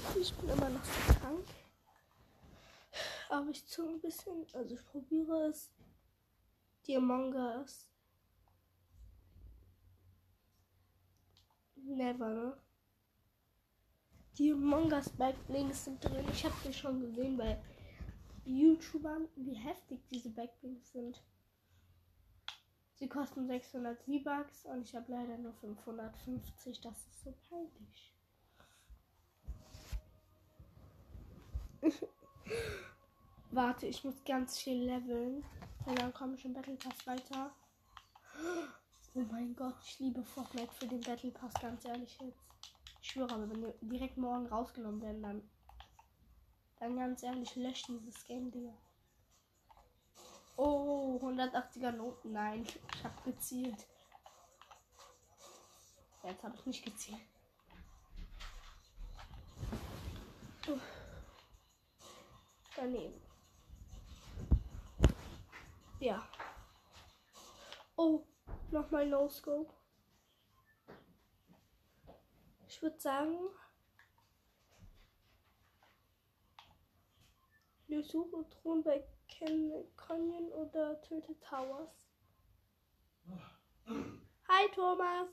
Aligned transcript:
Leute, 0.00 0.18
ich 0.18 0.34
bin 0.34 0.48
immer 0.48 0.68
noch 0.70 0.84
so 0.84 1.12
krank. 1.14 1.46
Aber 3.28 3.50
ich 3.50 3.66
zu 3.66 3.86
ein 3.86 4.00
bisschen, 4.00 4.46
also 4.54 4.74
ich 4.74 4.84
probiere 4.86 5.48
es. 5.48 5.70
Die 6.86 6.96
Among 6.96 7.34
Us. 7.34 7.86
Never, 11.76 12.28
ne? 12.28 12.56
Die 14.38 14.52
Among 14.52 14.90
Us 14.92 15.10
Backblinks 15.10 15.84
sind 15.84 16.02
drin. 16.02 16.26
Ich 16.32 16.44
habe 16.44 16.54
die 16.64 16.72
schon 16.72 17.00
gesehen 17.00 17.36
bei 17.36 17.62
YouTubern, 18.44 19.28
wie 19.36 19.54
heftig 19.54 20.00
diese 20.10 20.30
Backblinks 20.30 20.92
sind. 20.92 21.22
Sie 22.94 23.08
kosten 23.08 23.46
600 23.46 24.00
V-Bucks 24.02 24.64
und 24.64 24.82
ich 24.82 24.94
habe 24.94 25.12
leider 25.12 25.36
nur 25.38 25.52
550. 25.54 26.80
Das 26.80 26.98
ist 26.98 27.22
so 27.22 27.34
peinlich. 27.48 28.09
Warte, 33.50 33.86
ich 33.86 34.04
muss 34.04 34.22
ganz 34.24 34.58
viel 34.58 34.84
leveln. 34.84 35.44
Und 35.86 35.98
dann 35.98 36.12
komme 36.12 36.34
ich 36.34 36.44
im 36.44 36.52
Battle 36.52 36.76
Pass 36.76 37.06
weiter. 37.06 37.50
Oh 39.12 39.26
mein 39.28 39.56
Gott, 39.56 39.74
ich 39.84 39.98
liebe 39.98 40.22
Fortnite 40.22 40.72
für 40.72 40.86
den 40.86 41.00
Battle 41.00 41.32
Pass, 41.32 41.52
ganz 41.54 41.84
ehrlich 41.84 42.16
jetzt. 42.20 42.38
Ich 43.02 43.10
schwöre, 43.10 43.34
aber 43.34 43.50
wenn 43.50 43.60
die 43.60 43.88
direkt 43.88 44.16
morgen 44.16 44.46
rausgenommen 44.46 45.02
werden, 45.02 45.20
dann. 45.20 45.50
Dann 46.78 46.96
ganz 46.96 47.24
ehrlich, 47.24 47.56
löscht 47.56 47.88
dieses 47.88 48.24
Game, 48.24 48.52
Digga. 48.52 48.72
Oh, 50.56 51.18
180er 51.20 51.90
Noten. 51.90 52.30
Nein, 52.30 52.64
ich 52.94 53.04
habe 53.04 53.20
gezielt. 53.24 53.84
Jetzt 56.22 56.44
habe 56.44 56.54
ich 56.54 56.66
nicht 56.66 56.84
gezielt. 56.84 57.20
Daneben. 62.80 63.20
Ja. 65.98 66.26
Oh, 67.94 68.24
nochmal 68.70 69.06
No 69.06 69.28
Scope. 69.28 69.70
Ich 72.66 72.80
würde 72.80 72.98
sagen, 72.98 73.36
wir 77.86 78.02
suchen 78.02 78.48
Thron 78.48 78.82
bei 78.82 79.06
Canyon 79.28 80.50
oder 80.52 81.02
Tilted 81.02 81.38
Towers. 81.42 82.08
Hi 84.48 84.70
Thomas. 84.74 85.28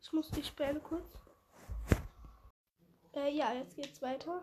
Ich 0.00 0.12
muss 0.14 0.30
dich 0.30 0.46
sperren 0.46 0.82
kurz. 0.82 1.12
Äh, 3.14 3.36
ja, 3.36 3.52
jetzt 3.52 3.76
geht's 3.76 4.00
weiter. 4.00 4.42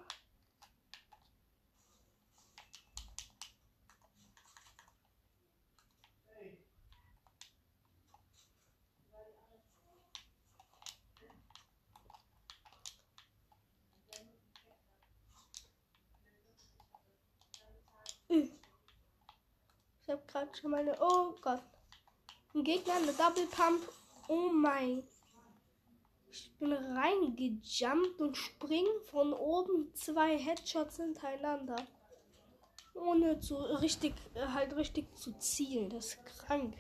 Ich 20.10 20.14
habe 20.14 20.26
gerade 20.26 20.50
schon 20.58 20.72
meine. 20.72 20.98
Oh 21.00 21.36
Gott. 21.40 21.62
Ein 22.56 22.64
Gegner, 22.64 22.96
eine 22.96 23.14
Double 23.14 23.46
Pump. 23.46 23.88
Oh 24.28 24.50
mein. 24.52 25.04
Ich 26.32 26.52
bin 26.58 26.74
reingejumpt 26.74 28.20
und 28.20 28.36
spring 28.36 28.88
von 29.12 29.34
oben 29.34 29.94
zwei 29.94 30.36
Headshots 30.36 30.96
hintereinander. 30.96 31.76
Ohne 32.96 33.40
zu 33.40 33.56
richtig, 33.56 34.16
halt 34.36 34.76
richtig 34.76 35.16
zu 35.16 35.38
zielen. 35.38 35.92
Das 35.92 36.08
ist 36.08 36.26
krank. 36.26 36.76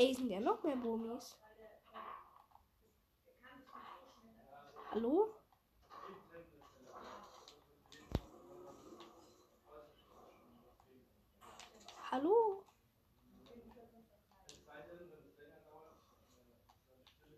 Ey, 0.00 0.14
sind 0.14 0.30
ja 0.30 0.40
noch 0.40 0.62
mehr 0.62 0.76
Bomis. 0.76 1.36
Hallo? 4.92 5.28
Hallo? 12.10 12.64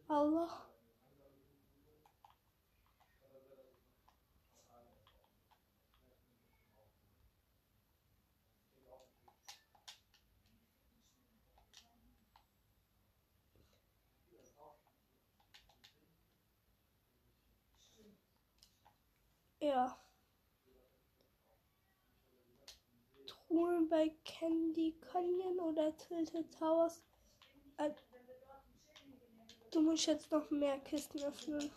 Allah. 0.08 0.71
Ja. 19.62 19.96
Truhen 23.26 23.88
bei 23.88 24.12
Candy 24.24 24.96
Canyon 25.00 25.60
oder 25.60 25.96
Tilted 25.96 26.52
Towers. 26.58 27.00
Äh, 27.76 27.92
du 29.70 29.80
musst 29.82 30.06
jetzt 30.06 30.32
noch 30.32 30.50
mehr 30.50 30.80
Kisten 30.80 31.22
öffnen. 31.22 31.70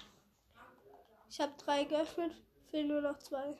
Ich 1.29 1.39
habe 1.39 1.53
drei 1.57 1.83
geöffnet, 1.83 2.33
fehlen 2.71 2.87
nur 2.87 3.01
noch 3.01 3.19
zwei. 3.19 3.55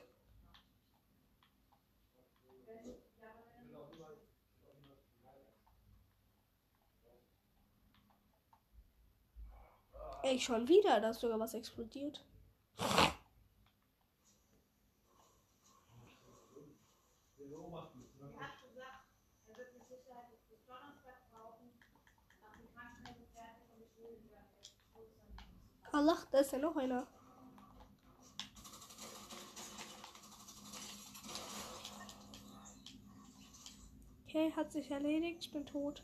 Ey, 10.24 10.40
schon 10.40 10.66
wieder, 10.66 11.00
da 11.00 11.10
ist 11.10 11.20
sogar 11.20 11.38
was 11.38 11.54
explodiert. 11.54 12.24
Allah, 25.96 26.18
da 26.30 26.40
ist 26.40 26.52
ja 26.52 26.58
noch 26.58 26.76
einer. 26.76 27.06
Okay, 34.28 34.52
hat 34.54 34.70
sich 34.72 34.90
erledigt. 34.90 35.46
Ich 35.46 35.52
bin 35.52 35.64
tot. 35.64 36.02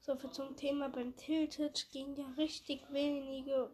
So 0.00 0.14
viel 0.16 0.30
zum 0.30 0.56
Thema 0.56 0.90
beim 0.90 1.16
Tilted 1.16 1.88
ging 1.90 2.14
ja 2.16 2.26
richtig 2.36 2.82
wenige 2.92 3.70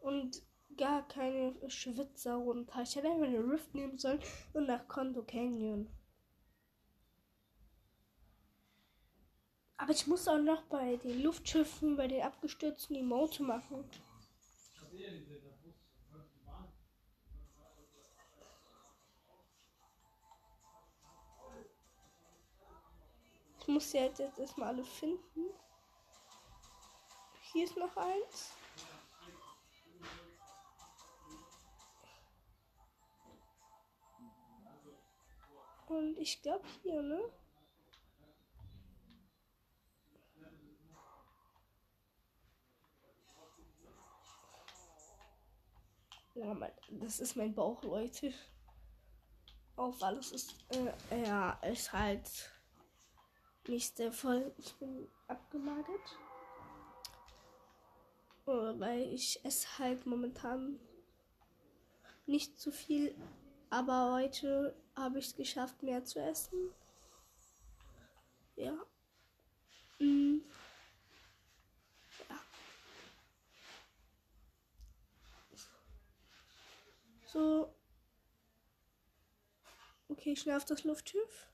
und 0.00 0.42
gar 0.76 1.06
keine 1.08 1.54
Schwitzer 1.68 2.34
runter. 2.34 2.82
Ich 2.82 2.96
hätte 2.96 3.08
einfach 3.08 3.26
eine 3.26 3.38
Rift 3.38 3.74
nehmen 3.74 3.98
sollen 3.98 4.20
und 4.52 4.66
nach 4.66 4.86
Konto 4.88 5.22
Canyon. 5.22 5.88
Aber 9.76 9.92
ich 9.92 10.06
muss 10.06 10.28
auch 10.28 10.38
noch 10.38 10.62
bei 10.64 10.96
den 10.96 11.22
Luftschiffen, 11.22 11.96
bei 11.96 12.06
den 12.08 12.22
abgestürzten 12.22 12.96
Emote 12.96 13.42
machen. 13.42 13.84
Ich 23.60 23.68
muss 23.68 23.90
sie 23.90 24.00
halt 24.00 24.18
jetzt 24.18 24.38
erstmal 24.38 24.68
alle 24.68 24.84
finden. 24.84 25.50
Hier 27.52 27.64
ist 27.64 27.76
noch 27.76 27.96
eins. 27.96 28.52
Und 35.94 36.18
ich 36.18 36.42
glaube 36.42 36.66
hier, 36.82 37.00
ne? 37.02 37.20
Ja, 46.34 46.52
mein, 46.52 46.72
das 46.90 47.20
ist 47.20 47.36
mein 47.36 47.54
Bauch, 47.54 47.80
Leute. 47.84 48.34
auf, 49.76 50.00
weil 50.00 50.16
es 50.16 50.32
ist, 50.32 50.56
äh, 50.70 51.24
ja, 51.24 51.52
ist 51.62 51.92
halt 51.92 52.28
nicht 53.68 53.96
sehr 53.96 54.10
voll. 54.10 54.52
Ich 54.58 54.74
bin 54.74 55.08
abgemagert. 55.28 56.18
Äh, 58.46 58.80
weil 58.80 59.14
ich 59.14 59.44
esse 59.44 59.78
halt 59.78 60.06
momentan 60.06 60.80
nicht 62.26 62.58
zu 62.58 62.72
viel, 62.72 63.14
aber 63.70 64.12
heute 64.14 64.74
habe 64.96 65.18
ich 65.18 65.26
es 65.26 65.36
geschafft, 65.36 65.82
mehr 65.82 66.04
zu 66.04 66.20
essen. 66.20 66.72
Ja. 68.56 68.74
Mm. 69.98 70.38
Ja. 72.28 72.38
So. 77.26 77.74
Okay, 80.08 80.36
schnell 80.36 80.56
auf 80.56 80.64
das 80.64 80.84
Luftschiff. 80.84 81.48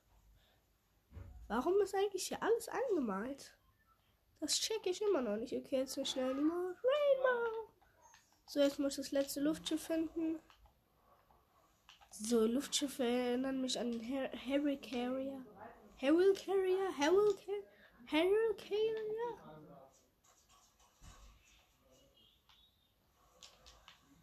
Warum 1.48 1.80
ist 1.80 1.94
eigentlich 1.94 2.28
hier 2.28 2.42
alles 2.42 2.68
angemalt? 2.68 3.56
Das 4.40 4.54
check 4.54 4.86
ich 4.86 5.02
immer 5.02 5.20
noch 5.20 5.36
nicht. 5.36 5.52
Okay, 5.54 5.78
jetzt 5.78 5.94
schnell 6.06 6.34
die 6.34 6.40
Rainbow. 6.40 7.68
So, 8.46 8.60
jetzt 8.60 8.78
muss 8.78 8.92
ich 8.92 9.04
das 9.04 9.12
letzte 9.12 9.40
Luftschiff 9.40 9.82
finden. 9.82 10.38
So, 12.12 12.44
Luftschiffe 12.44 13.04
erinnern 13.04 13.60
mich 13.60 13.78
an 13.78 14.00
Harry 14.46 14.76
Carrier. 14.76 15.44
Harry 16.00 16.34
Carrier? 16.34 16.98
Harry 16.98 17.34
Carrier? 17.34 17.64
Harry 18.06 18.56
Carrier? 18.56 19.38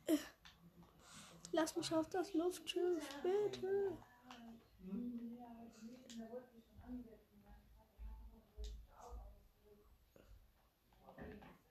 Äh, 0.07 0.17
lass 1.51 1.75
mich 1.75 1.93
auf 1.93 2.09
das 2.09 2.33
Luftschiff, 2.33 3.03
bitte. 3.23 3.97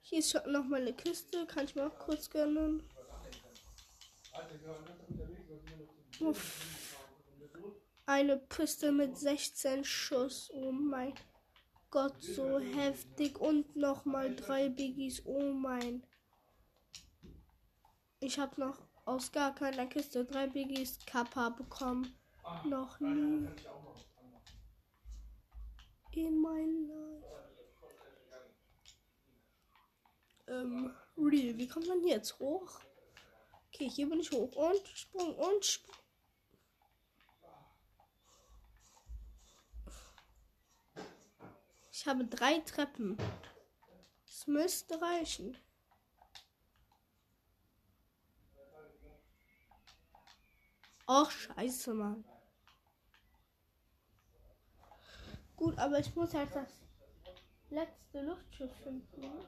Hier 0.01 0.19
ist 0.21 0.35
noch 0.47 0.65
mal 0.65 0.81
eine 0.81 0.93
Kiste, 0.93 1.47
kann 1.47 1.65
ich 1.65 1.75
mir 1.75 1.87
auch 1.87 1.99
kurz 1.99 2.31
gönnen. 2.31 2.83
Eine 8.07 8.37
Piste 8.37 8.93
mit 8.93 9.19
16 9.19 9.85
Schuss. 9.85 10.51
Oh 10.53 10.73
mein 10.73 11.15
Gott, 11.91 12.21
so 12.23 12.59
heftig. 12.59 13.39
Und 13.39 13.77
nochmal 13.77 14.35
drei 14.35 14.69
Biggies. 14.69 15.23
Oh 15.25 15.53
mein. 15.53 16.07
Ich 18.21 18.39
habe 18.39 18.61
noch 18.61 18.79
aus 19.05 19.33
gar 19.33 19.55
keiner 19.55 19.87
Kiste 19.87 20.25
drei 20.25 20.47
Biggies 20.47 20.99
Kappa 21.07 21.51
bekommen. 21.51 22.17
Noch 22.65 23.01
nie. 23.01 23.49
In 26.13 26.41
mein 26.41 26.89
Life. 26.89 27.27
Ähm, 30.49 30.95
Real, 31.19 31.57
wie 31.59 31.67
kommt 31.67 31.89
man 31.89 32.07
jetzt 32.07 32.39
hoch? 32.39 32.81
Okay, 33.69 33.91
hier 33.91 34.09
bin 34.09 34.21
ich 34.21 34.31
hoch. 34.31 34.55
Und 34.55 34.89
Sprung 34.89 35.35
und 35.35 35.65
Sprung. 35.65 36.06
Ich 42.07 42.11
habe 42.11 42.25
drei 42.25 42.61
Treppen. 42.61 43.19
Es 44.25 44.47
müsste 44.47 45.03
reichen. 45.03 45.59
Ach, 51.09 51.29
scheiße, 51.29 51.95
Mann. 51.95 52.25
Gut, 55.57 55.77
aber 55.79 55.99
ich 55.99 56.15
muss 56.15 56.33
halt 56.33 56.55
das 56.55 56.69
letzte 57.71 58.21
Luftschiff 58.21 58.73
finden. 58.85 59.21
Ne? 59.21 59.45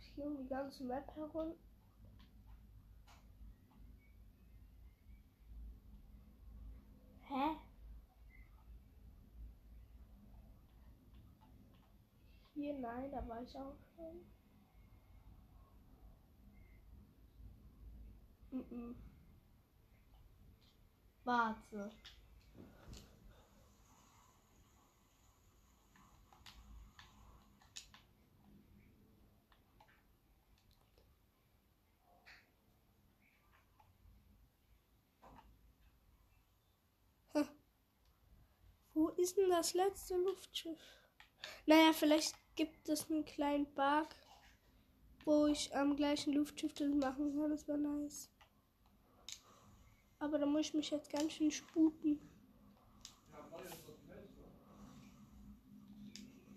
Ich 0.00 0.14
gehe 0.14 0.24
um 0.24 0.38
die 0.38 0.48
ganze 0.48 0.84
Map 0.84 1.14
herum. 1.14 1.54
Hä? 7.30 7.56
Hier, 12.54 12.74
nein, 12.74 13.10
da 13.12 13.26
war 13.28 13.40
ich 13.42 13.56
auch 13.56 13.76
schon. 13.94 14.24
Mm 18.50 18.64
-mm. 18.70 18.94
Warte. 21.24 21.90
Wo 39.00 39.09
ist 39.20 39.36
denn 39.36 39.50
das 39.50 39.74
letzte 39.74 40.16
Luftschiff? 40.16 40.78
Naja, 41.66 41.92
vielleicht 41.92 42.34
gibt 42.56 42.88
es 42.88 43.10
einen 43.10 43.24
kleinen 43.24 43.66
Bug, 43.74 44.08
wo 45.24 45.46
ich 45.46 45.74
am 45.74 45.96
gleichen 45.96 46.32
Luftschiff 46.32 46.74
das 46.74 46.88
machen 46.88 47.36
kann. 47.36 47.50
Das 47.50 47.68
wäre 47.68 47.78
nice. 47.78 48.30
Aber 50.18 50.38
da 50.38 50.46
muss 50.46 50.66
ich 50.66 50.74
mich 50.74 50.90
jetzt 50.90 51.10
ganz 51.10 51.32
schön 51.32 51.50
sputen. 51.50 52.20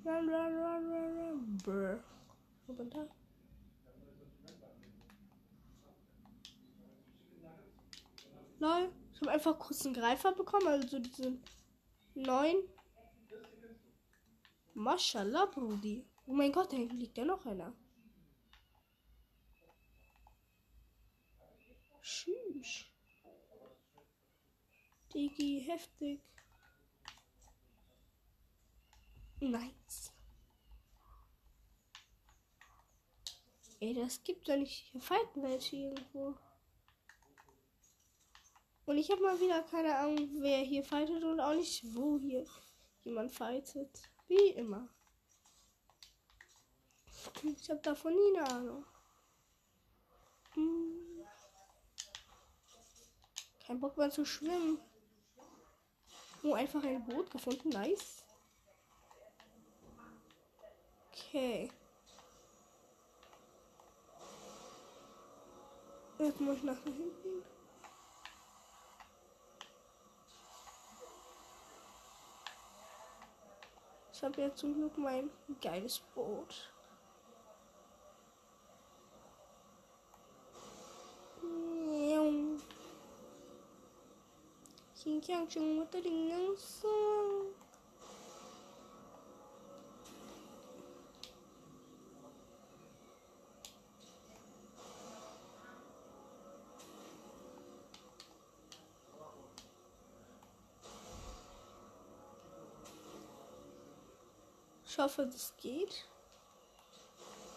Run, 0.05 0.29
run, 0.29 0.53
run, 0.57 0.91
run, 0.91 1.17
run. 1.17 1.57
Brr. 1.63 2.03
Runter. 2.67 3.07
Lol. 8.59 8.91
Ich 9.13 9.21
habe 9.21 9.31
einfach 9.31 9.59
kurz 9.59 9.85
einen 9.85 9.93
Greifer 9.93 10.33
bekommen, 10.33 10.67
also 10.67 10.99
diesen 10.99 11.41
9. 12.15 12.55
Maschallah, 14.73 15.45
Brudi. 15.47 16.05
Oh 16.25 16.33
mein 16.33 16.51
Gott, 16.51 16.71
da 16.71 16.77
liegt 16.77 17.17
ja 17.17 17.25
noch 17.25 17.45
einer. 17.45 17.73
Tschüss. 22.01 22.85
Digi, 25.13 25.63
heftig. 25.65 26.21
Nice. 29.39 30.11
Ey, 33.79 33.93
das 33.93 34.23
gibt 34.23 34.47
doch 34.47 34.55
nicht. 34.55 34.85
Hier 34.91 35.01
fighten 35.01 35.43
welche 35.43 35.75
irgendwo. 35.75 36.35
Und 38.85 38.97
ich 38.97 39.09
habe 39.11 39.21
mal 39.21 39.39
wieder 39.39 39.61
keine 39.63 39.95
Ahnung, 39.95 40.29
wer 40.41 40.59
hier 40.59 40.83
fightet 40.83 41.23
und 41.23 41.39
auch 41.39 41.53
nicht, 41.53 41.83
wo 41.95 42.19
hier 42.19 42.45
jemand 43.03 43.31
fightet. 43.31 43.89
Wie 44.27 44.49
immer. 44.49 44.89
Ich 47.43 47.69
habe 47.69 47.81
davon 47.81 48.13
nie 48.13 48.37
eine 48.37 48.51
Ahnung. 48.51 48.85
Hm. 50.53 51.25
Kein 53.65 53.79
Bock 53.79 53.97
mehr 53.97 54.11
zu 54.11 54.25
schwimmen. 54.25 54.79
Oh, 56.43 56.53
einfach 56.53 56.83
ein 56.83 57.05
Boot 57.05 57.31
gefunden. 57.31 57.69
Nice. 57.69 58.25
Okay. 61.11 61.71
Jetzt 66.19 66.39
muss 66.41 66.57
ich 66.57 66.63
nach 66.63 66.83
hinten. 66.83 67.52
Ich 74.23 74.25
habe 74.25 74.41
ja 74.41 74.55
zum 74.55 74.73
Glück 74.73 74.97
mein 74.97 75.29
geiles 75.61 75.99
Boot. 76.15 76.71
Xin 84.95 85.21
chào 85.21 85.45
chúng 85.49 85.85
Ich 104.93 104.99
hoffe, 104.99 105.25
das 105.25 105.57
geht. 105.57 106.05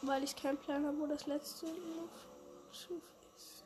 Weil 0.01 0.25
ich 0.25 0.35
keinen 0.35 0.57
Plan 0.57 0.87
habe, 0.87 0.99
wo 0.99 1.07
das 1.07 1.27
letzte 1.27 1.67
Luftschiff 1.67 3.03
ist. 3.37 3.63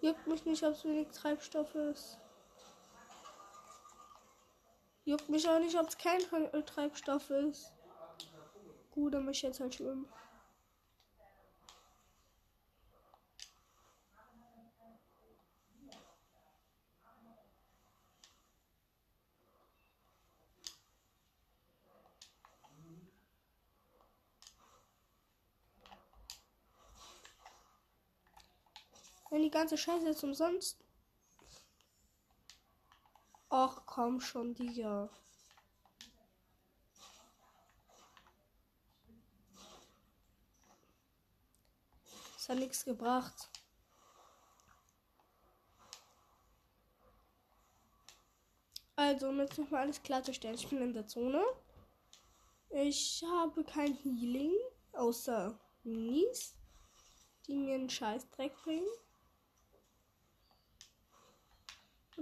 Juckt 0.00 0.26
mich 0.28 0.44
nicht, 0.44 0.62
ob 0.62 0.74
es 0.74 0.84
wenig 0.84 1.08
Treibstoff 1.08 1.74
ist. 1.74 2.18
Juckt 5.06 5.28
mich 5.28 5.48
auch 5.48 5.58
nicht, 5.58 5.76
ob 5.76 5.88
es 5.88 5.98
kein 5.98 6.20
Treibstoff 6.66 7.30
ist. 7.30 7.72
Gut, 8.92 9.12
dann 9.12 9.24
muss 9.24 9.38
ich 9.38 9.42
jetzt 9.42 9.58
halt 9.58 9.74
schwimmen. 9.74 10.06
Ganze 29.52 29.78
Scheiße 29.78 30.06
jetzt 30.06 30.24
umsonst. 30.24 30.78
Ach 33.48 33.82
komm 33.86 34.20
schon, 34.20 34.54
Digga. 34.54 35.08
Das 42.34 42.48
hat 42.48 42.58
nichts 42.58 42.84
gebracht. 42.84 43.50
Also, 48.96 49.28
um 49.28 49.38
jetzt 49.38 49.58
nochmal 49.58 49.82
alles 49.82 50.02
klarzustellen, 50.02 50.56
ich 50.56 50.68
bin 50.68 50.82
in 50.82 50.92
der 50.92 51.06
Zone. 51.06 51.42
Ich 52.70 53.22
habe 53.30 53.62
kein 53.64 53.94
Healing, 53.94 54.52
außer 54.92 55.58
Minis, 55.84 56.54
die 57.46 57.54
mir 57.54 57.74
einen 57.74 57.90
Scheißdreck 57.90 58.56
bringen. 58.62 58.88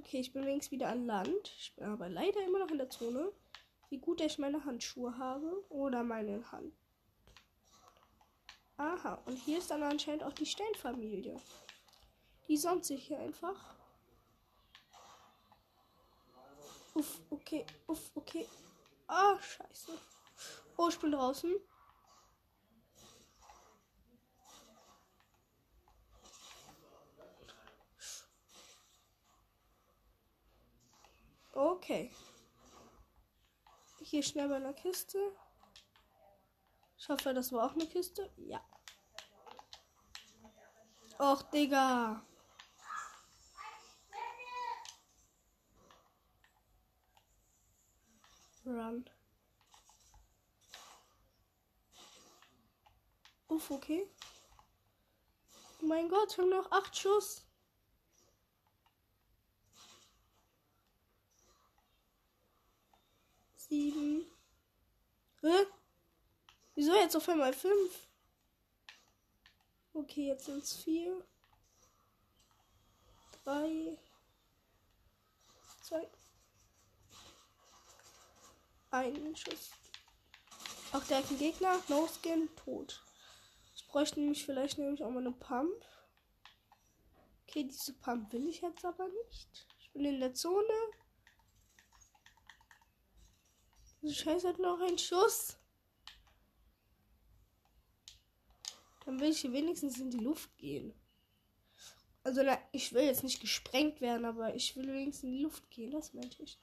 Okay, 0.01 0.21
ich 0.21 0.33
bin 0.33 0.47
wenigstens 0.47 0.73
wieder 0.73 0.89
an 0.89 1.05
Land. 1.05 1.55
Ich 1.59 1.75
bin 1.77 1.85
aber 1.85 2.09
leider 2.09 2.43
immer 2.43 2.59
noch 2.59 2.71
in 2.71 2.79
der 2.79 2.89
Zone. 2.89 3.33
Wie 3.91 3.99
gut 3.99 4.23
ich 4.23 4.39
meine 4.39 4.65
Handschuhe 4.65 5.19
habe. 5.19 5.63
Oder 5.69 6.03
meine 6.03 6.51
Hand. 6.51 6.73
Aha, 8.79 9.21
und 9.27 9.37
hier 9.37 9.59
ist 9.59 9.71
dann 9.71 9.83
anscheinend 9.83 10.23
auch 10.23 10.33
die 10.33 10.47
Steinfamilie. 10.47 11.37
Die 12.49 12.57
sonnt 12.57 12.87
sich 12.87 13.09
hier 13.09 13.19
einfach. 13.19 13.77
Uff, 16.95 17.21
okay, 17.29 17.67
uff, 17.87 18.11
okay. 18.15 18.49
Ah, 19.07 19.39
scheiße. 19.39 19.93
Oh, 20.79 20.89
ich 20.89 20.99
bin 20.99 21.13
draußen. 21.13 21.55
Okay. 31.53 32.11
Hier 34.01 34.23
schnell 34.23 34.49
bei 34.49 34.57
einer 34.57 34.73
Kiste. 34.73 35.19
Ich 36.97 37.09
hoffe, 37.09 37.35
das 37.35 37.53
war 37.53 37.67
auch 37.67 37.75
eine 37.75 37.87
Kiste. 37.87 38.31
Ja. 38.37 38.65
Och, 41.19 41.43
Digga. 41.51 42.23
Run. 48.65 49.05
Uff, 53.49 53.71
okay. 53.71 54.09
Mein 55.81 56.09
Gott, 56.09 56.39
haben 56.39 56.51
noch 56.51 56.71
acht 56.71 56.97
Schuss. 56.97 57.50
Sieben. 63.71 64.27
Hä? 65.41 65.67
Wieso 66.75 66.95
jetzt 66.95 67.17
auf 67.17 67.29
einmal 67.29 67.55
fünf? 67.55 68.09
Okay, 69.95 70.27
jetzt 70.27 70.45
sind 70.45 70.63
es 70.63 70.77
vier. 70.77 71.25
Drei. 73.45 73.99
Zwei. 75.83 76.09
Ein 78.91 79.37
Schuss. 79.37 79.71
Auch 80.93 81.05
der 81.05 81.23
Gegner. 81.23 81.83
No 81.89 82.07
Skin. 82.09 82.49
Tot. 82.57 83.03
Ich 83.75 83.87
bräuchte 83.89 84.21
nämlich 84.21 84.45
vielleicht 84.45 84.79
nämlich 84.79 85.03
auch 85.03 85.11
mal 85.11 85.19
eine 85.21 85.33
Pump. 85.33 85.85
Okay, 87.47 87.65
diese 87.65 87.95
Pump 87.95 88.33
will 88.33 88.49
ich 88.49 88.61
jetzt 88.61 88.85
aber 88.85 89.09
nicht. 89.09 89.67
Ich 89.81 89.91
bin 89.93 90.05
in 90.05 90.21
der 90.21 90.35
Zone. 90.35 90.65
Diese 93.83 93.90
Scheiße 94.03 94.49
hat 94.49 94.59
noch 94.59 94.81
einen 94.81 94.99
Schuss. 94.99 95.57
Dann 99.05 99.21
will 99.21 99.31
ich 99.31 99.41
hier 99.41 99.53
wenigstens 99.53 99.99
in 99.99 100.11
die 100.11 100.19
Luft 100.19 100.57
gehen. 100.57 100.95
Also, 102.23 102.43
ich 102.73 102.93
will 102.93 103.05
jetzt 103.05 103.23
nicht 103.23 103.41
gesprengt 103.41 104.01
werden, 104.01 104.25
aber 104.25 104.55
ich 104.55 104.77
will 104.77 104.87
wenigstens 104.87 105.25
in 105.25 105.33
die 105.33 105.43
Luft 105.43 105.71
gehen. 105.71 105.91
Das 105.91 106.13
meinte 106.13 106.43
ich. 106.43 106.59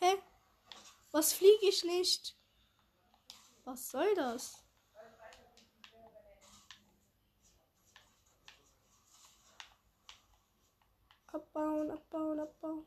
Hä? 0.00 0.22
Was 1.10 1.32
fliege 1.32 1.68
ich 1.68 1.84
nicht? 1.84 2.36
Was 3.64 3.90
soll 3.90 4.14
das? 4.14 4.64
Abbauen, 11.32 11.90
abbauen, 11.90 12.40
abbauen. 12.40 12.86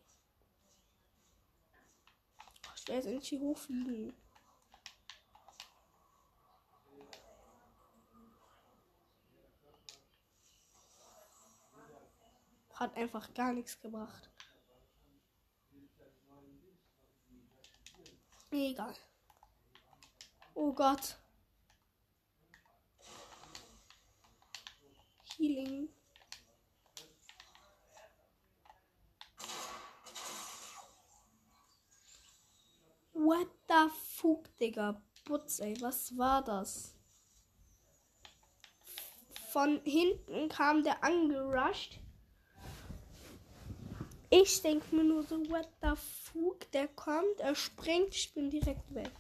Ich 2.75 2.87
werde 2.87 2.93
jetzt 2.93 3.05
endlich 3.07 3.29
hier 3.29 3.39
hochfliegen. 3.39 4.13
Hat 12.75 12.95
einfach 12.95 13.33
gar 13.33 13.53
nichts 13.53 13.79
gebracht. 13.79 14.29
Egal. 18.51 18.93
Oh 20.53 20.71
Gott. 20.71 21.17
Healing. 25.37 25.89
What 33.25 33.47
the 33.67 33.89
fuck, 33.89 34.55
Digga? 34.61 35.01
Putz, 35.25 35.59
ey, 35.59 35.75
was 35.81 36.15
war 36.15 36.43
das? 36.43 36.93
Von 39.51 39.81
hinten 39.83 40.47
kam 40.47 40.83
der 40.83 41.03
angerusht. 41.03 41.99
Ich 44.29 44.61
denke 44.61 44.95
mir 44.95 45.03
nur 45.03 45.23
so, 45.23 45.39
what 45.49 45.67
the 45.81 45.95
fuck? 45.95 46.71
Der 46.73 46.87
kommt, 46.87 47.39
er 47.39 47.55
springt, 47.55 48.13
ich 48.13 48.31
bin 48.31 48.51
direkt 48.51 48.93
weg. 48.93 49.11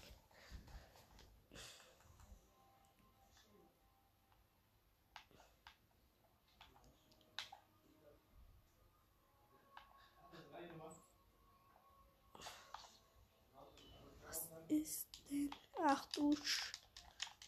Ist 14.81 15.07
denn? 15.29 15.49
Ach 15.83 16.05
du 16.13 16.35
Sch 16.35 16.73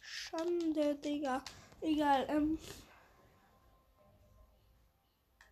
Schande, 0.02 0.96
Digga. 0.96 1.44
Egal, 1.82 2.26
ähm. 2.30 2.58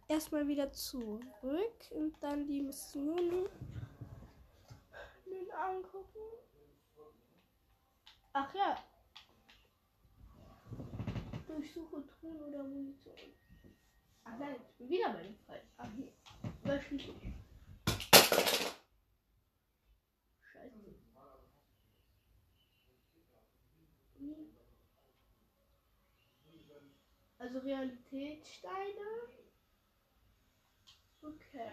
Erstmal 0.07 0.47
wieder 0.47 0.71
zurück 0.71 1.91
und 1.91 2.15
dann 2.21 2.45
die 2.45 2.61
Missionen 2.61 3.47
angucken. 5.55 6.19
Ach 8.33 8.53
ja. 8.53 8.77
Durchsuche 11.47 12.05
Truhen 12.07 12.41
oder 12.43 12.63
Munition. 12.63 13.15
Ach 14.25 14.37
nein, 14.37 14.55
ich 14.61 14.77
bin 14.77 14.89
wieder 14.89 15.13
bei 15.13 15.23
dem 15.23 15.37
Fall. 15.45 15.61
Ach 15.77 15.89
hier. 15.95 16.11
Wöchentlich. 16.63 17.15
Scheiße. 17.21 17.44
Also 27.37 27.59
Realitätssteine. 27.59 28.71
Okay. 31.21 31.71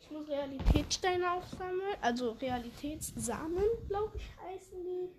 Ich 0.00 0.10
muss 0.10 0.28
Realitätssteine 0.28 1.32
aufsammeln. 1.32 1.96
Also 2.00 2.32
Realitätssamen, 2.32 3.64
glaube 3.88 4.16
ich, 4.16 4.36
heißen 4.38 4.84
die. 4.84 5.10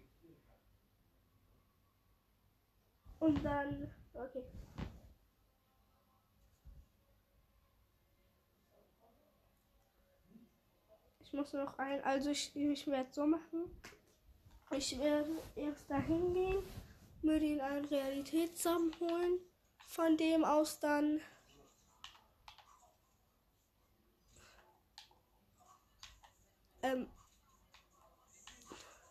Und 3.19 3.43
dann. 3.43 3.91
Okay. 4.13 4.43
Ich 11.19 11.33
muss 11.33 11.51
noch 11.51 11.77
ein. 11.77 12.01
Also 12.03 12.29
ich, 12.29 12.55
ich 12.55 12.87
werde 12.87 13.11
so 13.11 13.25
machen. 13.25 13.69
Ich 14.71 14.97
werde 14.99 15.31
erst 15.55 15.89
dahin 15.89 16.33
gehen, 16.33 16.63
mir 17.27 17.39
den 17.39 17.61
einen 17.61 17.85
Realitätssamen 17.85 18.91
holen. 18.99 19.39
Von 19.85 20.17
dem 20.17 20.43
aus 20.43 20.79
dann 20.79 21.21
ähm, 26.81 27.07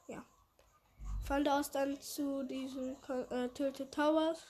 ja. 0.08 0.24
Von 1.26 1.44
da 1.44 1.60
aus 1.60 1.70
dann 1.70 2.00
zu 2.00 2.42
diesen 2.42 2.96
äh, 3.30 3.48
Tilted 3.50 3.92
Towers. 3.92 4.46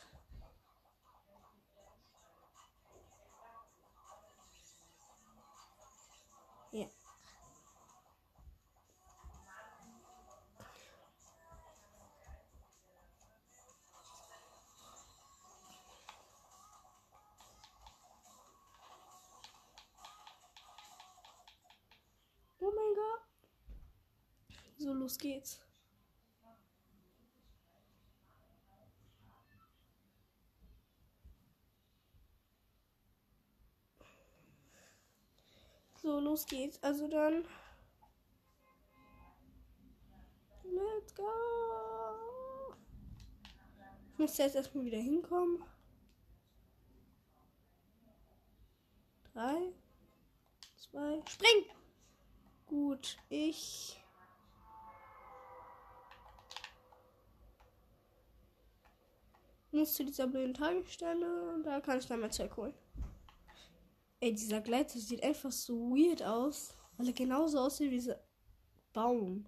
So, 24.87 24.93
los 24.95 25.19
geht's. 25.19 25.61
So, 36.01 36.21
los 36.21 36.47
geht's. 36.47 36.81
Also 36.85 37.09
dann. 37.09 37.45
Let's 40.63 41.13
go. 41.17 41.25
Ich 44.13 44.19
muss 44.21 44.39
jetzt 44.39 44.55
erstmal 44.55 44.85
wieder 44.85 44.99
hinkommen. 44.99 45.65
Drei, 49.33 49.73
zwei, 50.77 51.21
spring! 51.29 51.65
Gut, 52.67 53.19
ich. 53.29 54.01
Muss 59.77 59.93
zu 59.93 60.07
dieser 60.07 60.27
blöden 60.27 60.55
Tagesstelle 60.55 61.53
und 61.53 61.65
da 61.65 61.83
kann 61.83 61.99
ich 61.99 62.07
dann 62.07 62.21
mal 62.21 62.33
Zeug 62.33 62.57
holen. 62.57 62.73
Ey, 64.21 64.33
dieser 64.33 64.63
Gleiter 64.63 64.99
sieht 64.99 65.23
einfach 65.23 65.53
so 65.53 65.91
weird 65.91 66.23
aus, 66.23 66.75
weil 66.97 67.09
er 67.09 67.13
genauso 67.13 67.59
aussieht 67.59 67.91
wie 67.91 67.97
dieser 67.97 68.19
Baum. 68.95 69.47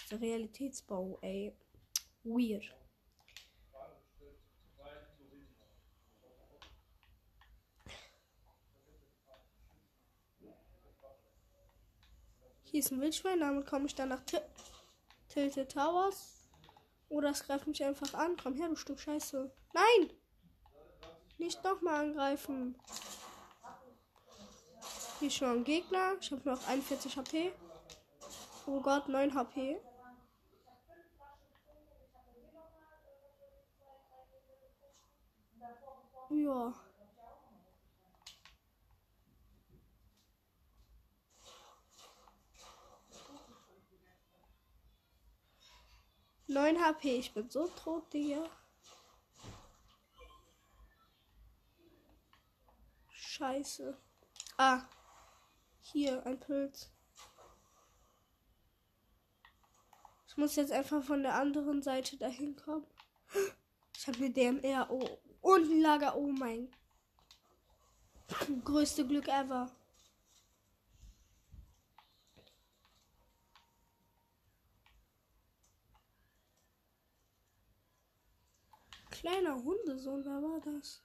Dieser 0.00 0.18
Realitätsbau, 0.18 1.18
ey. 1.20 1.54
Weird. 2.24 2.74
Hier 12.62 12.80
ist 12.80 12.90
ein 12.90 13.00
Wildschwein, 13.02 13.40
damit 13.40 13.66
komme 13.66 13.84
ich 13.84 13.94
dann 13.94 14.08
nach 14.08 14.24
Til 14.24 14.40
Tilted 15.28 15.70
Towers. 15.70 16.41
Oder 17.12 17.28
es 17.28 17.44
greift 17.44 17.66
mich 17.66 17.84
einfach 17.84 18.14
an. 18.14 18.38
Komm 18.42 18.54
her, 18.54 18.68
du 18.68 18.74
Stück 18.74 18.98
Scheiße. 18.98 19.52
Nein! 19.74 20.10
Nicht 21.36 21.62
nochmal 21.62 22.06
angreifen. 22.06 22.74
Hier 25.18 25.28
ist 25.28 25.36
schon 25.36 25.58
ein 25.58 25.64
Gegner. 25.64 26.14
Ich 26.18 26.32
habe 26.32 26.48
noch 26.48 26.66
41 26.66 27.14
HP. 27.14 27.52
Oh 28.66 28.80
Gott, 28.80 29.08
9 29.08 29.34
HP. 29.34 29.78
Ja. 36.30 36.72
9 46.52 46.80
HP. 46.80 47.16
Ich 47.16 47.32
bin 47.32 47.48
so 47.48 47.66
tot, 47.68 48.12
Digga. 48.12 48.44
Scheiße. 53.10 53.96
Ah. 54.58 54.82
Hier, 55.80 56.24
ein 56.26 56.38
Pilz. 56.38 56.90
Ich 60.28 60.36
muss 60.36 60.56
jetzt 60.56 60.72
einfach 60.72 61.02
von 61.02 61.22
der 61.22 61.34
anderen 61.34 61.82
Seite 61.82 62.16
dahin 62.16 62.56
kommen. 62.56 62.86
Ich 63.96 64.06
habe 64.06 64.18
eine 64.18 64.30
DMR. 64.30 64.90
Oh. 64.90 65.18
Und 65.40 65.70
ein 65.70 65.80
Lager. 65.80 66.16
Oh 66.16 66.28
mein. 66.28 66.70
Größte 68.64 69.06
Glück 69.06 69.28
ever. 69.28 69.70
Kleiner 79.22 79.54
Hundesohn, 79.62 80.24
wer 80.24 80.42
war 80.42 80.60
das? 80.60 81.00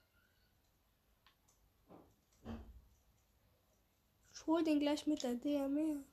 Ich 4.33 4.47
hol 4.47 4.63
den 4.63 4.79
gleich 4.79 5.05
mit 5.05 5.21
der 5.21 5.35
DMR. 5.35 6.03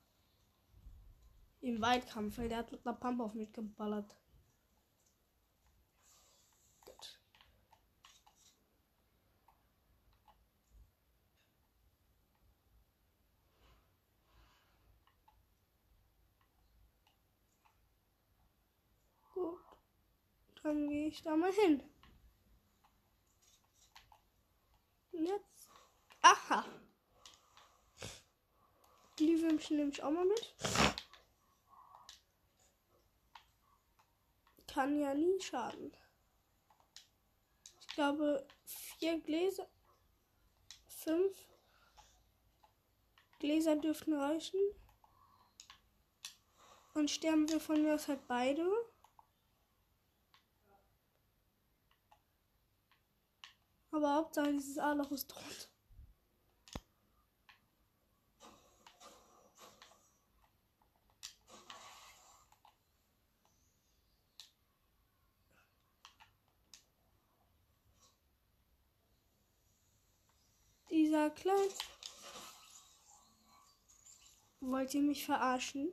Im 1.63 1.81
Weitkampf, 1.81 2.37
weil 2.37 2.51
der 2.51 2.59
hat 2.59 2.73
mit 2.73 2.87
einer 2.87 2.95
Pump 2.95 3.21
auf 3.23 3.33
mich 3.33 3.51
geballert. 3.55 4.15
Gut. 6.83 7.19
Dann 20.63 20.89
gehe 20.89 21.09
ich 21.09 21.23
da 21.23 21.35
mal 21.35 21.51
hin. 21.51 21.83
Jetzt. 25.19 25.69
Aha. 26.23 26.65
Glühwürmchen 29.17 29.77
nehme 29.77 29.91
ich 29.91 30.03
auch 30.03 30.11
mal 30.11 30.25
mit. 30.25 30.55
Kann 34.67 34.99
ja 34.99 35.15
nie 35.15 35.41
schaden. 35.41 35.97
Ich 37.81 37.87
glaube, 37.89 38.47
vier 38.65 39.21
Gläser. 39.21 39.69
Fünf 40.89 41.37
Gläser 43.39 43.77
dürften 43.77 44.15
reichen. 44.15 44.59
Und 46.95 47.11
sterben 47.11 47.49
wir 47.49 47.61
von 47.61 47.83
mir 47.83 47.95
aus 47.95 48.09
halt 48.09 48.27
beide. 48.27 48.69
Aber 53.95 54.13
Hauptsache 54.13 54.51
dieses 54.51 54.77
A-Loch 54.77 55.13
ist 55.13 55.31
tot. 55.31 55.69
Dieser 70.91 71.31
Kleid. 71.31 71.55
Wollt 74.59 74.93
ihr 74.93 75.03
mich 75.03 75.25
verarschen? 75.25 75.93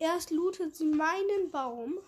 Erst 0.00 0.30
lootet 0.30 0.74
sie 0.74 0.86
meinen 0.86 1.50
Baum. 1.50 1.98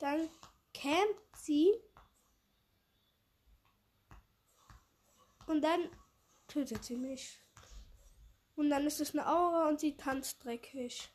Dann 0.00 0.28
campt 0.74 1.36
sie. 1.36 1.72
Und 5.46 5.62
dann 5.62 5.88
tötet 6.48 6.82
sie 6.82 6.96
mich. 6.96 7.40
Und 8.56 8.70
dann 8.70 8.88
ist 8.88 9.00
es 9.00 9.12
eine 9.12 9.28
Aura 9.28 9.68
und 9.68 9.78
sie 9.78 9.96
tanzt 9.96 10.42
dreckig. 10.42 11.12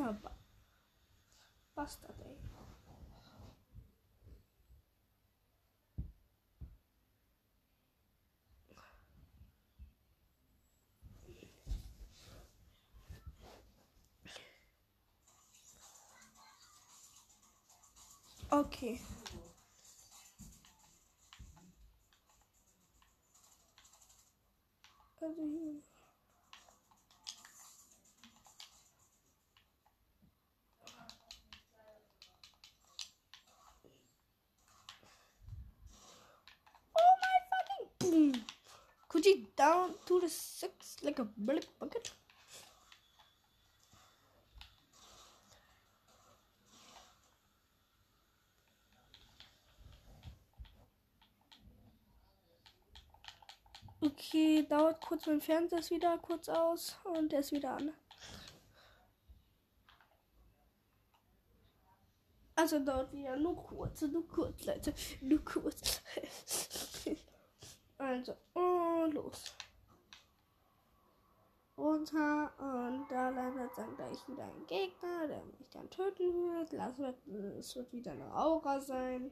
Kleiner 0.00 0.22
ba 0.22 0.32
Bastard, 1.76 2.20
ey. 2.20 2.36
Okay. 18.52 19.00
Also 25.20 25.42
hier. 25.42 25.82
Oh 36.94 37.14
my 37.22 37.36
fucking 37.50 38.32
boom. 38.32 38.44
Could 39.08 39.26
you 39.26 39.46
down 39.60 39.94
to 40.06 40.18
the 40.20 40.28
six 40.28 40.96
like 41.02 41.18
a 41.18 41.26
bullet 41.36 41.68
bucket? 41.78 42.12
Okay, 54.02 54.66
dauert 54.66 54.98
kurz, 55.02 55.26
mein 55.26 55.42
Fernseher 55.42 55.80
ist 55.80 55.90
wieder 55.90 56.16
kurz 56.16 56.48
aus 56.48 56.96
und 57.04 57.30
der 57.30 57.40
ist 57.40 57.52
wieder 57.52 57.76
an. 57.76 57.92
Also 62.56 62.78
dauert 62.78 63.12
wieder 63.12 63.36
nur 63.36 63.56
kurz, 63.56 64.00
nur 64.00 64.26
kurz, 64.26 64.64
Leute, 64.64 64.94
nur 65.20 65.44
kurz. 65.44 66.00
also, 67.98 68.34
und 69.10 69.14
los. 69.14 69.56
Runter 71.76 72.52
und 72.58 73.08
da 73.10 73.30
landet 73.30 73.70
dann 73.76 73.96
gleich 73.96 74.28
wieder 74.28 74.44
ein 74.44 74.66
Gegner, 74.66 75.26
der 75.26 75.42
mich 75.44 75.68
dann 75.70 75.88
töten 75.88 76.52
wird. 76.52 76.72
Lass 76.72 76.98
wird, 76.98 77.26
es 77.58 77.74
wird 77.74 77.90
wieder 77.92 78.12
eine 78.12 78.34
Aura 78.34 78.80
sein. 78.80 79.30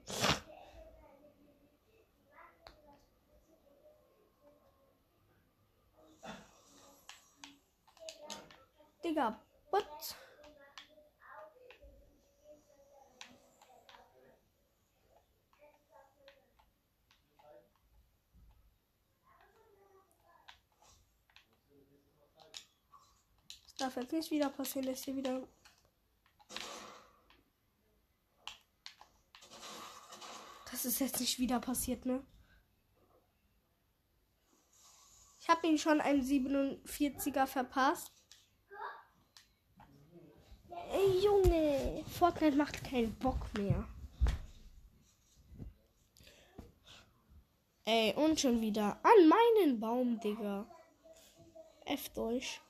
Digga, 9.05 9.41
what? 9.71 10.17
Darf 23.79 23.97
jetzt 23.97 24.13
nicht 24.13 24.31
wieder 24.31 24.51
passieren, 24.51 24.87
dass 24.87 25.05
hier 25.05 25.17
wieder. 25.17 25.47
Das 30.71 30.85
ist 30.85 31.01
jetzt 31.01 31.21
nicht 31.21 31.39
wieder 31.39 31.61
passiert, 31.61 32.05
ne? 32.05 32.23
Ich 35.41 35.49
habe 35.49 35.67
ihn 35.67 35.79
schon 35.79 36.01
einen 36.01 36.23
47er 36.23 37.47
verpasst. 37.47 38.13
Ey, 40.91 41.21
Junge, 41.21 42.05
Fortnite 42.19 42.57
macht 42.57 42.85
keinen 42.85 43.15
Bock 43.19 43.47
mehr. 43.55 43.89
Ey, 47.85 48.15
und 48.15 48.39
schon 48.39 48.61
wieder 48.61 49.01
an 49.03 49.29
meinen 49.29 49.81
Baum, 49.81 50.21
Digga. 50.21 50.67
F 51.87 52.15
euch. 52.19 52.61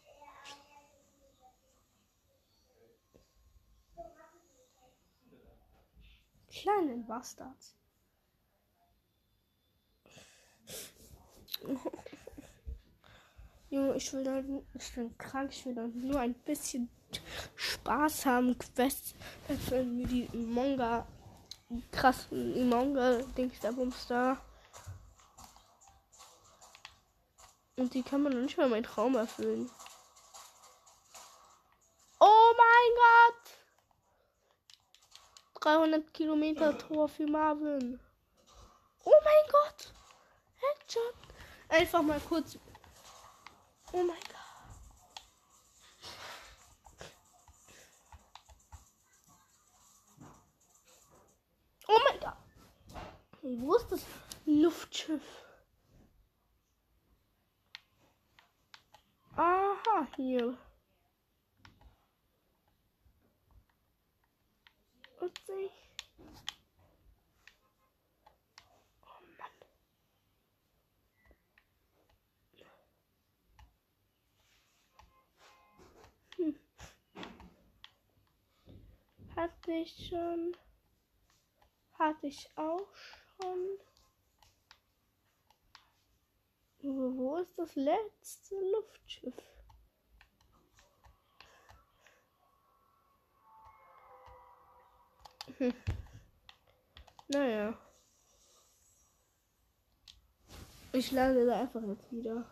Kleinen 6.63 7.07
Bastards. 7.07 7.77
Junge, 13.71 13.95
ich 13.97 14.13
will 14.13 14.25
da, 14.25 14.43
ich 14.75 14.95
bin 14.95 15.17
krank, 15.19 15.51
ich 15.53 15.65
will 15.67 15.75
da 15.75 15.87
nur 15.87 16.19
ein 16.19 16.35
bisschen 16.35 16.91
Spaß 17.55 18.27
haben. 18.27 18.59
Quest, 18.59 19.15
wenn 19.69 19.99
wir 19.99 20.07
die 20.07 20.29
Manga, 20.37 21.07
krassen 21.93 22.69
Manga-Dings 22.69 23.61
da 23.61 23.71
Bums 23.71 24.07
da. 24.09 24.41
Und 27.77 27.95
die 27.95 28.03
kann 28.03 28.23
man 28.23 28.33
noch 28.33 28.41
nicht 28.41 28.59
mal 28.59 28.69
meinen 28.69 28.83
Traum 28.83 29.15
erfüllen. 29.15 29.71
Oh 32.19 32.53
mein 32.57 32.95
Gott! 32.97 33.48
300 35.61 36.13
Kilometer 36.15 36.77
Tor 36.79 37.09
für 37.09 37.27
Marvin. 37.27 38.01
Oh 39.05 39.13
mein 39.25 39.51
Gott! 39.51 39.93
Headshot! 40.57 41.15
Einfach 41.69 42.03
mal 42.03 42.21
kurz. 42.21 42.59
Oh 43.93 44.03
mein 44.03 44.17
Gott. 44.17 44.39
Oh 51.89 51.99
mein 52.05 52.21
Gott. 52.21 52.37
Wo 53.43 53.75
ist 53.75 53.91
das 53.91 54.05
Luftschiff? 54.45 55.23
Aha, 59.37 60.07
hier. 60.17 60.57
Witzig. 65.21 65.71
Oh 69.03 69.21
Mann. 69.39 69.51
Hm. 76.37 76.59
Hatte 79.35 79.73
ich 79.73 80.09
schon. 80.09 80.57
Hatte 81.99 82.27
ich 82.29 82.49
auch 82.57 82.95
schon. 82.95 83.79
Wo 86.81 87.37
ist 87.39 87.59
das 87.59 87.75
letzte 87.75 88.55
Luftschiff? 88.55 89.35
Hm. 95.57 95.73
Naja. 97.29 97.75
Ich 100.93 101.13
lande 101.13 101.47
da 101.47 101.61
einfach 101.61 101.83
jetzt 101.83 102.13
wieder. 102.13 102.45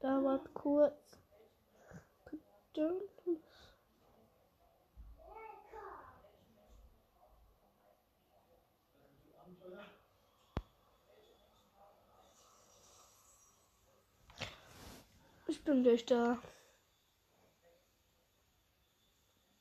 Dauert 0.00 0.54
kurz. 0.54 1.18
Geduld. 2.72 3.09
Ich 15.50 15.64
bin 15.64 15.82
durch 15.82 16.06
da. 16.06 16.38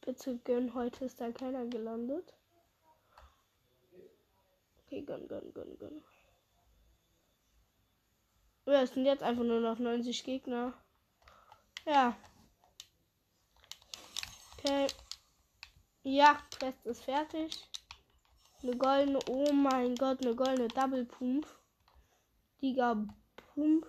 Bitte 0.02 0.38
gönn, 0.38 0.76
heute 0.76 1.06
ist 1.06 1.20
da 1.20 1.32
keiner 1.32 1.66
gelandet. 1.66 2.32
Okay, 4.86 5.02
gönn, 5.02 5.28
gönn, 5.28 5.52
gönn, 5.52 5.80
gönn. 5.80 6.04
Ja, 8.68 8.84
es 8.84 8.94
sind 8.94 9.08
jetzt 9.08 9.24
einfach 9.24 9.44
nur 9.44 9.62
noch 9.62 9.80
90 9.80 10.24
Gegner. 10.24 10.76
Ja. 11.88 12.16
Okay. 14.60 14.86
Ja, 16.04 16.40
Quest 16.52 16.86
ist 16.86 17.02
fertig. 17.02 17.68
Eine 18.62 18.78
goldene, 18.78 19.18
oh 19.28 19.52
mein 19.54 19.96
Gott, 19.96 20.24
eine 20.24 20.36
goldene 20.36 20.68
Double 20.68 21.06
Pump. 21.06 21.48
Digga 22.62 23.08
Pump. 23.56 23.88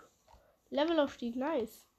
Levelaufstieg, 0.71 1.37
nice. 1.37 1.90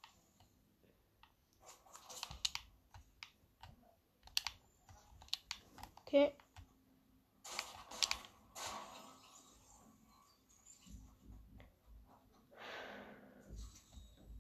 Okay. 6.13 6.34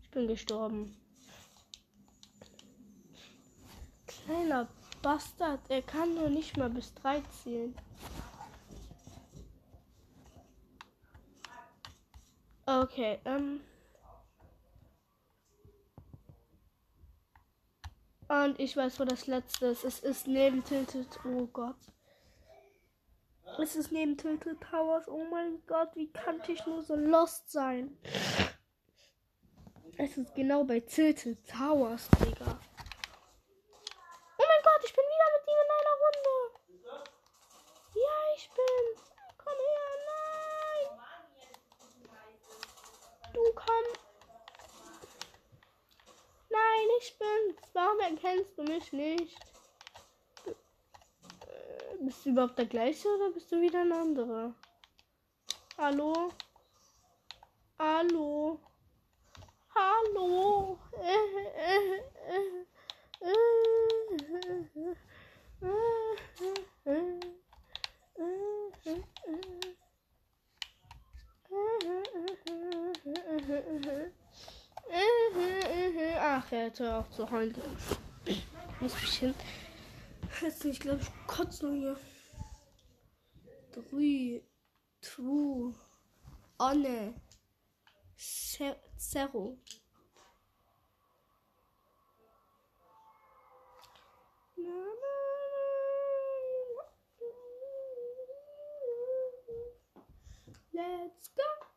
Ich 0.03 0.11
bin 0.11 0.27
gestorben. 0.27 0.93
Kleiner 4.05 4.67
Bastard, 5.01 5.61
er 5.69 5.81
kann 5.81 6.13
nur 6.13 6.27
nicht 6.27 6.57
mal 6.57 6.69
bis 6.69 6.93
drei 6.93 7.21
zählen. 7.41 7.73
Okay, 12.65 13.19
ähm. 13.23 13.61
Und 18.31 18.57
ich 18.61 18.77
weiß, 18.77 18.97
wo 18.97 19.03
das 19.03 19.27
letzte 19.27 19.65
ist. 19.65 19.83
Es 19.83 19.99
ist 19.99 20.25
neben 20.25 20.63
Tilted. 20.63 21.05
Oh 21.25 21.47
Gott. 21.47 21.75
Es 23.59 23.75
ist 23.75 23.91
neben 23.91 24.17
Tilted 24.17 24.61
Towers. 24.61 25.05
Oh 25.09 25.25
mein 25.29 25.61
Gott, 25.67 25.93
wie 25.95 26.09
kann 26.13 26.41
ich 26.47 26.65
nur 26.65 26.81
so 26.81 26.95
lost 26.95 27.51
sein? 27.51 27.97
Es 29.97 30.17
ist 30.17 30.33
genau 30.33 30.63
bei 30.63 30.79
Tilted 30.79 31.45
Towers, 31.45 32.07
Digga. 32.21 32.57
Oh 34.37 34.45
mein 34.47 34.63
Gott, 34.63 34.81
ich 34.85 34.93
bin 34.95 35.03
wieder 35.03 35.29
mit 35.35 35.45
ihm 35.49 35.59
in 35.65 35.71
einer 35.75 35.97
Runde. 35.99 36.35
Ja, 37.95 38.17
ich 38.37 38.49
bin. 38.49 38.85
Komm 39.39 39.57
her, 39.57 39.89
nein. 40.07 40.87
Du 43.33 43.43
komm. 43.53 43.85
Nein, 46.49 46.87
ich 47.01 47.17
bin's. 47.17 47.59
Warum 47.73 47.99
erkennst 47.99 48.57
du 48.57 48.63
mich 48.63 48.93
nicht? 48.93 49.37
Äh, 50.45 50.53
bist 51.99 52.25
du 52.25 52.29
überhaupt 52.29 52.57
der 52.57 52.65
gleiche 52.65 53.07
oder 53.07 53.31
bist 53.31 53.51
du 53.51 53.59
wieder 53.59 53.81
ein 53.81 53.91
anderer? 53.91 54.53
Hallo? 55.77 56.31
Hallo? 57.79 58.59
Hallo? 59.73 60.77
Ach, 74.93 76.51
er 76.51 76.63
hört 76.63 76.81
auch 76.81 77.09
zu 77.11 77.29
heulen. 77.29 77.55
Ich 78.25 78.45
muss 78.79 78.93
mich 78.93 79.19
hin. 79.19 79.35
Jetzt 80.41 80.65
ich 80.65 80.79
glaube, 80.79 81.01
ich 81.01 81.27
kotze 81.27 81.65
nur 81.65 81.75
hier. 81.75 81.97
Drei, 83.71 84.43
zwei, 85.01 85.73
Anne, 86.57 87.13
Zero. 88.97 89.57
Let's 100.73 101.31
go. 101.35 101.70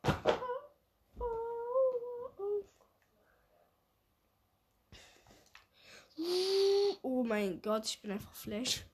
Oh 7.02 7.22
mein 7.22 7.60
Gott, 7.60 7.86
ich 7.86 8.00
bin 8.00 8.12
einfach 8.12 8.34
Flash. 8.34 8.84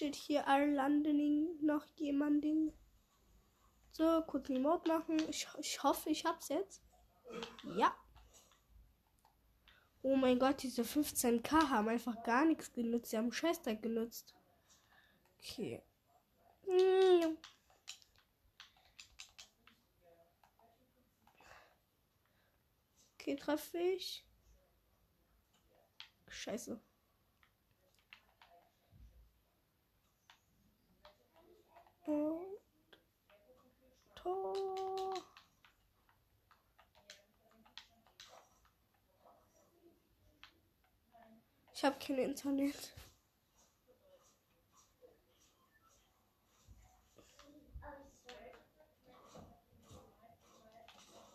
Shit, 0.00 0.14
hier 0.14 0.46
Landing 0.46 1.58
noch 1.60 1.84
jemanden. 1.96 2.72
So, 3.92 4.22
kurz 4.22 4.48
Remote 4.48 4.88
machen. 4.88 5.18
Ich, 5.28 5.46
ich 5.58 5.82
hoffe, 5.82 6.08
ich 6.08 6.24
hab's 6.24 6.48
jetzt. 6.48 6.82
Ja. 7.76 7.94
Oh 10.02 10.16
mein 10.16 10.38
Gott, 10.38 10.62
diese 10.62 10.82
15k 10.82 11.68
haben 11.68 11.88
einfach 11.88 12.22
gar 12.22 12.44
nichts 12.46 12.72
genutzt. 12.72 13.10
Sie 13.10 13.18
haben 13.18 13.32
Scheißdreck 13.32 13.82
genutzt. 13.82 14.34
Okay. 15.38 15.82
Okay, 23.14 23.36
treffe 23.36 23.78
ich. 23.78 24.24
Scheiße. 26.28 26.80
Und 32.06 32.60
Tor. 34.14 35.14
Ich 41.80 41.84
habe 41.86 41.96
kein 41.98 42.18
Internet. 42.18 42.92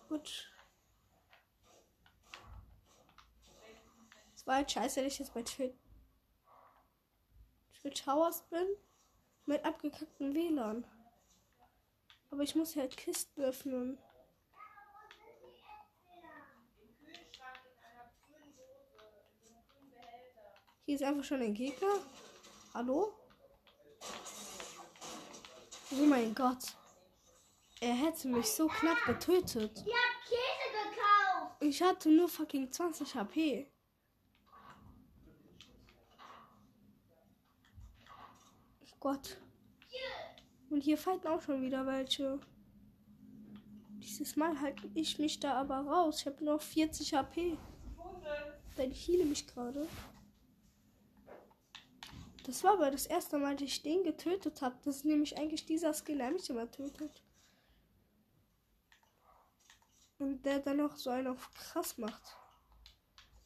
Gut. 0.07 0.53
Es 4.35 4.45
war 4.45 4.57
halt 4.57 4.71
scheiße, 4.71 5.01
dass 5.01 5.13
ich 5.13 5.17
jetzt 5.17 5.33
bei 5.33 5.41
Twitch 5.41 5.73
Towers 8.03 8.43
bin. 8.43 8.67
Mit 9.47 9.65
abgekacktem 9.65 10.35
WLAN. 10.35 10.85
Aber 12.29 12.43
ich 12.43 12.53
muss 12.53 12.75
halt 12.75 12.95
Kisten 12.95 13.41
öffnen. 13.41 13.97
Hier 20.85 20.95
ist 20.95 21.03
einfach 21.03 21.23
schon 21.23 21.41
ein 21.41 21.55
Gegner. 21.55 21.95
Hallo? 22.75 23.11
Oh 25.91 26.05
mein 26.05 26.35
Gott. 26.35 26.63
Er 27.81 27.93
hätte 27.93 28.27
mich 28.27 28.45
so 28.51 28.67
knapp 28.67 29.03
getötet. 29.05 29.83
Ich 29.83 29.93
hab 29.93 30.23
Käse 30.25 30.69
gekauft. 30.71 31.55
Ich 31.61 31.81
hatte 31.81 32.09
nur 32.09 32.29
fucking 32.29 32.71
20 32.71 33.15
HP. 33.15 33.71
Gott. 38.99 39.37
Und 40.69 40.81
hier 40.81 40.97
fighten 40.97 41.27
auch 41.27 41.41
schon 41.41 41.63
wieder 41.63 41.85
welche. 41.87 42.39
Dieses 43.97 44.35
Mal 44.35 44.59
halte 44.61 44.87
ich 44.93 45.17
mich 45.17 45.39
da 45.39 45.53
aber 45.61 45.79
raus. 45.79 46.19
Ich 46.19 46.27
habe 46.27 46.43
nur 46.43 46.59
40 46.59 47.13
HP. 47.15 47.57
Ich 48.77 49.07
heile 49.07 49.25
mich 49.25 49.47
gerade. 49.47 49.87
Das 52.45 52.63
war 52.63 52.73
aber 52.73 52.91
das 52.91 53.07
erste 53.07 53.39
Mal, 53.39 53.55
dass 53.55 53.63
ich 53.63 53.81
den 53.81 54.03
getötet 54.03 54.61
habe. 54.61 54.75
Das 54.83 54.97
ist 54.97 55.05
nämlich 55.05 55.35
eigentlich 55.35 55.65
dieser 55.65 55.93
Skin, 55.93 56.19
der 56.19 56.29
mich 56.29 56.47
immer 56.49 56.69
tötet. 56.69 57.23
Und 60.19 60.45
der 60.45 60.59
dann 60.59 60.77
noch 60.77 60.95
so 60.95 61.09
einen 61.09 61.27
auf 61.27 61.51
krass 61.55 61.97
macht. 61.97 62.37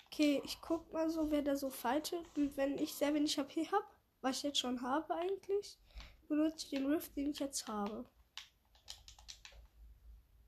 Okay, 0.05 0.41
ich 0.43 0.59
guck 0.61 0.91
mal 0.91 1.09
so, 1.09 1.31
wer 1.31 1.41
da 1.41 1.55
so 1.55 1.69
fightet. 1.69 2.25
Und 2.35 2.57
wenn 2.57 2.77
ich 2.77 2.93
sehr 2.93 3.13
wenig 3.13 3.39
HP 3.39 3.67
habe, 3.71 3.85
was 4.19 4.37
ich 4.37 4.43
jetzt 4.43 4.59
schon 4.59 4.81
habe 4.81 5.15
eigentlich, 5.15 5.79
benutze 6.27 6.65
ich 6.65 6.69
den 6.71 6.91
Rift, 6.91 7.15
den 7.15 7.31
ich 7.31 7.39
jetzt 7.39 7.67
habe. 7.67 8.05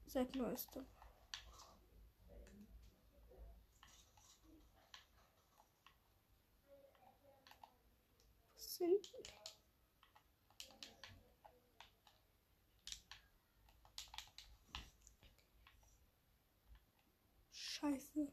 Seit 0.08 0.36
neuestem. 0.36 0.86
sehen. 8.82 9.00
Scheiße. 17.52 18.32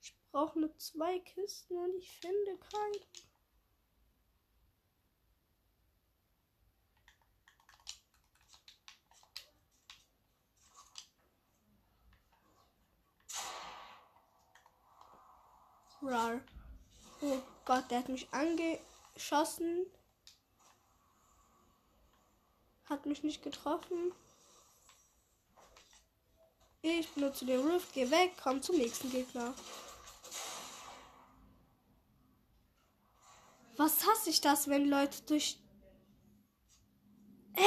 Ich 0.00 0.14
brauche 0.30 0.58
nur 0.58 0.76
zwei 0.78 1.18
Kisten 1.20 1.76
und 1.76 1.96
ich 1.96 2.10
finde 2.10 2.58
keinen. 2.58 3.00
Rar. 16.02 16.40
Oh 17.22 17.38
Gott, 17.64 17.90
der 17.90 17.98
hat 17.98 18.08
mich 18.08 18.28
angeschossen. 18.32 19.86
Hat 22.86 23.06
mich 23.06 23.22
nicht 23.22 23.42
getroffen. 23.42 24.12
Ich 26.82 27.08
benutze 27.10 27.44
den 27.44 27.60
Rift, 27.66 27.92
geh 27.92 28.10
weg, 28.10 28.32
komm 28.42 28.62
zum 28.62 28.76
nächsten 28.76 29.10
Gegner. 29.10 29.54
Was 33.76 34.06
hasse 34.06 34.30
ich 34.30 34.40
das, 34.40 34.68
wenn 34.68 34.88
Leute 34.88 35.22
durch. 35.22 35.58
Hä? 37.54 37.66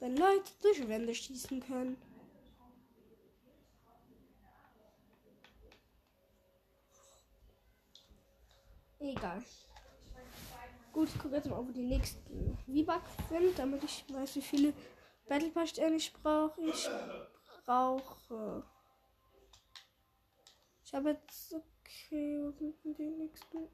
Wenn 0.00 0.16
Leute 0.16 0.50
durch 0.62 0.88
Wände 0.88 1.14
schießen 1.14 1.60
können. 1.66 2.09
Egal. 9.00 9.42
Gut, 10.92 11.08
ich 11.08 11.18
gucke 11.18 11.36
jetzt 11.36 11.48
mal, 11.48 11.66
wo 11.66 11.72
die 11.72 11.82
nächsten 11.82 12.58
V-Bucks 12.66 13.28
sind, 13.28 13.58
damit 13.58 13.82
ich 13.84 14.04
weiß, 14.12 14.36
wie 14.36 14.42
viele 14.42 14.74
Battle 15.26 15.50
Pass 15.50 15.70
Sterne 15.70 15.96
ich 15.96 16.12
brauche. 16.12 16.60
Ich 16.62 16.88
brauche. 17.64 18.64
Ich 20.84 20.92
habe 20.92 21.10
jetzt. 21.10 21.54
Okay, 21.54 22.42
wo 22.42 22.50
sind 22.50 22.84
denn 22.84 22.94
die 22.94 23.10
nächsten? 23.10 23.68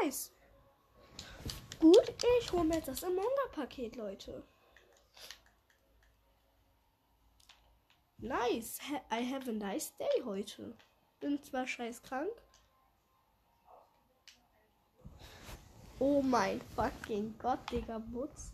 Nice. 0.00 0.32
Gut, 1.78 2.14
ich 2.40 2.52
hole 2.52 2.64
mir 2.64 2.76
jetzt 2.76 2.88
das 2.88 3.04
Among-Paket, 3.04 3.96
Leute. 3.96 4.44
Nice. 8.18 8.78
I 9.10 9.24
have 9.32 9.48
a 9.48 9.52
nice 9.52 9.96
day 9.96 10.22
heute. 10.24 10.76
Bin 11.20 11.42
zwar 11.42 11.66
scheiß 11.66 12.02
krank. 12.02 12.30
Oh 16.04 16.20
mein 16.20 16.60
fucking 16.74 17.38
Gott, 17.38 17.60
Digga, 17.70 17.98
Butz. 17.98 18.50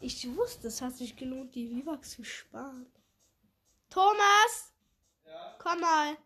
Ich 0.00 0.26
wusste, 0.34 0.68
es 0.68 0.80
hat 0.80 0.96
sich 0.96 1.14
gelohnt, 1.14 1.54
die 1.54 1.68
Vivax 1.68 2.12
zu 2.12 2.24
sparen. 2.24 2.86
Thomas! 3.90 4.72
Ja, 5.26 5.54
Komm 5.58 5.80
mal. 5.80 6.16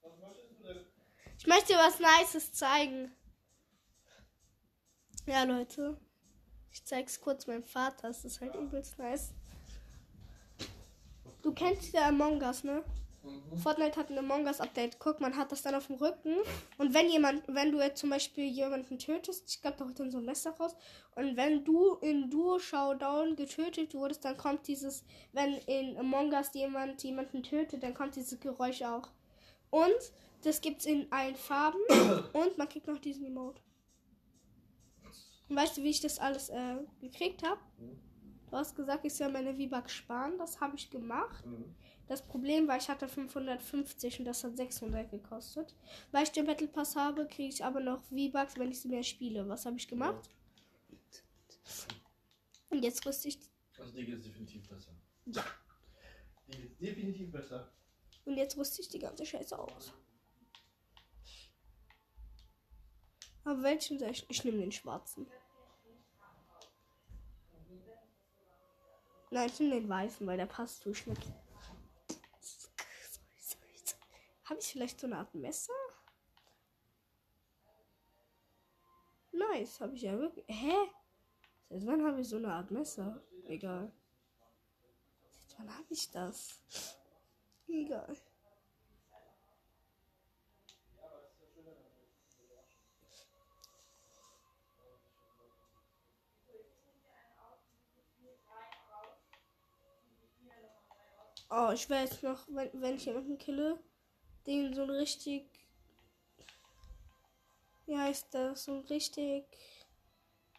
was 0.00 0.16
möchtest 0.20 0.52
du 0.52 0.62
denn? 0.62 0.86
Ich 1.36 1.46
möchte 1.48 1.72
dir 1.72 1.78
was 1.80 1.98
Nices 1.98 2.52
zeigen. 2.52 3.10
Ja, 5.26 5.42
Leute. 5.42 6.00
Ich 6.70 6.84
zeig's 6.84 7.20
kurz 7.20 7.48
meinem 7.48 7.64
Vater. 7.64 8.06
Das 8.06 8.24
ist 8.24 8.40
halt 8.40 8.54
übelst 8.54 8.96
nice. 8.96 9.34
Du 11.42 11.52
kennst 11.52 11.92
ja 11.92 12.06
Among 12.06 12.40
Us, 12.42 12.62
ne? 12.62 12.84
Fortnite 13.62 13.98
hat 13.98 14.10
ein 14.10 14.18
Among 14.18 14.46
Us 14.46 14.60
Update. 14.60 14.98
Guck, 14.98 15.20
man 15.20 15.36
hat 15.36 15.52
das 15.52 15.62
dann 15.62 15.74
auf 15.74 15.88
dem 15.88 15.96
Rücken. 15.96 16.36
Und 16.78 16.94
wenn 16.94 17.10
jemand, 17.10 17.42
wenn 17.48 17.72
du 17.72 17.78
jetzt 17.78 18.00
zum 18.00 18.10
Beispiel 18.10 18.44
jemanden 18.44 18.98
tötest, 18.98 19.44
ich 19.48 19.60
glaube, 19.60 19.76
da 19.78 19.84
holt 19.84 19.98
dann 20.00 20.10
so 20.10 20.18
ein 20.18 20.24
Messer 20.24 20.52
raus. 20.52 20.74
Und 21.14 21.36
wenn 21.36 21.64
du 21.64 21.94
in 21.96 22.30
Duo 22.30 22.58
Showdown 22.58 23.36
getötet 23.36 23.94
wurdest, 23.94 24.24
dann 24.24 24.36
kommt 24.36 24.66
dieses, 24.66 25.04
wenn 25.32 25.54
in 25.66 25.98
Among 25.98 26.32
Us 26.32 26.54
jemand 26.54 27.02
jemanden 27.02 27.42
tötet, 27.42 27.82
dann 27.82 27.94
kommt 27.94 28.16
dieses 28.16 28.40
Geräusch 28.40 28.82
auch. 28.82 29.08
Und 29.70 30.12
das 30.42 30.60
gibt's 30.60 30.86
in 30.86 31.10
allen 31.12 31.36
Farben. 31.36 31.78
Und 32.32 32.56
man 32.56 32.68
kriegt 32.68 32.86
noch 32.86 32.98
diesen 32.98 33.26
Emote. 33.26 33.60
Und 35.48 35.56
weißt 35.56 35.76
du, 35.76 35.82
wie 35.82 35.90
ich 35.90 36.00
das 36.00 36.18
alles 36.18 36.48
äh, 36.48 36.76
gekriegt 37.00 37.42
habe? 37.42 37.60
Du 38.50 38.56
hast 38.56 38.74
gesagt, 38.74 39.04
ich 39.04 39.14
soll 39.14 39.30
meine 39.30 39.54
V-Bucks 39.54 39.92
sparen. 39.92 40.38
Das 40.38 40.60
habe 40.60 40.76
ich 40.76 40.90
gemacht. 40.90 41.44
Das 42.10 42.26
Problem 42.26 42.66
war, 42.66 42.76
ich 42.76 42.88
hatte 42.88 43.06
550 43.06 44.18
und 44.18 44.24
das 44.24 44.42
hat 44.42 44.56
600 44.56 45.08
gekostet. 45.12 45.76
Weil 46.10 46.24
ich 46.24 46.32
den 46.32 46.44
Battle 46.44 46.66
Pass 46.66 46.96
habe, 46.96 47.24
kriege 47.28 47.50
ich 47.50 47.64
aber 47.64 47.78
noch 47.78 48.00
V-Bucks, 48.00 48.58
wenn 48.58 48.72
ich 48.72 48.80
sie 48.80 48.88
mehr 48.88 49.04
spiele. 49.04 49.48
Was 49.48 49.64
habe 49.64 49.76
ich 49.76 49.86
gemacht? 49.86 50.28
Und 52.68 52.82
jetzt 52.82 53.06
rüste 53.06 53.28
ich 53.28 53.38
Also 53.78 53.92
die 53.92 54.04
geht 54.04 54.24
definitiv 54.24 54.68
besser. 54.68 54.90
Ja. 55.26 55.44
Die 56.48 56.58
geht 56.62 56.80
definitiv 56.80 57.30
besser. 57.30 57.72
und 58.24 58.36
jetzt 58.36 58.56
rüste 58.56 58.82
ich 58.82 58.88
die 58.88 58.98
ganze 58.98 59.24
Scheiße 59.24 59.56
aus. 59.56 59.92
Aber 63.44 63.62
welchen 63.62 64.00
soll 64.00 64.10
ich? 64.10 64.26
Ich 64.28 64.42
nehme 64.42 64.58
den 64.58 64.72
schwarzen. 64.72 65.28
Nein, 69.30 69.48
ich 69.48 69.60
nehme 69.60 69.76
den 69.76 69.88
weißen, 69.88 70.26
weil 70.26 70.38
der 70.38 70.46
passt 70.46 70.82
zu 70.82 70.92
Schnitt. 70.92 71.20
Habe 74.50 74.58
ich 74.58 74.66
vielleicht 74.66 74.98
so 74.98 75.06
eine 75.06 75.18
Art 75.18 75.32
Messer? 75.32 75.72
Nice, 79.30 79.80
habe 79.80 79.94
ich 79.94 80.02
ja 80.02 80.18
wirklich. 80.18 80.44
Hä? 80.48 80.74
Seit 81.68 81.86
wann 81.86 82.04
habe 82.04 82.20
ich 82.20 82.28
so 82.28 82.36
eine 82.36 82.52
Art 82.52 82.68
Messer? 82.72 83.22
Egal. 83.44 83.92
Seit 85.46 85.58
wann 85.60 85.72
habe 85.72 85.86
ich 85.88 86.10
das? 86.10 86.60
Egal. 87.68 88.16
Oh, 101.48 101.70
ich 101.72 101.88
will 101.88 101.98
jetzt 101.98 102.24
noch, 102.24 102.48
wenn, 102.48 102.70
wenn 102.80 102.96
ich 102.96 103.04
jemanden 103.04 103.38
kille, 103.38 103.78
den 104.46 104.74
so 104.74 104.84
richtig. 104.84 105.46
Wie 107.86 107.96
heißt 107.96 108.32
das? 108.32 108.64
So 108.64 108.80
richtig 108.80 109.44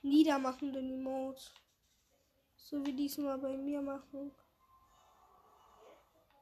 niedermachenden 0.02 0.91
Emote. 0.91 1.44
So 2.56 2.86
wie 2.86 2.94
diesmal 2.94 3.38
bei 3.38 3.58
mir 3.58 3.82
machen. 3.82 4.32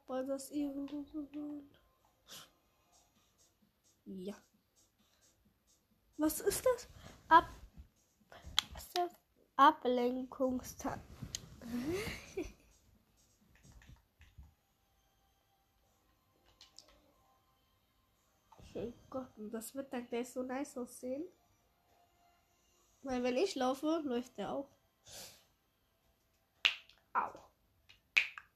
Weil 0.07 0.25
das 0.25 0.49
ehrenlose 0.49 1.27
sind. 1.31 1.69
Ja. 4.05 4.35
Was 6.17 6.41
ist 6.41 6.65
das? 6.65 6.87
Ab. 7.27 7.45
Was 8.73 8.83
ist 8.83 8.97
das? 8.97 9.11
Ablenkungstag. 9.55 10.99
Oh 18.87 18.93
Gott, 19.09 19.37
und 19.37 19.51
das 19.51 19.73
wird 19.75 19.91
dann 19.93 20.07
gleich 20.07 20.29
so 20.31 20.43
nice 20.43 20.77
aussehen. 20.77 21.23
Weil 23.01 23.23
wenn 23.23 23.37
ich 23.37 23.55
laufe, 23.55 24.01
läuft 24.03 24.37
der 24.37 24.51
auch. 24.51 24.69
Au. 27.13 27.31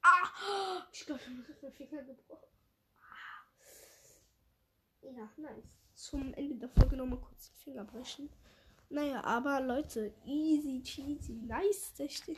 Ah! 0.02 0.86
Ich 0.92 1.06
glaube, 1.06 1.22
ich 1.22 1.28
habe 1.28 1.38
meinen 1.62 1.74
Finger 1.74 2.04
gebrochen. 2.04 2.48
Ah. 2.98 3.46
Ja, 5.02 5.30
nice. 5.38 5.78
Zum 5.96 6.34
Ende 6.34 6.56
der 6.58 6.70
Folge 6.70 6.98
nochmal 6.98 7.20
kurz 7.20 7.48
den 7.50 7.56
Finger 7.58 7.86
brechen. 7.86 8.30
Naja, 8.90 9.24
aber 9.24 9.60
Leute, 9.62 10.14
easy 10.26 10.82
cheesy, 10.84 11.34
nice. 11.34 11.94
steht- 12.10 12.38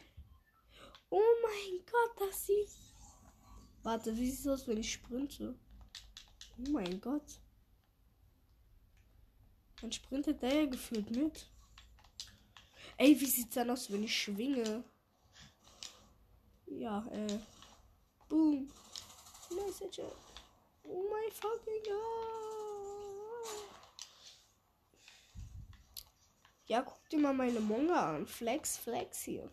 Oh 1.10 1.22
mein 1.44 1.86
Gott, 1.86 2.28
das 2.30 2.46
sieht. 2.46 2.70
Warte, 3.84 4.16
wie 4.16 4.30
sieht 4.30 4.40
es 4.40 4.48
aus, 4.48 4.68
wenn 4.68 4.78
ich 4.78 4.94
sprinte? 4.94 5.58
Oh 6.58 6.70
mein 6.72 7.00
Gott. 7.02 7.40
Dann 9.86 9.92
sprintet 9.92 10.42
der 10.42 10.52
ja 10.52 10.66
gefühlt 10.66 11.12
mit. 11.12 11.46
Ey, 12.98 13.20
wie 13.20 13.26
sieht's 13.28 13.54
dann 13.54 13.70
aus, 13.70 13.92
wenn 13.92 14.04
ich 14.04 14.20
schwinge? 14.20 14.84
Ja, 16.66 17.06
äh. 17.12 17.38
Boom. 18.28 18.68
Headshot. 19.80 20.18
Oh 20.86 21.04
mein 21.12 21.32
fucking 21.32 21.84
God. 21.84 21.94
Ja, 26.66 26.82
guck 26.82 27.08
dir 27.10 27.20
mal 27.20 27.36
meine 27.36 27.60
Monga 27.60 28.16
an. 28.16 28.26
Flex, 28.26 28.78
Flex 28.78 29.22
hier. 29.22 29.52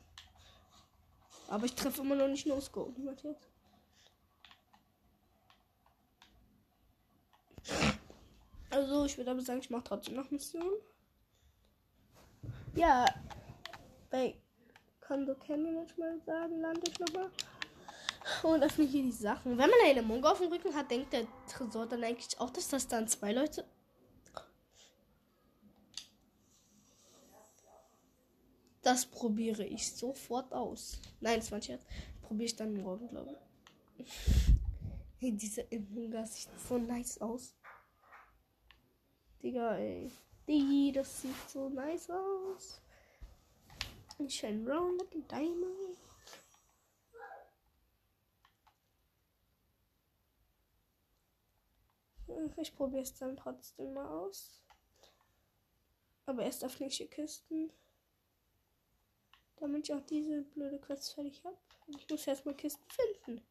Aber 1.49 1.67
ich 1.67 1.75
treffe 1.75 2.01
immer 2.01 2.15
noch 2.15 2.29
nicht 2.29 2.47
No-Scope. 2.47 2.99
Niemand 2.99 3.23
jetzt. 3.23 3.52
Also, 8.73 9.05
ich 9.05 9.19
würde 9.19 9.31
aber 9.31 9.43
sagen, 9.43 9.61
ich 9.61 9.69
mache 9.69 9.85
trotzdem 9.85 10.15
noch 10.15 10.31
Mission. 10.31 10.73
Ja, 12.75 13.05
bei 14.11 14.35
Kondo 15.03 15.35
Candy 15.35 15.71
manchmal 15.73 16.19
sagen, 16.25 16.59
lande 16.59 16.81
ich 16.89 16.99
nochmal. 16.99 17.31
Und 18.43 18.63
öffne 18.63 18.87
hier 18.87 19.03
die 19.03 19.13
Sachen. 19.13 19.59
Wenn 19.59 19.69
man 19.69 19.79
eine 19.85 20.01
Mongo 20.01 20.29
auf 20.29 20.39
dem 20.39 20.51
Rücken 20.51 20.75
hat, 20.75 20.91
denkt 20.91 21.13
der 21.13 21.27
Tresor 21.47 21.85
dann 21.85 22.03
eigentlich 22.03 22.41
auch, 22.41 22.49
dass 22.49 22.69
das 22.69 22.89
dann 22.89 23.07
zwei 23.09 23.35
Leute. 23.35 23.67
Das 28.81 29.05
probiere 29.05 29.67
ich 29.67 29.95
sofort 29.95 30.51
aus. 30.55 30.99
Nein, 31.21 31.41
das 31.41 31.51
war 31.51 31.59
ein 31.59 31.63
Scherz. 31.63 31.85
Probiere 32.23 32.47
ich 32.47 32.57
dann 32.57 32.73
morgen, 32.75 33.09
glaube 33.11 33.37
ich. 33.99 34.07
Hey, 35.19 35.31
diese 35.31 35.61
Inhungas 35.61 36.35
sieht 36.35 36.49
so 36.69 36.79
nice 36.79 37.21
aus. 37.21 37.55
Digga, 39.43 39.77
ey. 39.77 40.13
Digi, 40.47 40.93
das 40.93 41.23
sieht 41.23 41.51
so 41.51 41.69
nice 41.69 42.11
aus. 42.11 42.81
Ein 44.19 44.31
schön 44.31 44.69
round 44.69 45.01
like 45.01 45.17
a 45.17 45.37
diamond. 45.37 45.99
Ich 52.57 52.75
probiere 52.77 53.03
es 53.03 53.15
dann 53.15 53.37
trotzdem 53.37 53.95
mal 53.95 54.07
aus. 54.07 54.63
Aber 56.27 56.43
erst 56.43 56.65
auf 56.65 56.79
nächste 56.79 57.09
Kisten. 57.09 57.73
Damit 59.57 59.89
ich 59.89 59.95
auch 59.95 60.07
diese 60.07 60.43
blöde 60.43 60.79
Quest 60.79 61.15
fertig 61.15 61.43
habe. 61.45 61.59
Ich 61.89 62.09
muss 62.09 62.27
erstmal 62.27 62.55
Kisten 62.55 62.85
finden. 62.89 63.45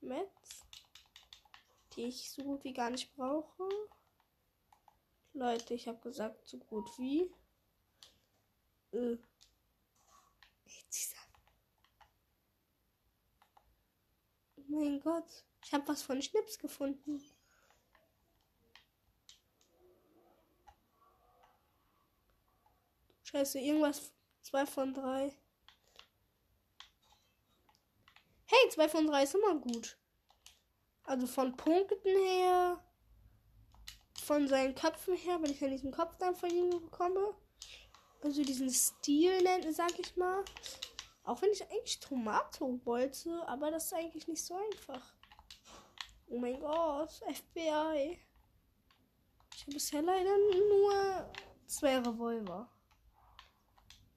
Metz. 0.00 0.64
Die 1.94 2.04
ich 2.04 2.30
so 2.30 2.42
gut 2.42 2.64
wie 2.64 2.72
gar 2.72 2.90
nicht 2.90 3.14
brauche. 3.14 3.68
Leute, 5.38 5.74
ich 5.74 5.86
habe 5.86 6.00
gesagt, 6.00 6.48
so 6.48 6.58
gut 6.58 6.90
wie. 6.98 7.32
Äh. 8.90 9.16
Mein 14.66 15.00
Gott. 15.00 15.44
Ich 15.64 15.72
habe 15.72 15.86
was 15.86 16.02
von 16.02 16.20
Schnips 16.20 16.58
gefunden. 16.58 17.22
Scheiße, 23.22 23.60
irgendwas. 23.60 24.12
Zwei 24.42 24.66
von 24.66 24.92
drei. 24.92 25.38
Hey, 28.46 28.70
zwei 28.70 28.88
von 28.88 29.06
drei 29.06 29.22
ist 29.22 29.36
immer 29.36 29.54
gut. 29.54 29.96
Also 31.04 31.28
von 31.28 31.56
Punkten 31.56 32.08
her. 32.08 32.87
Von 34.22 34.48
seinen 34.48 34.74
Köpfen 34.74 35.16
her, 35.16 35.40
wenn 35.40 35.50
ich 35.50 35.60
ja 35.60 35.68
diesen 35.68 35.90
Kopf 35.90 36.16
dann 36.18 36.34
von 36.34 36.50
ihm 36.50 36.70
bekomme. 36.70 37.34
Also 38.22 38.42
diesen 38.42 38.70
Stil, 38.70 39.72
sag 39.72 39.98
ich 39.98 40.16
mal. 40.16 40.44
Auch 41.24 41.40
wenn 41.42 41.50
ich 41.50 41.62
eigentlich 41.70 42.00
Tomato 42.00 42.80
wollte, 42.84 43.46
aber 43.46 43.70
das 43.70 43.86
ist 43.86 43.94
eigentlich 43.94 44.28
nicht 44.28 44.44
so 44.44 44.54
einfach. 44.54 45.14
Oh 46.28 46.38
mein 46.38 46.58
Gott, 46.60 47.12
FBI. 47.12 48.18
Ich 49.54 49.62
habe 49.62 49.72
bisher 49.72 50.02
leider 50.02 50.36
nur 50.36 51.32
zwei 51.66 51.98
Revolver. 51.98 52.68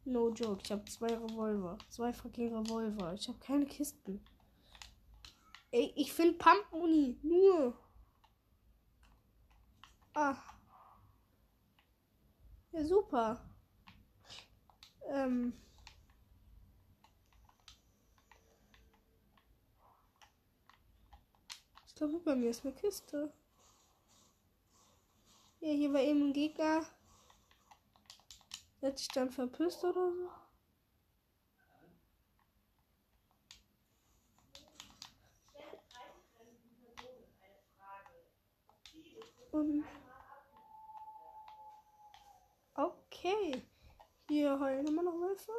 No 0.06 0.30
joke, 0.30 0.62
ich 0.64 0.72
habe 0.72 0.86
zwei 0.86 1.14
Revolver. 1.14 1.78
Zwei 1.89 2.12
fucking 2.12 2.56
Revolver. 2.56 3.14
Ich 3.14 3.28
habe 3.28 3.39
keine 3.39 3.66
Kisten. 3.66 4.24
Ey, 5.72 5.93
ich 5.95 6.12
finde 6.12 6.38
Pump-Uni. 6.38 7.20
Nur. 7.22 7.78
Ah. 10.14 10.36
Ja, 12.72 12.86
super. 12.86 13.41
Ähm. 15.07 15.53
Ich 21.88 21.95
glaube, 21.95 22.20
bei 22.20 22.36
mir 22.36 22.49
ist 22.49 22.66
eine 22.66 22.74
Kiste. 22.74 23.32
Ja, 25.62 25.72
hier 25.72 25.93
war 25.93 26.01
eben 26.01 26.30
ein 26.30 26.34
Gegner. 26.34 26.86
Der 28.82 28.89
hat 28.89 28.97
sich 28.97 29.07
dann 29.09 29.30
verpisst 29.30 29.84
oder 29.84 30.12
so. 30.12 30.30
Und 39.51 39.86
okay. 43.22 43.61
Hier 44.28 44.59
heulen 44.59 44.88
immer 44.88 45.03
noch 45.03 45.19
Wölfe. 45.19 45.51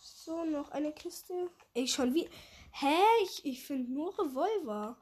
So, 0.00 0.44
noch 0.44 0.70
eine 0.70 0.92
Kiste. 0.92 1.50
Ey, 1.74 1.86
schon 1.86 2.14
wie. 2.14 2.28
Hä? 2.72 2.96
Ich, 3.22 3.44
ich 3.44 3.66
finde 3.66 3.92
nur 3.92 4.16
Revolver. 4.18 4.96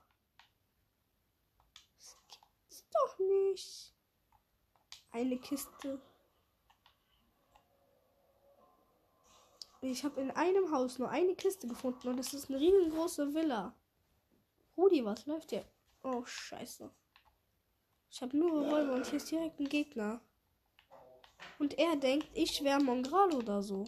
Das 1.97 2.17
gibt's 2.31 2.85
doch 2.91 3.19
nicht. 3.19 3.95
Eine 5.13 5.39
Kiste. 5.39 6.01
Ich 9.81 10.03
habe 10.03 10.21
in 10.21 10.31
einem 10.31 10.71
Haus 10.71 10.99
nur 10.99 11.11
eine 11.11 11.35
Kiste 11.35 11.69
gefunden 11.69 12.09
und 12.09 12.17
das 12.17 12.33
ist 12.33 12.49
eine 12.49 12.59
riesengroße 12.59 13.35
Villa. 13.35 13.75
Rudi, 14.77 15.05
was 15.05 15.27
läuft 15.27 15.51
hier? 15.51 15.65
Oh, 16.03 16.25
scheiße. 16.25 16.91
Ich 18.11 18.23
habe 18.23 18.37
nur 18.37 18.63
Revolver 18.63 18.95
und 18.95 19.07
hier 19.07 19.19
ist 19.19 19.31
direkt 19.31 19.61
ein 19.61 19.69
Gegner. 19.69 20.21
Und 21.59 21.79
er 21.79 21.97
denkt, 21.97 22.29
ich 22.35 22.63
wäre 22.63 22.81
Mongral 22.83 23.33
oder 23.33 23.63
so. 23.63 23.87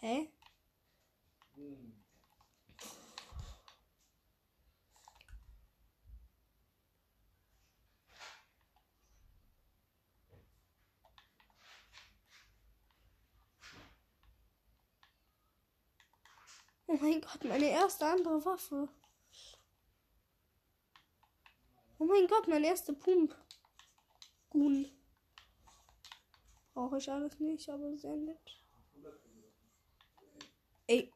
Hä? 0.00 0.30
Oh 16.88 16.96
mein 17.00 17.20
Gott, 17.20 17.44
meine 17.44 17.68
erste 17.68 18.06
andere 18.06 18.44
Waffe. 18.44 18.88
Oh 21.98 22.04
mein 22.04 22.26
Gott, 22.26 22.46
mein 22.46 22.64
erster 22.64 22.92
Pump. 22.92 23.34
Gun. 24.50 24.90
Brauche 26.74 26.98
ich 26.98 27.10
alles 27.10 27.40
nicht, 27.40 27.68
aber 27.70 27.96
sehr 27.96 28.16
nett. 28.16 28.60
Ey. 30.86 31.10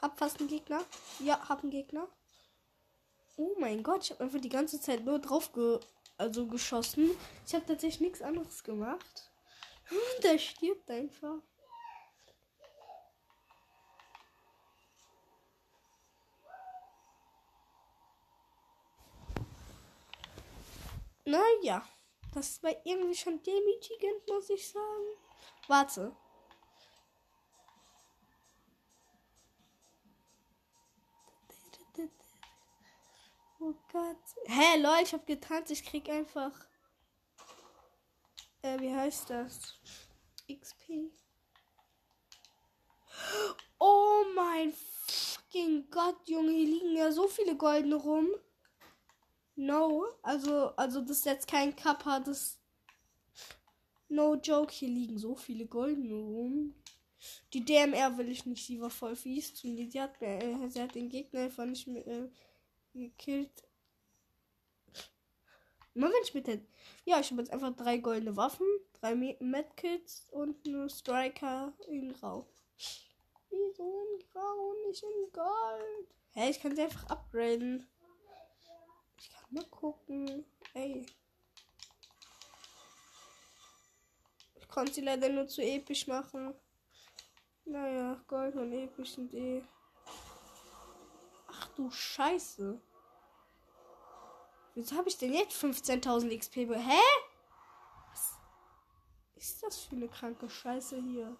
Hab 0.00 0.18
fast 0.18 0.40
einen 0.40 0.48
Gegner. 0.48 0.82
Ja, 1.18 1.46
hab 1.48 1.62
einen 1.62 1.70
Gegner. 1.70 2.08
Oh 3.36 3.54
mein 3.58 3.82
Gott, 3.82 4.04
ich 4.04 4.10
habe 4.10 4.24
einfach 4.24 4.40
die 4.40 4.48
ganze 4.48 4.80
Zeit 4.80 5.04
nur 5.04 5.18
drauf 5.18 5.52
ge 5.52 5.78
also 6.16 6.46
geschossen. 6.46 7.10
Ich 7.46 7.54
habe 7.54 7.64
tatsächlich 7.64 8.00
nichts 8.00 8.22
anderes 8.22 8.62
gemacht. 8.62 9.30
Der 10.22 10.38
stirbt 10.38 10.90
einfach. 10.90 11.42
Naja, 21.24 21.86
das 22.34 22.62
war 22.62 22.74
irgendwie 22.84 23.14
schon 23.14 23.42
demütigend, 23.42 24.26
muss 24.28 24.50
ich 24.50 24.68
sagen. 24.68 25.16
Warte. 25.68 26.16
Oh 33.62 33.74
Gott. 33.92 34.16
Hä, 34.46 34.78
Leute, 34.78 35.02
ich 35.02 35.12
hab 35.12 35.26
getanzt. 35.26 35.70
Ich 35.70 35.84
krieg 35.84 36.08
einfach. 36.08 36.52
Äh, 38.62 38.80
wie 38.80 38.94
heißt 38.94 39.28
das? 39.28 39.74
XP. 40.50 41.10
Oh 43.78 44.24
mein 44.34 44.72
fucking 44.72 45.90
Gott, 45.90 46.26
Junge. 46.26 46.52
Hier 46.52 46.66
liegen 46.66 46.96
ja 46.96 47.12
so 47.12 47.28
viele 47.28 47.54
goldene 47.56 47.96
rum. 47.96 48.28
No. 49.60 50.06
Also, 50.22 50.74
also 50.76 51.02
das 51.02 51.18
ist 51.18 51.26
jetzt 51.26 51.46
kein 51.46 51.76
Kappa. 51.76 52.20
Das. 52.20 52.58
No 54.08 54.34
joke. 54.34 54.72
Hier 54.72 54.88
liegen 54.88 55.18
so 55.18 55.34
viele 55.34 55.66
goldene 55.66 56.14
rum. 56.14 56.74
Die 57.52 57.62
DMR 57.62 58.16
will 58.16 58.30
ich 58.30 58.46
nicht. 58.46 58.64
Sie 58.64 58.80
war 58.80 58.88
voll 58.88 59.14
fies 59.14 59.54
zu 59.54 59.68
mir. 59.68 59.90
Sie 59.90 60.00
hat, 60.00 60.20
äh, 60.22 60.68
sie 60.68 60.80
hat 60.80 60.94
den 60.94 61.10
Gegner 61.10 61.40
einfach 61.40 61.66
nicht 61.66 61.86
mehr. 61.86 62.06
Äh, 62.06 62.28
gekillt. 62.94 63.68
Immer 65.94 66.08
wenn 66.08 66.22
ich 66.24 66.34
mit 66.34 66.46
den. 66.46 66.66
Ja, 67.04 67.20
ich 67.20 67.30
habe 67.30 67.42
jetzt 67.42 67.52
einfach 67.52 67.76
drei 67.76 67.98
goldene 67.98 68.36
Waffen, 68.36 68.66
drei 69.00 69.14
Medkits 69.14 70.26
und 70.30 70.66
eine 70.66 70.88
Striker 70.88 71.74
in 71.86 72.12
Grau. 72.14 72.46
Wieso 73.50 74.04
in 74.04 74.24
Grau 74.32 74.70
und 74.70 74.88
nicht 74.88 75.02
in 75.02 75.32
Gold? 75.32 76.08
Hä, 76.32 76.50
ich 76.50 76.60
kann 76.60 76.74
sie 76.74 76.82
einfach 76.82 77.04
upgraden. 77.10 77.86
Mal 79.50 79.64
gucken. 79.66 80.44
Ey. 80.74 81.04
Ich 84.54 84.68
konnte 84.68 84.92
sie 84.92 85.00
leider 85.00 85.28
nur 85.28 85.48
zu 85.48 85.62
episch 85.62 86.06
machen. 86.06 86.54
Naja, 87.64 88.14
Gold 88.26 88.56
und 88.56 88.72
episch 88.72 89.14
sind 89.14 89.34
eh. 89.34 89.62
Ach 91.48 91.66
du 91.74 91.90
Scheiße. 91.90 92.80
Wieso 94.74 94.96
habe 94.96 95.08
ich 95.08 95.18
denn 95.18 95.32
jetzt 95.34 95.62
15.000 95.62 96.38
XP? 96.38 96.56
Hä? 96.56 97.00
Was 98.08 98.38
ist 99.34 99.62
das 99.62 99.80
für 99.80 99.96
eine 99.96 100.08
kranke 100.08 100.48
Scheiße 100.48 101.02
hier? 101.02 101.36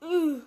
Ugh. 0.00 0.42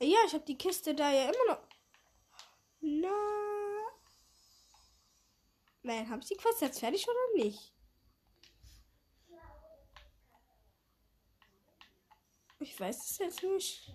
Ja, 0.00 0.17
ich 0.28 0.34
habe 0.34 0.44
die 0.44 0.58
Kiste 0.58 0.94
da 0.94 1.10
ja 1.10 1.24
immer 1.24 1.54
noch. 1.54 1.62
Na. 2.80 3.08
Nein, 5.82 6.08
habe 6.08 6.20
ich 6.20 6.28
die 6.28 6.36
Quest 6.36 6.60
jetzt 6.60 6.80
fertig 6.80 7.06
oder 7.08 7.44
nicht? 7.44 7.72
Ich 12.60 12.78
weiß 12.78 13.10
es 13.10 13.18
jetzt 13.18 13.42
nicht. 13.42 13.94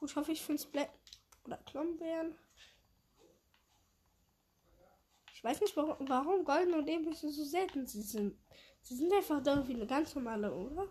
Gut, 0.00 0.16
hoffe 0.16 0.32
ich 0.32 0.42
finde 0.42 0.66
Black 0.68 0.90
oder 1.44 1.58
Klombeeren. 1.58 2.36
Ich 5.32 5.44
weiß 5.44 5.60
nicht, 5.60 5.76
warum, 5.76 6.08
warum 6.08 6.44
Golden 6.44 6.74
und 6.74 6.88
Epische 6.88 7.30
so 7.30 7.44
selten 7.44 7.86
sind. 7.86 8.36
Sie 8.82 8.96
sind 8.96 9.12
einfach 9.12 9.42
doch 9.42 9.68
wie 9.68 9.74
eine 9.74 9.86
ganz 9.86 10.14
normale, 10.14 10.52
oder? 10.52 10.88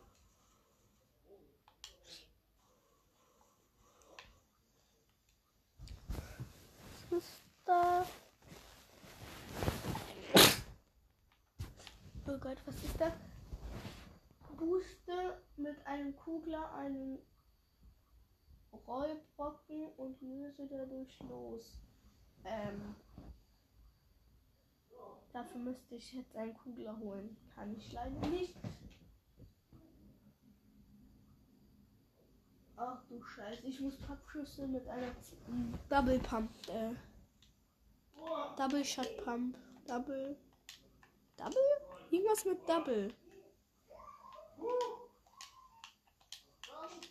Ist? 7.17 7.41
Oh 12.27 12.37
Gott, 12.39 12.57
was 12.65 12.75
ist 12.83 12.99
das? 12.99 13.13
Booste 14.57 15.37
mit 15.57 15.85
einem 15.85 16.15
Kugler 16.15 16.73
einen 16.75 17.19
Rollbrocken 18.87 19.89
und 19.97 20.21
löse 20.21 20.67
dadurch 20.67 21.19
los. 21.29 21.79
Ähm, 22.43 22.95
dafür 25.33 25.59
müsste 25.59 25.95
ich 25.95 26.13
jetzt 26.13 26.35
einen 26.35 26.55
Kugler 26.57 26.97
holen. 26.99 27.35
Kann 27.55 27.75
ich 27.75 27.91
leider 27.91 28.27
nicht. 28.27 28.55
Ach 32.77 33.01
du 33.07 33.23
Scheiße, 33.23 33.65
ich 33.65 33.79
muss 33.79 33.97
Pappschüsse 33.97 34.67
mit 34.67 34.85
einer 34.87 35.15
Double 35.89 36.19
Pump, 36.19 36.51
äh, 36.67 36.93
Double 38.57 38.83
Shot 38.83 39.23
Pump, 39.23 39.57
Double, 39.87 40.37
Double? 41.37 41.55
Irgendwas 42.11 42.43
mit 42.45 42.67
Double. 42.67 43.13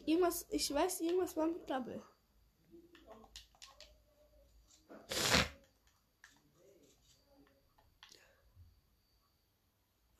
Irgendwas, 0.05 0.47
ich 0.51 0.73
weiß, 0.73 1.01
irgendwas 1.01 1.35
war 1.35 1.47
mit 1.47 1.69
Double. 1.69 2.03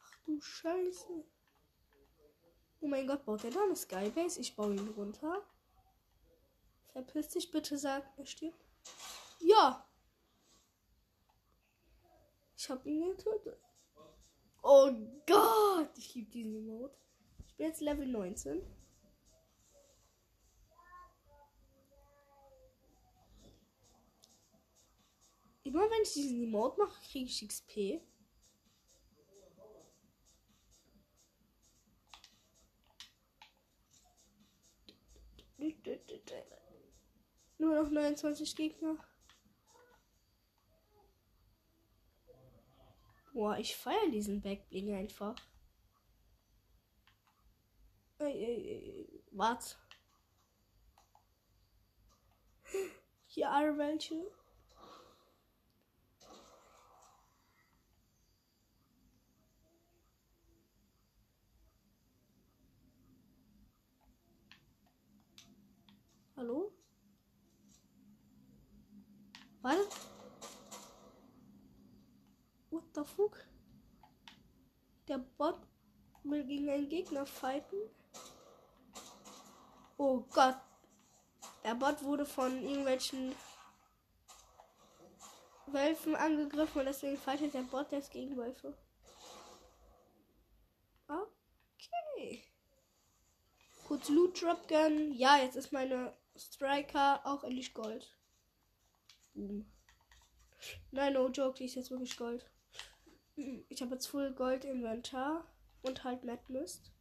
Ach 0.01 0.19
du 0.25 0.41
Scheiße. 0.41 1.34
Oh 2.85 2.87
mein 2.87 3.07
Gott, 3.07 3.25
baut 3.25 3.43
der 3.43 3.51
da 3.51 3.63
eine 3.63 3.75
Skybase? 3.75 4.43
Ich 4.43 4.55
baue 4.55 4.75
ihn 4.75 4.89
runter. 4.91 5.43
Verpiss 6.93 7.29
dich 7.29 7.51
bitte, 7.51 7.79
sagt 7.79 8.19
er 8.19 8.27
stirbt. 8.27 8.63
Ja. 9.41 9.89
Ich 12.55 12.69
hab 12.69 12.85
ihn 12.85 13.17
getötet. 13.17 13.59
Oh 14.63 14.91
Gott, 15.27 15.97
ich 15.97 16.15
liebe 16.15 16.31
diesen 16.31 16.67
Mode. 16.67 16.95
Ich 17.47 17.55
bin 17.57 17.69
jetzt 17.69 17.81
Level 17.81 18.07
19. 18.07 18.61
Immer 25.63 25.91
wenn 25.91 26.03
ich 26.03 26.13
diesen 26.13 26.43
Emote 26.43 26.83
mache, 26.83 27.01
kriege 27.01 27.25
ich 27.25 27.49
XP. 27.49 28.03
Nur 37.59 37.75
noch 37.83 37.91
29 37.91 38.57
Gegner. 38.57 38.97
Boah, 43.33 43.59
ich 43.59 43.77
feiere 43.77 44.11
diesen 44.11 44.41
Backbling 44.41 44.95
einfach. 44.95 45.35
Ey, 48.19 48.33
ey, 48.33 48.69
ey, 48.71 49.23
was? 49.33 49.77
Hier 53.27 53.51
alle 53.51 53.77
welche. 53.77 54.31
Hallo? 66.37 66.73
Warte. 69.65 69.89
What 72.69 72.83
the 72.95 73.03
fuck? 73.03 73.47
Der 75.09 75.17
Bot 75.17 75.59
will 76.23 76.45
gegen 76.45 76.69
einen 76.69 76.91
Gegner 76.91 77.25
fighten. 77.25 77.79
Oh 79.97 80.21
Gott. 80.35 80.57
Der 81.65 81.75
Bot 81.77 82.03
wurde 82.03 82.27
von 82.27 82.63
irgendwelchen 82.63 83.35
Wölfen 85.69 86.15
angegriffen 86.15 86.81
und 86.81 86.87
deswegen 86.87 87.17
fightet 87.17 87.55
der 87.55 87.63
Bot 87.63 87.91
jetzt 87.91 88.11
gegen 88.11 88.37
Wölfe. 88.37 88.77
Okay. 91.09 92.45
Kurz 93.89 94.11
Loot 94.11 94.43
Drop 94.43 94.69
gönnen. 94.69 95.15
Ja, 95.15 95.39
jetzt 95.39 95.57
ist 95.57 95.73
meine 95.73 96.15
Striker 96.37 97.25
auch 97.25 97.45
endlich 97.45 97.73
Gold. 97.73 98.15
Boom. 99.35 99.67
Nein, 100.93 101.13
no 101.13 101.29
joke, 101.29 101.59
die 101.59 101.65
ist 101.65 101.75
jetzt 101.75 101.91
wirklich 101.91 102.17
Gold. 102.17 102.49
Ich 103.37 103.83
habe 103.83 103.95
jetzt 103.95 104.07
Full 104.07 104.33
Gold 104.33 104.65
Inventar 104.65 105.47
und 105.83 106.05
halt 106.05 106.25
Mad 106.25 106.41
Mist. 106.49 106.93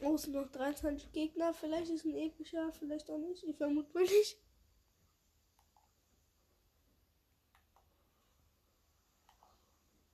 Oh, 0.00 0.14
es 0.14 0.22
sind 0.22 0.34
noch 0.34 0.50
23 0.50 1.12
Gegner. 1.12 1.54
Vielleicht 1.54 1.90
ist 1.90 2.04
ein 2.04 2.14
epischer, 2.14 2.70
vielleicht 2.72 3.10
auch 3.10 3.18
nicht. 3.18 3.44
Ich 3.44 3.56
vermute 3.56 3.92
mal 3.94 4.02
nicht. 4.02 4.36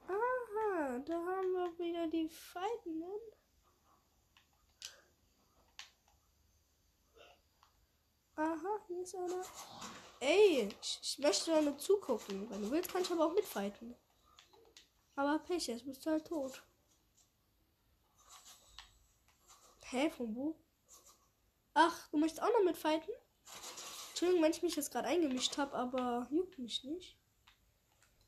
Aha, 0.06 0.98
da 1.00 1.14
haben 1.14 1.52
wir 1.52 1.78
wieder 1.78 2.06
die 2.08 2.28
Feindenden. 2.28 3.41
Aha, 8.36 8.80
hier 8.86 9.02
ist 9.02 9.14
einer. 9.14 9.44
Ey, 10.20 10.68
ich, 10.80 10.98
ich 11.02 11.18
möchte 11.18 11.50
da 11.50 11.60
nur 11.60 11.76
zugucken. 11.78 12.48
Wenn 12.50 12.62
du 12.62 12.70
willst, 12.70 12.90
kann 12.90 13.02
ich 13.02 13.10
aber 13.10 13.26
auch 13.26 13.34
mitfighten. 13.34 13.94
Aber 15.16 15.38
Pech, 15.40 15.66
jetzt 15.66 15.84
bist 15.84 16.06
du 16.06 16.10
halt 16.10 16.26
tot. 16.26 16.62
Hä, 19.82 20.08
von 20.10 20.34
wo? 20.34 20.56
Ach, 21.74 22.08
du 22.08 22.16
möchtest 22.16 22.42
auch 22.42 22.52
noch 22.52 22.64
mitfighten? 22.64 23.12
Entschuldigung, 24.10 24.42
wenn 24.42 24.52
ich 24.52 24.62
mich 24.62 24.76
jetzt 24.76 24.90
gerade 24.90 25.08
eingemischt 25.08 25.58
habe, 25.58 25.74
aber 25.74 26.26
juckt 26.30 26.58
mich 26.58 26.82
nicht. 26.84 27.18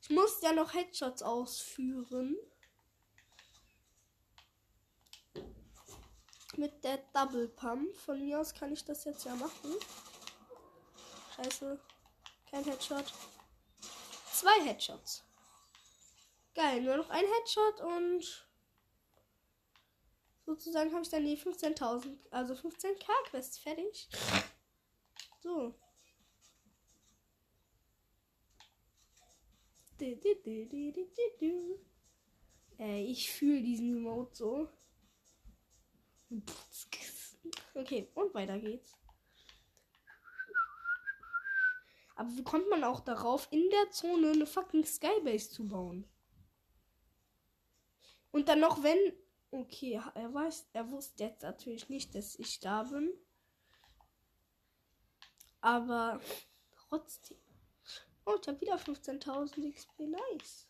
Ich 0.01 0.09
muss 0.11 0.41
ja 0.41 0.53
noch 0.53 0.73
Headshots 0.73 1.23
ausführen. 1.23 2.37
Mit 6.57 6.83
der 6.83 6.97
Double 7.13 7.47
Pump. 7.47 7.95
Von 7.95 8.19
mir 8.23 8.39
aus 8.39 8.53
kann 8.53 8.71
ich 8.71 8.83
das 8.85 9.03
jetzt 9.05 9.25
ja 9.25 9.35
machen. 9.35 9.73
Scheiße. 11.35 11.79
Kein 12.49 12.63
Headshot. 12.63 13.13
Zwei 14.31 14.63
Headshots. 14.63 15.23
Geil, 16.53 16.81
nur 16.81 16.97
noch 16.97 17.09
ein 17.09 17.25
Headshot 17.25 17.81
und 17.81 18.47
sozusagen 20.45 20.91
habe 20.93 21.03
ich 21.03 21.09
dann 21.09 21.25
die 21.25 21.37
15.000, 21.37 22.17
also 22.31 22.53
15k 22.53 23.11
Quest 23.29 23.59
fertig. 23.59 24.07
So. 25.41 25.75
Ey, 32.77 33.05
ich 33.05 33.31
fühle 33.31 33.61
diesen 33.61 33.97
Emote 33.97 34.35
so. 34.35 34.69
Okay, 37.73 38.09
und 38.15 38.33
weiter 38.33 38.59
geht's. 38.59 38.97
Aber 42.15 42.29
wie 42.35 42.43
kommt 42.43 42.69
man 42.69 42.83
auch 42.83 43.01
darauf, 43.01 43.47
in 43.51 43.69
der 43.69 43.91
Zone 43.91 44.31
eine 44.31 44.45
fucking 44.45 44.85
Skybase 44.85 45.49
zu 45.49 45.67
bauen? 45.67 46.07
Und 48.31 48.47
dann 48.47 48.59
noch, 48.59 48.83
wenn. 48.83 48.97
Okay, 49.51 50.01
er 50.15 50.33
weiß, 50.33 50.67
er 50.73 50.89
wusste 50.91 51.23
jetzt 51.23 51.43
natürlich 51.43 51.87
nicht, 51.87 52.13
dass 52.15 52.37
ich 52.37 52.59
da 52.59 52.83
bin. 52.83 53.13
Aber 55.61 56.19
trotzdem. 56.89 57.37
Oh, 58.25 58.35
ich 58.41 58.47
habe 58.47 58.59
wieder 58.59 58.75
15.000 58.75 59.73
XP. 59.73 59.99
Nice. 59.99 60.67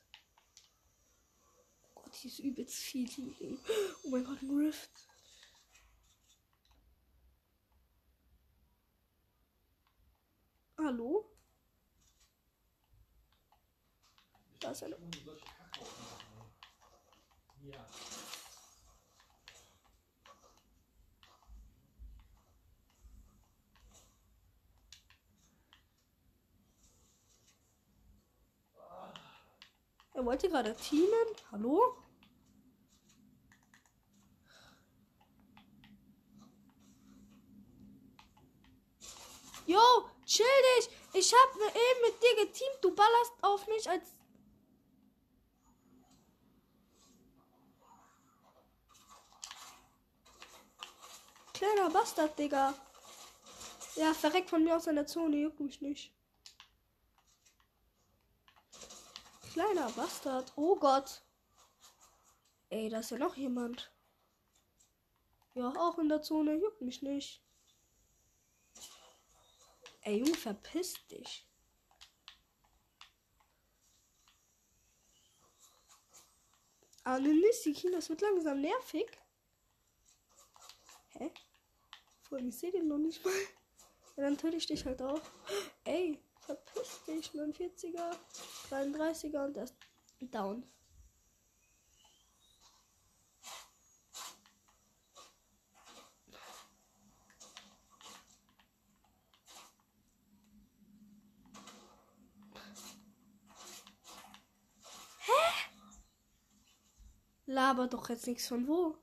Oh 1.83 2.01
Gott, 2.01 2.13
hier 2.15 2.29
ist 2.29 2.39
übelst 2.39 2.75
viel. 2.75 3.09
Oh 4.03 4.09
mein 4.09 4.25
Gott, 4.25 4.41
ein 4.41 4.51
Rift. 4.51 5.04
Hallo? 10.85 11.25
Da 14.59 14.69
ist. 14.69 14.85
Ja. 17.63 17.87
Er 30.13 30.23
wollte 30.23 30.49
gerade 30.49 30.75
teamen. 30.75 31.09
Hallo? 31.51 31.97
Jo, 39.65 39.79
chill 40.25 40.45
dich. 40.77 40.89
Ich 41.13 41.33
hab 41.33 41.55
ne 41.55 41.67
eben 41.67 42.01
mit 42.01 42.21
dir 42.21 42.45
geteamt. 42.45 42.79
Du 42.81 42.93
ballerst 42.93 43.33
auf 43.41 43.67
mich 43.67 43.89
als. 43.89 44.15
Kleiner 51.53 51.89
Bastard, 51.89 52.37
Digga. 52.37 52.73
Ja, 53.95 54.13
verreckt 54.13 54.49
von 54.49 54.63
mir 54.63 54.75
aus 54.75 54.87
in 54.87 54.95
der 54.95 55.07
Zone, 55.07 55.37
juckt 55.37 55.61
mich 55.61 55.79
nicht. 55.79 56.11
Kleiner 59.53 59.89
Bastard. 59.91 60.51
Oh 60.57 60.75
Gott. 60.75 61.21
Ey, 62.69 62.89
da 62.89 62.99
ist 62.99 63.11
ja 63.11 63.17
noch 63.17 63.37
jemand. 63.37 63.89
Ja, 65.53 65.69
auch 65.77 65.97
in 65.97 66.09
der 66.09 66.21
Zone, 66.21 66.55
juckt 66.55 66.81
mich 66.81 67.01
nicht. 67.01 67.44
Ey, 70.07 70.19
Junge, 70.19 70.35
verpiss 70.35 70.93
dich. 71.07 71.47
Ah, 77.03 77.17
ne 77.17 77.33
Nissiki, 77.33 77.89
das 77.89 78.09
wird 78.09 78.21
langsam 78.21 78.61
nervig. 78.61 79.07
Hä? 81.17 81.31
Vor 82.21 82.37
allem, 82.37 82.49
ich 82.49 82.57
sehe 82.57 82.71
den 82.71 82.87
noch 82.87 82.99
nicht 82.99 83.25
mal. 83.25 83.33
Ja, 84.15 84.23
dann 84.23 84.37
töte 84.37 84.57
ich 84.57 84.67
dich 84.67 84.85
halt 84.85 85.01
auch. 85.01 85.21
Ey, 85.85 86.19
verpiss 86.39 87.03
dich, 87.07 87.31
49er, 87.31 88.15
33er 88.69 89.45
und 89.45 89.57
ist 89.57 89.75
down. 90.21 90.71
Laber 107.55 107.87
doch 107.87 108.09
jetzt 108.09 108.27
nichts 108.27 108.49
von 108.49 108.67
wo. 108.67 108.97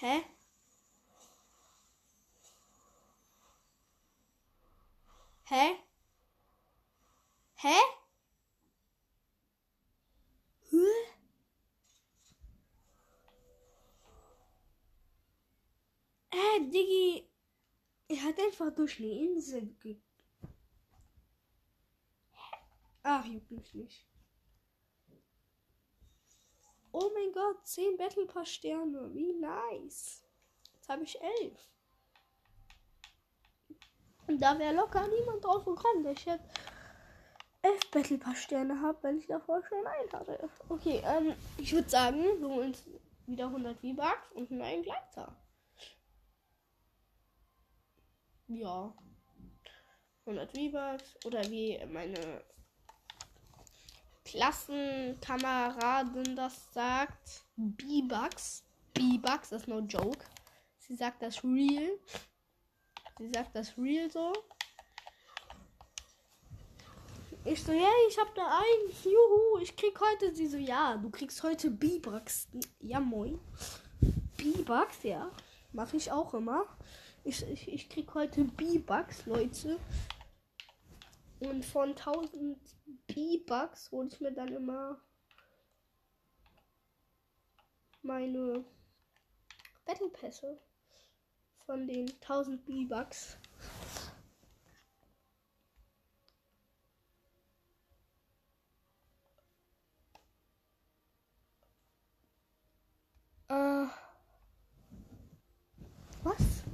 Hä? 0.00 0.22
Hä? 5.44 5.76
Hä? 7.56 7.76
Hä? 10.70 10.76
Äh, 16.30 16.60
Diggi. 16.70 17.28
Er 18.08 18.22
hat 18.22 18.38
einfach 18.40 18.74
durch 18.74 18.98
eine 18.98 19.12
Insel 19.12 19.66
ge 19.80 20.00
Ach, 23.02 23.24
juckt 23.26 23.50
mich 23.50 23.74
nicht. 23.74 24.06
Oh 26.92 27.10
mein 27.14 27.32
Gott, 27.32 27.66
10 27.66 27.96
Battle 27.96 28.26
Pass 28.26 28.50
Sterne. 28.50 29.12
Wie 29.14 29.32
nice. 29.32 30.22
Jetzt 30.74 30.88
habe 30.88 31.04
ich 31.04 31.20
11. 31.20 31.58
Und 34.28 34.40
da 34.40 34.58
wäre 34.58 34.74
locker 34.74 35.06
niemand 35.08 35.44
drauf 35.44 35.64
gekommen, 35.64 36.04
dass 36.04 36.18
ich 36.18 36.26
jetzt 36.26 36.44
11 37.62 37.90
Battle 37.90 38.18
Pass 38.18 38.38
Sterne 38.38 38.80
habe, 38.80 39.02
wenn 39.02 39.18
ich 39.18 39.26
davor 39.26 39.62
schon 39.64 39.86
einen 39.86 40.12
hatte. 40.12 40.50
Okay, 40.68 41.02
ähm, 41.04 41.34
ich 41.58 41.72
würde 41.72 41.88
sagen, 41.88 42.22
wir 42.22 42.48
holen 42.48 42.68
uns 42.68 42.84
wieder 43.26 43.46
100 43.46 43.78
V-Bucks 43.80 44.32
und 44.34 44.50
einen 44.50 44.60
neuen 44.60 44.82
Gleiter. 44.82 45.36
Ja. 48.48 48.94
100 50.26 50.50
V-Bucks 50.50 51.16
oder 51.24 51.42
wie 51.50 51.84
meine 51.86 52.44
Klassenkameradin 54.24 56.36
das 56.36 56.72
sagt. 56.72 57.42
B-Bucks. 57.56 58.64
B-Bucks, 58.94 59.52
ist 59.52 59.68
no 59.68 59.80
joke. 59.80 60.24
Sie 60.78 60.94
sagt 60.94 61.22
das 61.22 61.44
real. 61.44 61.98
Sie 63.18 63.30
sagt 63.34 63.54
das 63.54 63.76
real 63.78 64.10
so. 64.10 64.32
Ich 67.44 67.62
so, 67.62 67.72
ja, 67.72 67.90
ich 68.08 68.18
hab 68.18 68.34
da 68.34 68.58
eins. 68.58 69.04
Juhu, 69.04 69.58
ich 69.60 69.76
krieg 69.76 69.98
heute. 70.00 70.34
Sie 70.34 70.46
so, 70.46 70.56
ja, 70.56 70.96
du 70.96 71.10
kriegst 71.10 71.42
heute 71.42 71.70
B-Bucks. 71.70 72.48
Ja, 72.80 73.00
moin. 73.00 73.38
B-Bucks, 74.36 75.02
ja. 75.02 75.30
Mache 75.72 75.96
ich 75.96 76.12
auch 76.12 76.34
immer. 76.34 76.66
Ich, 77.24 77.42
ich, 77.48 77.68
ich 77.68 77.88
krieg 77.88 78.14
heute 78.14 78.44
B-Bucks, 78.44 79.26
Leute. 79.26 79.78
Und 81.40 81.64
von 81.64 81.90
1000 81.90 82.58
B-Bucks 83.14 83.90
hole 83.92 84.08
ich 84.08 84.20
mir 84.20 84.32
dann 84.32 84.48
immer 84.48 84.98
meine 88.02 88.64
Battle 89.84 90.08
Pässe 90.08 90.58
von 91.66 91.86
den 91.86 92.08
1000 92.22 92.64
B-Bucks. 92.64 93.36
Äh, 103.48 103.86
was? 106.22 106.64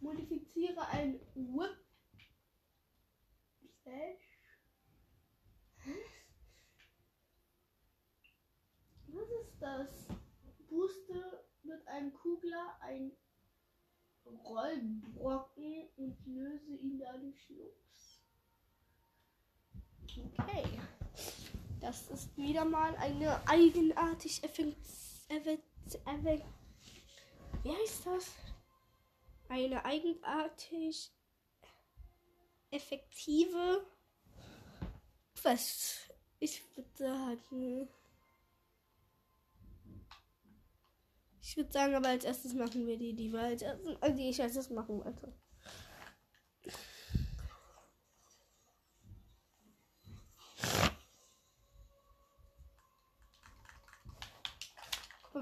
Modifiziere 0.00 0.84
ein 0.88 1.20
Whip 1.36 1.76
Slash. 3.82 4.30
Was 9.12 9.28
ist 9.28 9.49
das? 9.60 9.88
Booste 10.68 11.44
mit 11.62 11.86
einem 11.88 12.12
Kugler 12.12 12.76
ein 12.80 13.12
Rollbrocken 14.24 15.88
und 15.96 16.16
löse 16.26 16.74
ihn 16.76 16.98
dadurch 16.98 17.48
los. 17.48 18.20
Okay. 20.38 20.80
Das 21.80 22.10
ist 22.10 22.36
wieder 22.36 22.64
mal 22.64 22.94
eine 22.96 23.40
eigenartig 23.48 24.42
effekt. 24.44 24.76
Wie 27.62 27.70
heißt 27.70 28.06
das? 28.06 28.30
eine 29.50 29.84
eigenartig 29.84 31.12
effektive 32.70 33.84
was 35.42 36.08
ich 36.38 36.62
würde 36.76 36.90
sagen 36.94 37.88
ich 41.50 41.56
würde 41.56 41.72
sagen 41.72 41.94
aber 41.94 42.08
als 42.08 42.24
erstes 42.24 42.54
machen 42.54 42.86
wir 42.86 42.96
die 42.96 43.14
die 43.14 43.32
wir 43.32 43.40
als 43.40 43.62
erstes, 43.62 43.96
also 44.00 44.16
die 44.16 44.30
ich 44.30 44.40
als 44.40 44.56
erstes 44.56 44.72
machen 44.72 45.04
wollte 45.04 45.34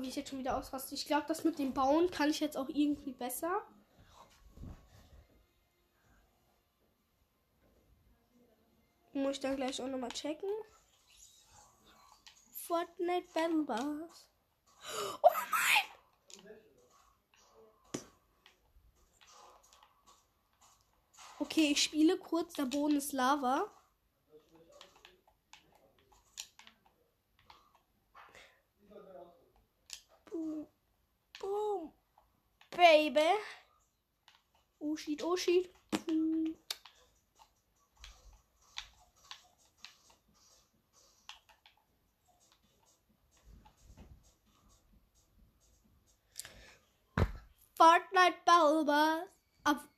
wie 0.00 0.08
ich 0.08 0.16
jetzt 0.16 0.30
schon 0.30 0.38
wieder 0.38 0.56
ausraste. 0.56 0.94
Ich 0.94 1.06
glaube, 1.06 1.26
das 1.28 1.44
mit 1.44 1.58
dem 1.58 1.74
Bauen 1.74 2.10
kann 2.10 2.30
ich 2.30 2.40
jetzt 2.40 2.56
auch 2.56 2.68
irgendwie 2.68 3.12
besser. 3.12 3.62
Muss 9.12 9.36
ich 9.36 9.40
dann 9.40 9.56
gleich 9.56 9.80
auch 9.82 9.88
nochmal 9.88 10.10
checken. 10.10 10.48
Fortnite 12.66 13.26
Battle 13.34 13.64
Bars. 13.64 14.28
Oh 15.22 15.28
nein! 15.50 15.57
Okay, 21.40 21.70
ich 21.70 21.82
spiele 21.84 22.18
kurz, 22.18 22.54
der 22.54 22.66
Boden 22.66 22.96
ist 22.96 23.12
Lava. 23.12 23.70
Boom. 30.30 30.66
Boom. 31.38 31.92
Baby. 32.70 33.20
Oh 34.80 34.96
shit, 34.96 35.22
oh 35.22 35.36
shit. 35.36 35.72
Fortnite 47.76 48.44
Bauer. 48.44 49.28
Ab 49.62 49.88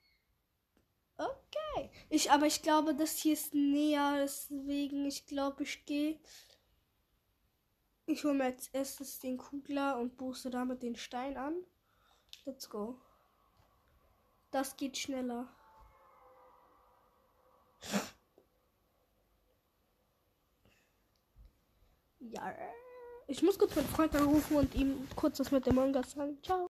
okay. 1.84 1.90
Ich, 2.08 2.30
aber 2.30 2.46
ich 2.46 2.62
glaube, 2.62 2.94
das 2.94 3.16
hier 3.18 3.34
ist 3.34 3.54
näher, 3.54 4.16
deswegen 4.18 5.06
ich 5.06 5.26
glaube, 5.26 5.62
ich 5.62 5.84
gehe. 5.84 6.18
Ich 8.06 8.24
hole 8.24 8.34
mir 8.34 8.44
als 8.44 8.68
erstes 8.68 9.20
den 9.20 9.38
Kugler 9.38 9.98
und 9.98 10.16
booste 10.16 10.50
damit 10.50 10.82
den 10.82 10.96
Stein 10.96 11.36
an. 11.36 11.54
Let's 12.44 12.68
go. 12.68 13.00
Das 14.50 14.76
geht 14.76 14.98
schneller. 14.98 15.48
Ja. 22.18 22.54
Ich 23.28 23.42
muss 23.42 23.58
kurz 23.58 23.76
meinen 23.76 23.88
Freund 23.88 24.14
anrufen 24.16 24.56
und 24.56 24.74
ihm 24.74 25.08
kurz 25.14 25.38
was 25.38 25.52
mit 25.52 25.64
dem 25.64 25.76
Manga 25.76 26.02
sagen. 26.02 26.42
Ciao. 26.42 26.68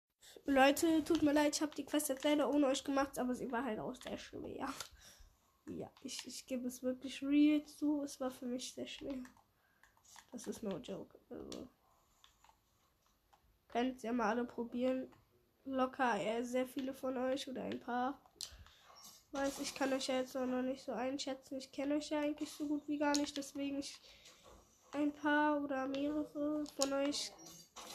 Leute, 0.45 1.03
tut 1.03 1.21
mir 1.21 1.33
leid, 1.33 1.55
ich 1.55 1.61
habe 1.61 1.75
die 1.75 1.85
Quest 1.85 2.09
jetzt 2.09 2.23
leider 2.23 2.49
ohne 2.49 2.67
euch 2.67 2.83
gemacht, 2.83 3.19
aber 3.19 3.35
sie 3.35 3.51
war 3.51 3.65
halt 3.65 3.79
auch 3.79 3.93
sehr 3.95 4.17
schwer. 4.17 4.69
Ja, 5.67 5.91
ich, 6.01 6.25
ich 6.25 6.45
gebe 6.45 6.67
es 6.67 6.81
wirklich 6.81 7.21
real 7.21 7.63
zu. 7.65 8.01
Es 8.01 8.19
war 8.19 8.31
für 8.31 8.45
mich 8.45 8.73
sehr 8.73 8.87
schwer. 8.87 9.17
Das 10.31 10.47
ist 10.47 10.63
no 10.63 10.77
joke. 10.77 11.19
Also. 11.29 11.67
Könnt 13.67 14.03
ihr 14.03 14.13
mal 14.13 14.29
alle 14.29 14.45
probieren. 14.45 15.11
Locker 15.65 16.17
eher 16.17 16.45
sehr 16.45 16.65
viele 16.65 16.93
von 16.93 17.17
euch 17.17 17.47
oder 17.49 17.63
ein 17.63 17.79
paar. 17.79 18.21
Weiß, 19.31 19.59
ich 19.59 19.75
kann 19.75 19.91
euch 19.91 20.07
ja 20.07 20.15
jetzt 20.15 20.35
noch 20.35 20.61
nicht 20.61 20.85
so 20.85 20.93
einschätzen. 20.93 21.57
Ich 21.57 21.71
kenne 21.71 21.95
euch 21.95 22.09
ja 22.09 22.21
eigentlich 22.21 22.49
so 22.49 22.65
gut 22.65 22.87
wie 22.87 22.97
gar 22.97 23.15
nicht. 23.17 23.35
Deswegen 23.35 23.79
ich, 23.79 23.99
ein 24.93 25.11
paar 25.11 25.61
oder 25.61 25.85
mehrere 25.87 26.65
von 26.65 26.93
euch 26.93 27.33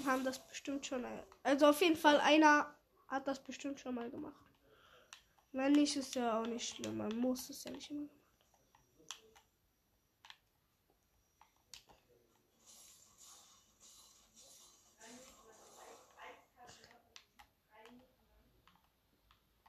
haben 0.05 0.25
das 0.25 0.47
bestimmt 0.47 0.85
schon. 0.85 1.07
Also 1.43 1.67
auf 1.67 1.81
jeden 1.81 1.97
Fall 1.97 2.21
einer 2.21 2.75
hat 3.09 3.27
das 3.27 3.43
bestimmt 3.43 3.81
schon 3.81 3.95
mal 3.95 4.11
gemacht. 4.11 4.52
Wenn 5.55 5.73
nicht, 5.73 5.97
ist 5.97 6.15
ja 6.15 6.41
auch 6.41 6.47
nicht 6.47 6.67
schlimm. 6.67 6.97
Man 6.97 7.15
muss 7.19 7.51
es 7.51 7.65
ja 7.65 7.71
nicht 7.71 7.91
immer 7.91 8.05
machen. 8.05 8.23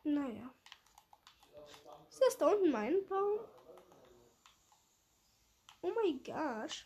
Naja. 0.06 0.54
Ist 2.10 2.22
das 2.22 2.38
da 2.38 2.48
unten 2.48 2.72
mein 2.72 3.06
Baum? 3.06 3.40
Oh 5.82 5.92
mein 5.94 6.24
Gott. 6.24 6.86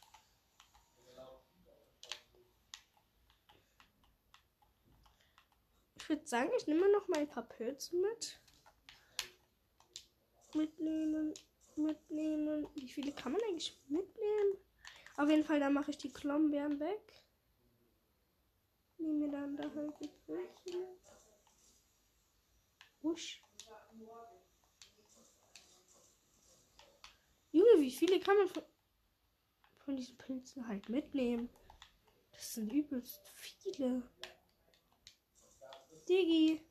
Ich 5.97 6.09
würde 6.09 6.25
sagen, 6.25 6.51
ich 6.57 6.65
nehme 6.67 6.91
noch 6.91 7.07
mal 7.07 7.19
ein 7.19 7.27
paar 7.27 7.43
Pilze 7.43 7.95
mit. 7.95 8.39
Mitnehmen, 10.53 11.33
mitnehmen. 11.75 12.67
Wie 12.75 12.89
viele 12.89 13.11
kann 13.11 13.31
man 13.33 13.41
eigentlich 13.41 13.79
mitnehmen? 13.87 14.57
Auf 15.17 15.29
jeden 15.29 15.43
Fall, 15.43 15.59
dann 15.59 15.73
mache 15.73 15.91
ich 15.91 15.97
die 15.97 16.11
Klombeeren 16.11 16.79
weg. 16.79 17.13
Nehme 18.97 19.29
dann 19.29 19.55
da 19.55 19.63
halt 19.73 19.93
die 19.99 20.09
mit. 20.31 20.49
Wusch. 23.01 23.41
Junge, 27.51 27.81
wie 27.81 27.91
viele 27.91 28.19
kann 28.19 28.37
man 28.37 28.47
von, 28.47 28.63
von 29.77 29.95
diesen 29.95 30.17
Pilzen 30.17 30.67
halt 30.67 30.89
mitnehmen? 30.89 31.49
Das 32.31 32.53
sind 32.53 32.71
übelst 32.71 33.27
viele. 33.35 34.03
Digi. 36.07 36.61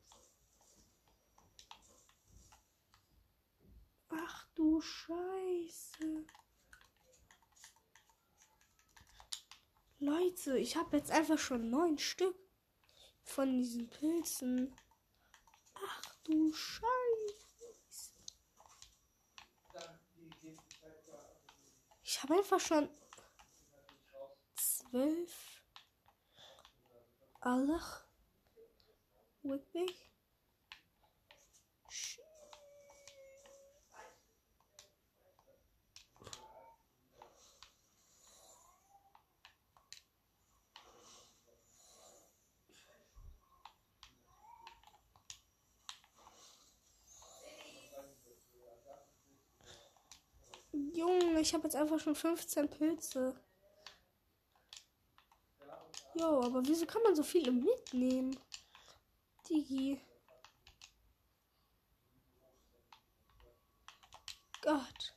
Ach 4.18 4.46
du 4.54 4.80
Scheiße. 4.80 6.26
Leute, 9.98 10.58
ich 10.58 10.76
habe 10.76 10.96
jetzt 10.96 11.10
einfach 11.10 11.38
schon 11.38 11.70
neun 11.70 11.98
Stück 11.98 12.36
von 13.22 13.58
diesen 13.58 13.88
Pilzen. 13.88 14.74
Ach 15.74 16.14
du 16.24 16.52
Scheiße. 16.52 16.86
Ich 22.02 22.22
habe 22.22 22.34
einfach 22.34 22.60
schon 22.60 22.88
zwölf. 24.54 25.62
Allah. 27.40 28.02
With 29.42 29.62
Junge, 50.96 51.40
ich 51.40 51.52
habe 51.52 51.64
jetzt 51.64 51.76
einfach 51.76 52.00
schon 52.00 52.14
15 52.14 52.70
Pilze. 52.70 53.38
Jo, 56.14 56.40
aber 56.42 56.66
wieso 56.66 56.86
kann 56.86 57.02
man 57.02 57.14
so 57.14 57.22
viele 57.22 57.52
mitnehmen? 57.52 58.34
Digi. 59.46 60.00
Gott. 64.62 65.14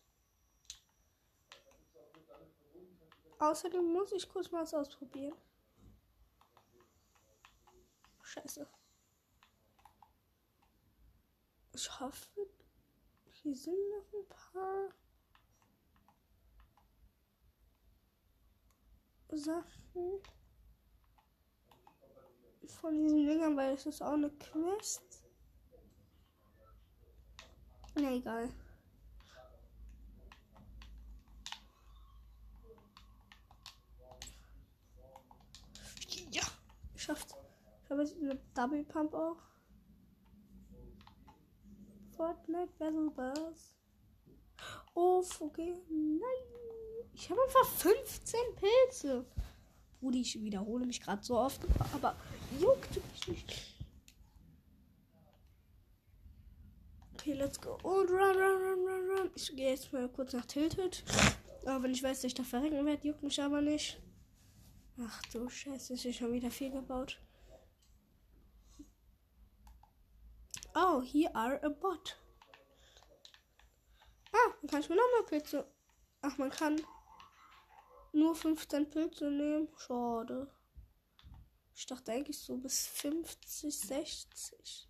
Außerdem 3.39 3.85
muss 3.93 4.11
ich 4.11 4.27
kurz 4.27 4.51
mal 4.51 4.63
was 4.63 4.73
ausprobieren. 4.73 5.37
Scheiße. 8.21 8.67
Ich 11.71 11.99
hoffe, 12.01 12.49
hier 13.31 13.55
sind 13.55 13.77
noch 13.91 14.13
ein 14.13 14.27
paar 14.27 14.98
Sachen 19.31 20.21
von 22.79 22.97
diesen 22.97 23.25
Dingern, 23.25 23.57
weil 23.57 23.73
es 23.73 23.85
ist 23.85 24.01
auch 24.01 24.13
eine 24.13 24.29
Quest. 24.31 25.23
Na 27.95 28.13
egal. 28.13 28.49
Ja, 36.31 36.43
geschafft. 36.93 37.35
Ich 37.83 37.89
habe 37.89 38.03
jetzt 38.03 38.17
eine 38.17 38.35
Double 38.53 38.83
Pump 38.83 39.13
auch. 39.13 39.37
Fortnite 42.15 42.73
Battle 42.77 43.11
Pass. 43.11 43.75
Oh, 44.93 45.23
okay. 45.39 45.81
Nein. 45.89 46.68
Ich 47.19 47.29
habe 47.29 47.41
einfach 47.43 47.65
15 47.65 48.39
Pilze. 48.55 49.25
Brudi, 49.99 50.21
ich 50.21 50.41
wiederhole 50.41 50.85
mich 50.85 51.01
gerade 51.01 51.21
so 51.21 51.37
oft, 51.37 51.59
aber 51.93 52.15
juckt 52.57 52.95
mich 52.95 53.27
nicht. 53.27 53.75
Okay, 57.13 57.33
let's 57.33 57.59
go. 57.59 57.73
Und 57.83 58.09
run, 58.09 58.37
run, 58.37 58.37
run, 58.37 58.87
run, 58.87 59.17
run. 59.17 59.31
Ich 59.35 59.53
gehe 59.53 59.71
jetzt 59.71 59.91
mal 59.91 60.07
kurz 60.07 60.31
nach 60.31 60.45
Tilted. 60.45 61.03
Aber 61.65 61.83
wenn 61.83 61.91
ich 61.91 62.01
weiß, 62.01 62.21
dass 62.21 62.23
ich 62.23 62.33
da 62.35 62.43
verrecken 62.43 62.85
werde, 62.85 63.05
juckt 63.05 63.21
mich 63.21 63.41
aber 63.41 63.59
nicht. 63.59 63.99
Ach 65.01 65.21
du 65.33 65.49
Scheiße, 65.49 65.95
ist 65.95 66.03
hier 66.03 66.13
schon 66.13 66.31
wieder 66.31 66.49
viel 66.49 66.71
gebaut. 66.71 67.19
Oh, 70.73 71.01
here 71.01 71.35
are 71.35 71.61
a 71.65 71.67
bot. 71.67 72.17
Ah, 74.31 74.53
dann 74.61 74.69
kann 74.69 74.79
ich 74.79 74.89
mir 74.89 74.95
nochmal 74.95 75.25
Pilze. 75.27 75.69
Ach, 76.21 76.37
man 76.37 76.49
kann 76.49 76.81
nur 78.13 78.35
15 78.35 78.89
Pilze 78.89 79.29
nehmen. 79.29 79.69
Schade. 79.77 80.51
Ich 81.75 81.85
dachte 81.85 82.11
eigentlich 82.11 82.39
so 82.39 82.57
bis 82.57 82.87
50, 82.87 83.79
60. 83.79 84.87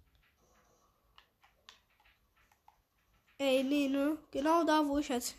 Ey, 3.37 3.63
nee, 3.63 3.87
ne? 3.87 4.17
Genau 4.31 4.63
da, 4.63 4.85
wo 4.85 4.97
ich 4.97 5.07
jetzt. 5.07 5.35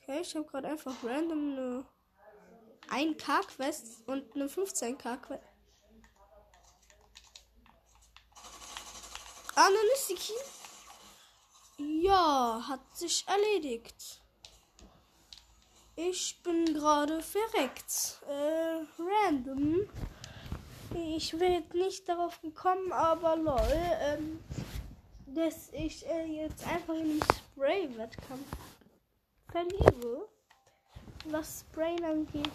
Okay, 0.00 0.20
ich 0.20 0.34
habe 0.34 0.44
gerade 0.46 0.68
einfach 0.68 0.94
random 1.02 1.52
eine 1.52 1.86
1K-Quest 2.88 4.06
und 4.06 4.34
eine 4.34 4.46
15K-Quest. 4.46 5.42
Ah, 9.54 9.68
dann 9.68 9.86
ist. 9.94 10.32
Ja, 11.78 12.62
hat 12.68 12.96
sich 12.96 13.26
erledigt. 13.26 14.22
Ich 15.98 16.42
bin 16.42 16.66
gerade 16.66 17.22
verreckt. 17.22 18.20
Äh, 18.28 18.84
random. 18.98 19.88
Ich 20.94 21.30
bin 21.30 21.64
nicht 21.72 22.06
darauf 22.06 22.40
gekommen, 22.42 22.92
aber 22.92 23.36
lol. 23.36 23.72
Ähm, 24.00 24.44
dass 25.26 25.70
ich 25.72 26.06
äh, 26.06 26.24
jetzt 26.26 26.66
einfach 26.66 26.94
in 26.94 27.18
den 27.18 27.22
Spray-Wettkampf 27.22 28.46
verliebe. 29.50 30.28
Was 31.24 31.60
Spray 31.60 31.96
angeht, 32.04 32.50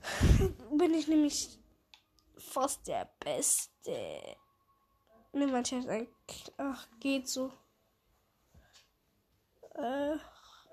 bin 0.72 0.94
ich 0.94 1.06
nämlich 1.08 1.58
fast 2.36 2.88
der 2.88 3.08
Beste. 3.20 4.36
Ne, 5.32 5.46
mein 5.46 5.64
Chef 5.64 5.84
sagt, 5.84 6.52
ach, 6.56 6.88
geht 6.98 7.28
so. 7.28 7.52
Äh, 9.74 10.16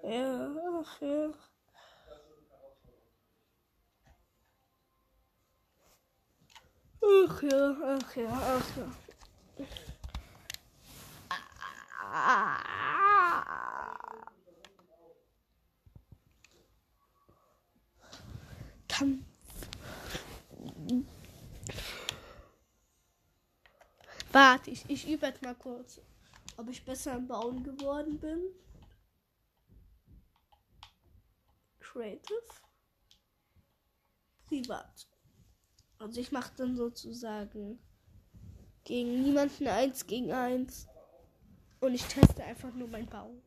ja, 0.03 0.55
ach, 0.81 1.01
ja. 1.01 1.29
Ach 7.09 7.41
ja, 7.41 7.77
ach 7.83 8.15
ja, 8.15 8.29
ach 8.29 8.77
ja. 8.77 8.87
Kampf. 18.89 19.23
Warte, 24.31 24.71
ich, 24.71 24.89
ich 24.89 25.07
übe 25.07 25.27
jetzt 25.27 25.41
mal 25.41 25.55
kurz, 25.55 26.01
ob 26.57 26.69
ich 26.69 26.83
besser 26.83 27.15
im 27.15 27.27
Bauen 27.27 27.63
geworden 27.63 28.19
bin. 28.19 28.41
Creative. 31.79 32.43
Privat. 34.47 35.07
Also 35.99 36.21
ich 36.21 36.31
mache 36.31 36.51
dann 36.57 36.75
sozusagen 36.75 37.79
gegen 38.83 39.23
niemanden 39.23 39.67
eins 39.67 40.05
gegen 40.07 40.31
eins. 40.31 40.87
Und 41.79 41.93
ich 41.93 42.03
teste 42.05 42.43
einfach 42.43 42.73
nur 42.73 42.87
mein 42.87 43.05
Bauen. 43.05 43.41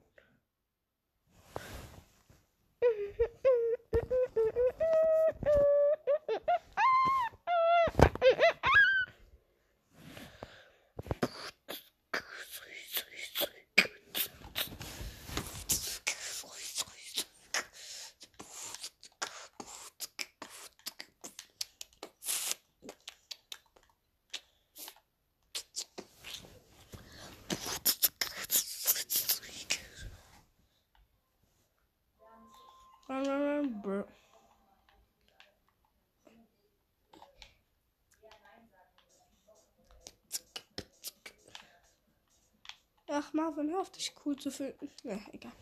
Ach, 43.22 43.34
Marvin, 43.34 43.70
hör 43.70 43.82
auf 43.82 43.90
dich 43.90 44.14
cool 44.24 44.34
zu 44.36 44.50
fühlen. 44.50 44.74
Ja, 45.02 45.20
egal. 45.32 45.52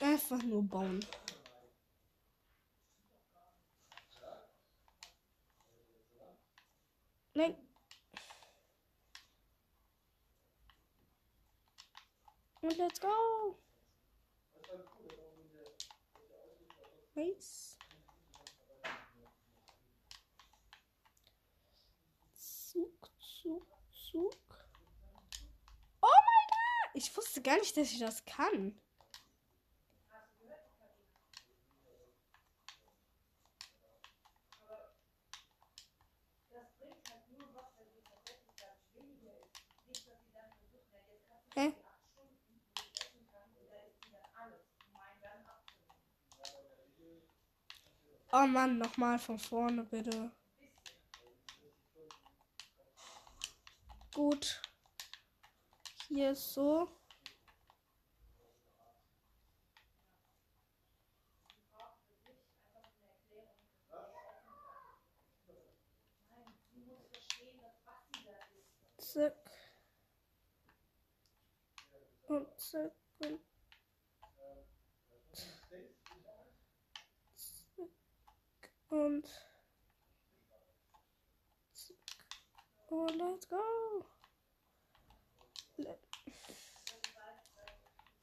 Einfach 0.00 0.40
nur 0.44 0.62
bauen. 0.62 1.04
Nein. 7.34 7.56
Und 12.60 12.76
let's 12.76 13.00
go. 13.00 13.58
Nice. 17.16 17.76
Zug, 22.32 23.10
Zug, 23.18 23.66
Zug. 23.90 24.32
Oh 26.00 26.06
mein 26.06 26.46
Gott! 26.48 26.90
Ich 26.94 27.16
wusste 27.16 27.40
gar 27.40 27.56
nicht, 27.76 27.76
dass 27.76 27.92
ich 27.92 27.98
das 28.00 28.24
kann. 28.24 28.78
Hä? 41.54 41.72
Oh 48.32 48.46
Mann, 48.46 48.78
nochmal 48.78 49.18
von 49.18 49.38
vorne 49.38 49.84
bitte. 49.84 50.32
Gut. 54.12 54.60
Hier 56.08 56.32
ist 56.32 56.52
so. 56.54 56.88
Zack. 68.98 69.44
Und 72.74 72.90
zack. 77.72 78.72
Und. 78.88 79.28
Oh, 82.90 83.06
let's 83.06 83.48
go. 83.48 84.04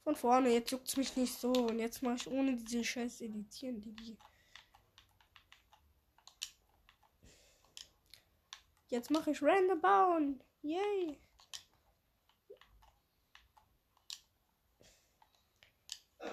Von 0.04 0.16
vorne, 0.16 0.50
jetzt 0.50 0.70
juckt 0.70 0.88
es 0.88 0.96
mich 0.96 1.16
nicht 1.16 1.38
so. 1.38 1.52
Und 1.52 1.78
jetzt 1.78 2.02
mache 2.02 2.16
ich 2.16 2.26
ohne 2.26 2.56
diese 2.56 2.84
scheiß 2.84 3.20
Editieren, 3.22 3.80
Digi. 3.80 4.18
Jetzt 8.88 9.10
mache 9.10 9.30
ich 9.30 9.42
random 9.42 9.80
bauen. 9.80 10.42
Yay. 10.62 11.18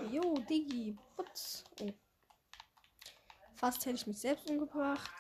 Jo, 0.08 0.34
Diggi. 0.50 0.98
Putz. 1.16 1.64
Oh. 1.82 1.92
Fast 3.56 3.86
hätte 3.86 3.96
ich 3.96 4.08
mich 4.08 4.20
selbst 4.20 4.50
umgebracht. 4.50 5.12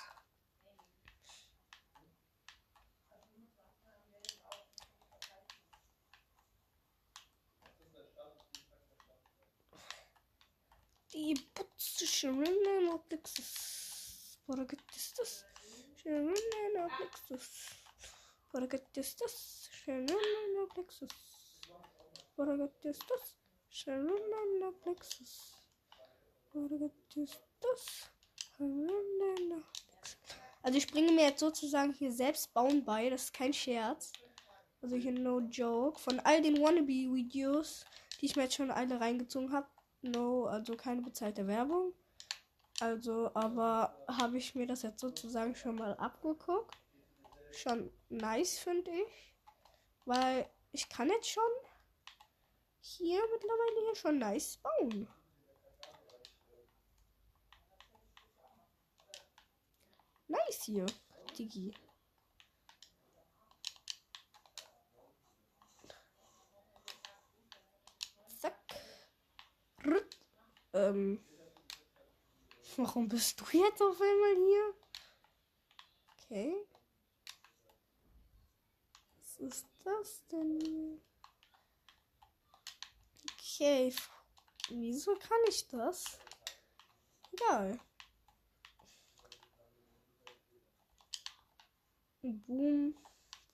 Die 11.13 11.33
putz 11.53 12.05
Schwimmen 12.07 12.89
und 12.93 13.11
Nixes. 13.11 14.39
Oder 14.47 14.65
gibt 14.65 14.95
es 14.95 15.13
das? 15.13 15.45
Schwimmen 16.01 16.33
und 16.33 16.99
Nixes. 16.99 17.69
Oder 18.53 18.67
gibt 18.67 18.97
es 18.97 19.15
das? 19.17 19.69
Schwimmen 19.71 20.09
und 20.09 20.77
Nixes. 20.77 21.09
Oder 22.37 22.57
gibt 22.57 22.85
es 22.85 22.99
das? 22.99 23.38
Shrimp 23.69 24.11
Plexus. 24.83 25.53
A 26.55 26.59
good 26.59 26.91
is 27.15 27.37
this? 27.61 28.09
Also 30.61 30.77
ich 30.77 30.87
bringe 30.87 31.11
mir 31.11 31.27
jetzt 31.27 31.39
sozusagen 31.39 31.93
hier 31.93 32.11
selbst 32.11 32.53
bauen 32.53 32.83
bei, 32.83 33.09
das 33.09 33.25
ist 33.25 33.33
kein 33.33 33.53
Scherz. 33.53 34.11
Also 34.81 34.95
hier 34.95 35.11
no 35.11 35.39
joke. 35.39 35.99
Von 35.99 36.19
all 36.21 36.41
den 36.41 36.61
Wannabe-Videos, 36.61 37.85
die 38.19 38.25
ich 38.25 38.35
mir 38.35 38.43
jetzt 38.43 38.55
schon 38.55 38.71
alle 38.71 38.99
reingezogen 38.99 39.53
habe. 39.53 39.67
No, 40.01 40.45
also 40.45 40.75
keine 40.75 41.01
bezahlte 41.01 41.47
Werbung. 41.47 41.93
Also, 42.79 43.29
aber 43.33 43.95
habe 44.07 44.37
ich 44.37 44.55
mir 44.55 44.65
das 44.65 44.81
jetzt 44.83 45.01
sozusagen 45.01 45.55
schon 45.55 45.75
mal 45.75 45.95
abgeguckt. 45.97 46.75
Schon 47.51 47.91
nice, 48.09 48.57
finde 48.57 48.91
ich. 48.91 49.35
Weil 50.05 50.49
ich 50.71 50.87
kann 50.87 51.09
jetzt 51.09 51.29
schon 51.29 51.43
hier 52.89 53.21
mittlerweile 53.31 53.85
hier 53.85 53.95
schon 53.95 54.19
nice 54.19 54.57
bauen. 54.57 55.07
Nice 60.27 60.63
hier, 60.63 60.85
Digi. 61.37 61.73
Zack. 68.39 68.55
Rütt. 69.85 70.17
Ähm. 70.73 71.23
Warum 72.77 73.09
bist 73.09 73.41
du 73.41 73.45
jetzt 73.57 73.81
auf 73.81 73.99
einmal 73.99 74.35
hier? 74.35 74.73
Okay. 76.13 76.55
Was 79.17 79.35
ist 79.37 79.67
das 79.83 80.25
denn? 80.27 81.01
Okay. 83.59 83.93
Wieso 84.69 85.15
kann 85.15 85.37
ich 85.49 85.67
das? 85.67 86.17
Egal. 87.33 87.77
Boom, 92.21 92.95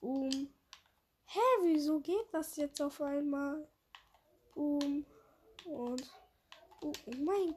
boom. 0.00 0.54
Hä, 1.24 1.40
wieso 1.62 1.98
geht 1.98 2.32
das 2.32 2.54
jetzt 2.54 2.80
auf 2.80 3.00
einmal? 3.00 3.68
Boom 4.54 5.04
und 5.64 6.08
boom. 6.80 6.92
Oh 7.04 7.10
mein. 7.18 7.56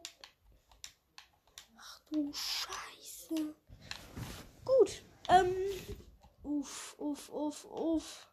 Ach 1.77 1.99
du 2.09 2.33
Scheiße. 2.33 3.55
Gut. 4.65 5.03
Ähm. 5.27 5.55
Uff, 6.41 6.95
uff, 6.97 7.29
uff, 7.29 7.65
uff. 7.65 8.28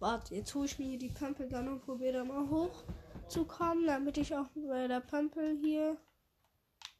Warte, 0.00 0.34
jetzt 0.34 0.54
hole 0.54 0.64
ich 0.64 0.78
mir 0.78 0.96
die 0.96 1.10
Pampel 1.10 1.46
dann 1.46 1.68
und 1.68 1.82
probiere 1.82 2.14
da 2.14 2.24
mal 2.24 2.48
hoch 2.48 2.84
zu 3.28 3.44
kommen, 3.44 3.86
damit 3.86 4.16
ich 4.16 4.34
auch 4.34 4.46
bei 4.54 4.88
der 4.88 5.00
Pampel 5.00 5.58
hier 5.58 5.98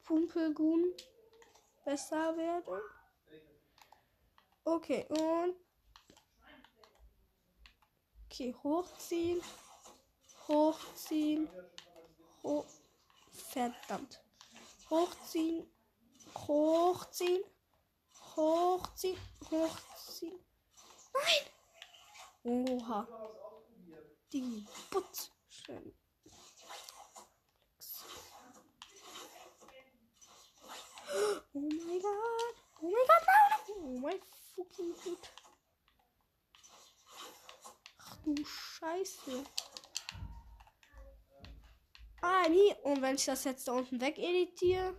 Pumpelgun 0.03 0.93
besser 1.83 2.37
werde. 2.37 2.81
Okay, 4.63 5.07
und. 5.09 5.55
Okay, 8.25 8.55
hochziehen. 8.63 9.41
Hochziehen. 10.47 11.49
Ho 12.43 12.65
Verdammt. 13.31 14.21
Hochziehen. 14.89 15.65
Hochziehen. 16.35 17.43
Hochziehen. 18.35 19.17
Hochziehen. 19.49 20.39
Nein! 21.13 21.60
Oha. 22.43 23.07
Die. 24.33 24.65
Schön. 25.49 25.93
Oh 31.53 31.59
mein 31.59 31.99
Gott. 32.01 32.55
Oh 32.81 32.89
mein 32.89 33.05
Gott, 33.07 33.25
nein. 33.27 33.75
Oh 33.77 33.99
mein 33.99 34.19
fucking 34.55 34.93
Gott. 35.03 35.29
Ach 37.99 38.17
du 38.23 38.35
Scheiße. 38.45 39.43
Ah, 42.21 42.47
nie. 42.49 42.73
Und 42.83 43.01
wenn 43.01 43.15
ich 43.15 43.25
das 43.25 43.43
jetzt 43.43 43.67
da 43.67 43.73
unten 43.73 43.99
weg 43.99 44.17
editiere. 44.17 44.95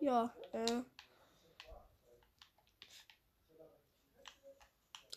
Ja, 0.00 0.34
äh. 0.52 0.82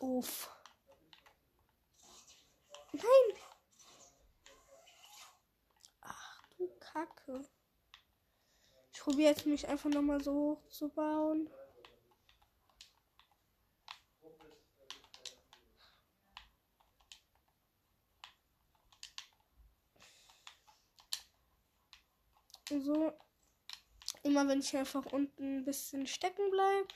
Uff. 0.06 0.52
Nein. 2.92 3.38
Ach 6.02 6.44
du 6.56 6.70
Kacke. 6.80 7.44
Ich 8.94 9.00
probiere 9.00 9.32
jetzt 9.32 9.48
mich 9.48 9.68
einfach 9.68 9.90
nochmal 9.90 10.24
so 10.24 10.32
hoch 10.32 10.70
zu 10.70 10.90
bauen. 10.90 11.50
So. 22.70 23.12
Immer 24.22 24.48
wenn 24.48 24.60
ich 24.60 24.78
einfach 24.78 25.06
unten 25.08 25.58
ein 25.58 25.66
bisschen 25.66 26.06
stecken 26.06 26.52
bleibe, 26.52 26.94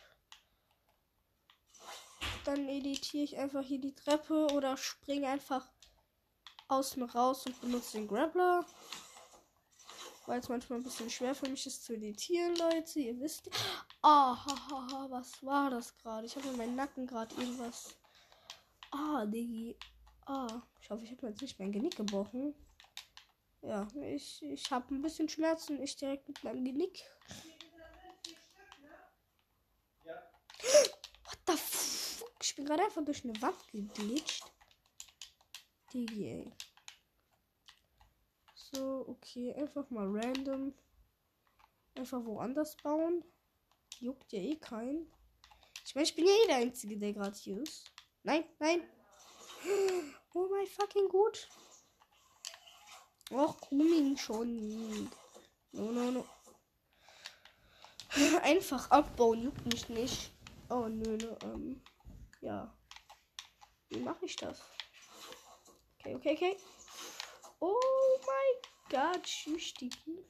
dann 2.49 2.67
editiere 2.67 3.23
ich 3.23 3.37
einfach 3.37 3.63
hier 3.63 3.79
die 3.79 3.93
Treppe 3.93 4.47
oder 4.53 4.75
springe 4.75 5.27
einfach 5.27 5.69
außen 6.67 7.03
raus 7.03 7.45
und 7.45 7.61
benutze 7.61 7.97
den 7.97 8.07
Grappler. 8.07 8.65
Weil 10.25 10.39
es 10.39 10.49
manchmal 10.49 10.79
ein 10.79 10.83
bisschen 10.83 11.09
schwer 11.09 11.35
für 11.35 11.47
mich 11.47 11.65
ist 11.65 11.83
zu 11.83 11.93
editieren, 11.93 12.55
Leute. 12.55 12.99
Ihr 12.99 13.19
wisst. 13.19 13.49
Ah, 14.01 14.35
hahaha, 14.45 15.09
was 15.09 15.43
war 15.43 15.69
das 15.69 15.95
gerade? 15.97 16.25
Ich 16.25 16.35
habe 16.35 16.47
in 16.47 16.57
meinen 16.57 16.75
Nacken 16.75 17.07
gerade 17.07 17.35
irgendwas. 17.35 17.95
Ah, 18.91 19.25
Diggi. 19.25 19.77
Ah, 20.25 20.61
ich 20.81 20.89
hoffe, 20.89 21.03
ich 21.03 21.11
habe 21.11 21.27
jetzt 21.27 21.41
nicht 21.41 21.59
mein 21.59 21.71
Genick 21.71 21.95
gebrochen. 21.95 22.55
Ja, 23.61 23.87
ich, 24.01 24.41
ich 24.43 24.71
habe 24.71 24.93
ein 24.93 25.01
bisschen 25.01 25.29
Schmerzen. 25.29 25.81
Ich 25.81 25.95
direkt 25.97 26.27
mit 26.27 26.43
meinem 26.43 26.63
Genick. 26.63 27.03
What 31.25 31.37
the 31.47 31.53
fuck? 31.57 31.78
Bin 32.59 32.65
gerade 32.65 32.83
einfach 32.83 33.05
durch 33.05 33.23
eine 33.23 33.41
Wand 33.41 33.55
geglitscht. 33.71 34.43
Diggi, 35.93 36.25
ey. 36.25 36.53
So, 38.53 39.07
okay, 39.07 39.53
einfach 39.53 39.89
mal 39.89 40.05
random. 40.05 40.73
Einfach 41.95 42.21
woanders 42.25 42.75
bauen. 42.75 43.23
Juckt 44.01 44.33
ja 44.33 44.39
eh 44.39 44.57
keinen. 44.57 45.09
Ich 45.85 45.95
meine, 45.95 46.03
ich 46.03 46.13
bin 46.13 46.25
ja 46.25 46.33
eh 46.33 46.47
der 46.47 46.55
Einzige, 46.57 46.97
der 46.97 47.13
gerade 47.13 47.37
hier 47.37 47.61
ist. 47.61 47.89
Nein, 48.23 48.43
nein. 48.59 48.81
Oh 50.33 50.49
mein 50.51 50.67
fucking 50.67 51.07
gut. 51.07 51.47
Och, 53.31 53.61
Kumin 53.61 54.17
schon. 54.17 55.09
No, 55.71 55.93
no, 55.93 56.11
no. 56.11 56.25
Einfach 58.43 58.91
abbauen 58.91 59.43
juckt 59.43 59.65
mich 59.65 59.87
nicht. 59.87 60.31
Oh, 60.67 60.89
nö, 60.89 61.15
nö, 61.15 61.35
ähm. 61.43 61.81
Ja. 62.41 62.73
Wie 63.89 63.99
mache 63.99 64.25
ich 64.25 64.35
das? 64.37 64.61
Okay, 65.99 66.15
okay, 66.15 66.33
okay. 66.33 66.57
Oh 67.59 68.19
mein 68.25 68.71
Gott, 68.89 69.23
tschüss, 69.23 69.73
Digi. 69.73 70.25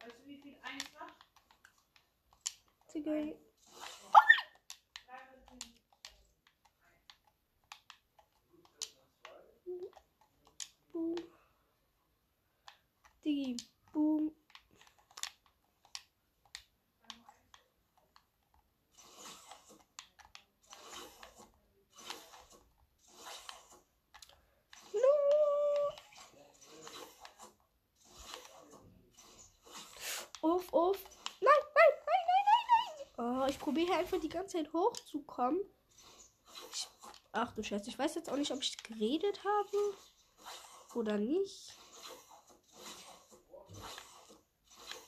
Weißt 0.00 0.18
du, 0.18 0.26
wie 0.26 0.38
viel 0.38 0.56
eins 0.62 0.84
macht? 0.98 1.14
Digga. 2.92 3.38
Boom. 10.92 11.16
Digi, 13.24 13.56
boom. 13.92 14.41
Uff. 30.72 31.04
Nein, 31.40 31.52
nein, 31.74 31.92
nein, 32.06 32.24
nein, 32.28 32.44
nein, 32.48 33.06
nein. 33.16 33.44
Oh, 33.44 33.46
ich 33.48 33.58
probiere 33.58 33.94
einfach 33.94 34.18
die 34.18 34.28
ganze 34.28 34.56
Zeit 34.56 34.72
hochzukommen. 34.72 35.60
Ich, 36.72 36.88
ach 37.32 37.52
du 37.52 37.62
Scheiße, 37.62 37.90
ich 37.90 37.98
weiß 37.98 38.14
jetzt 38.14 38.30
auch 38.30 38.36
nicht, 38.36 38.50
ob 38.50 38.62
ich 38.62 38.82
geredet 38.82 39.40
habe. 39.44 39.94
Oder 40.94 41.18
nicht. 41.18 41.74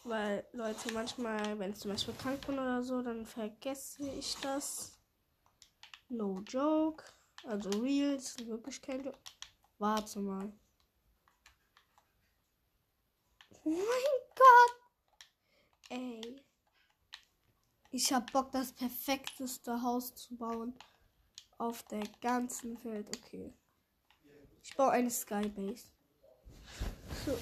Weil, 0.04 0.46
Leute, 0.52 0.92
manchmal, 0.92 1.58
wenn 1.58 1.72
ich 1.72 1.78
zum 1.78 1.90
Beispiel 1.90 2.14
krank 2.14 2.46
bin 2.46 2.58
oder 2.58 2.82
so, 2.82 3.00
dann 3.00 3.24
vergesse 3.24 4.06
ich 4.10 4.36
das. 4.42 4.98
No 6.10 6.40
joke. 6.46 7.02
Also 7.44 7.70
ist 7.84 8.46
wirklich 8.46 8.82
kein 8.82 9.02
Joke. 9.02 9.18
Warte 9.78 10.20
mal. 10.20 10.52
Oh 13.64 13.70
mein 13.70 13.78
Gott. 14.34 14.83
Ey. 15.94 16.42
Ich 17.92 18.12
hab 18.12 18.32
Bock, 18.32 18.50
das 18.50 18.72
perfekteste 18.72 19.80
Haus 19.82 20.12
zu 20.16 20.36
bauen. 20.36 20.76
Auf 21.56 21.84
der 21.84 22.02
ganzen 22.20 22.82
Welt. 22.82 23.16
Okay. 23.16 23.54
Ich 24.64 24.74
baue 24.76 24.90
eine 24.90 25.08
Skybase. 25.08 25.86
So. 27.24 27.38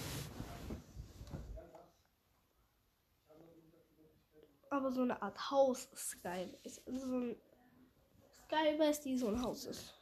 Aber 4.69 4.93
so 4.93 5.03
eine 5.03 5.23
Art 5.23 5.51
Haus 5.51 5.89
Skybase. 5.95 6.83
Also 6.85 7.07
so 7.07 7.17
ein 7.17 7.37
Skybase, 8.45 9.03
die 9.05 9.17
so 9.17 9.29
ein 9.29 9.41
Haus 9.41 9.65
ist. 9.65 9.95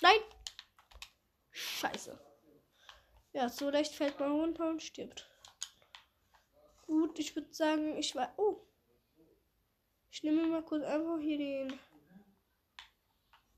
Nein! 0.00 0.18
Scheiße. 1.82 2.16
Ja, 3.42 3.48
so 3.48 3.70
leicht 3.70 3.92
fällt 3.92 4.20
man 4.20 4.30
runter 4.30 4.68
und 4.68 4.80
stirbt. 4.80 5.28
Gut, 6.86 7.18
ich 7.18 7.34
würde 7.34 7.52
sagen, 7.52 7.98
ich 7.98 8.14
war. 8.14 8.32
Oh. 8.36 8.60
Ich 10.12 10.22
nehme 10.22 10.46
mal 10.46 10.62
kurz 10.62 10.84
einfach 10.84 11.18
hier 11.18 11.38
den. 11.38 11.80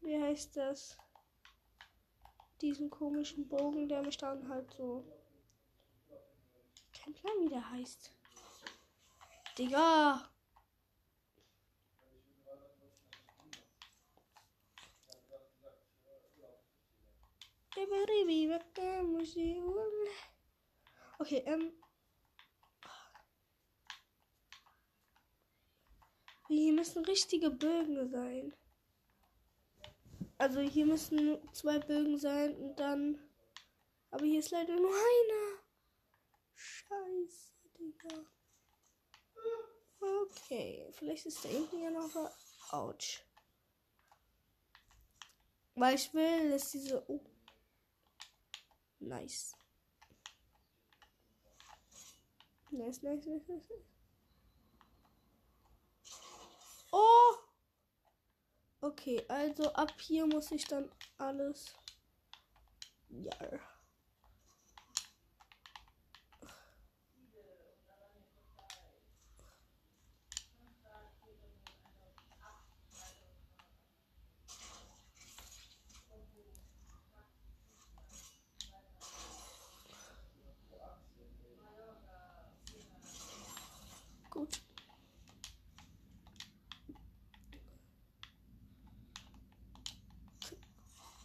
Wie 0.01 0.19
heißt 0.19 0.57
das? 0.57 0.97
Diesen 2.63 2.89
komischen 2.89 3.47
Bogen, 3.47 3.87
der 3.87 4.01
mich 4.01 4.17
dann 4.17 4.49
halt 4.49 4.73
so. 4.73 5.05
Kein 6.95 7.13
Plan, 7.13 7.35
wie 7.41 7.51
der 7.51 7.71
heißt. 7.71 8.11
Digga! 9.59 10.31
Okay, 21.19 21.43
ähm. 21.47 21.73
Hier 26.49 26.73
müssen 26.73 27.05
richtige 27.05 27.51
Bögen 27.51 28.09
sein. 28.11 28.55
Also 30.39 30.61
hier 30.61 30.87
müssen 30.87 31.41
zwei 31.53 31.79
Bögen 31.79 32.19
sein 32.19 32.55
und 32.57 32.77
dann. 32.79 33.19
Aber 34.11 34.25
hier 34.25 34.39
ist 34.39 34.51
leider 34.51 34.77
nur 34.77 34.93
einer. 34.93 35.63
Scheiße, 36.55 37.55
Digga. 37.79 38.25
Okay, 40.01 40.93
vielleicht 40.93 41.27
ist 41.27 41.45
da 41.45 41.49
hinten 41.49 41.83
ja 41.83 41.91
noch 41.91 42.15
was. 42.15 42.33
Autsch. 42.71 43.25
Weil 45.75 45.95
ich 45.97 46.13
will, 46.15 46.51
dass 46.51 46.71
diese. 46.71 47.05
Oh. 47.09 47.34
Nice. 49.07 49.55
Nice, 52.71 53.03
nice, 53.03 53.27
nice, 53.27 53.49
nice. 53.49 53.69
Oh! 56.91 57.37
Okay, 58.81 59.25
also 59.29 59.73
ab 59.75 60.01
hier 60.01 60.27
muss 60.27 60.51
ich 60.53 60.65
dann 60.67 60.91
alles. 61.19 61.75
Ja. 63.11 63.61
Gut. 84.31 84.61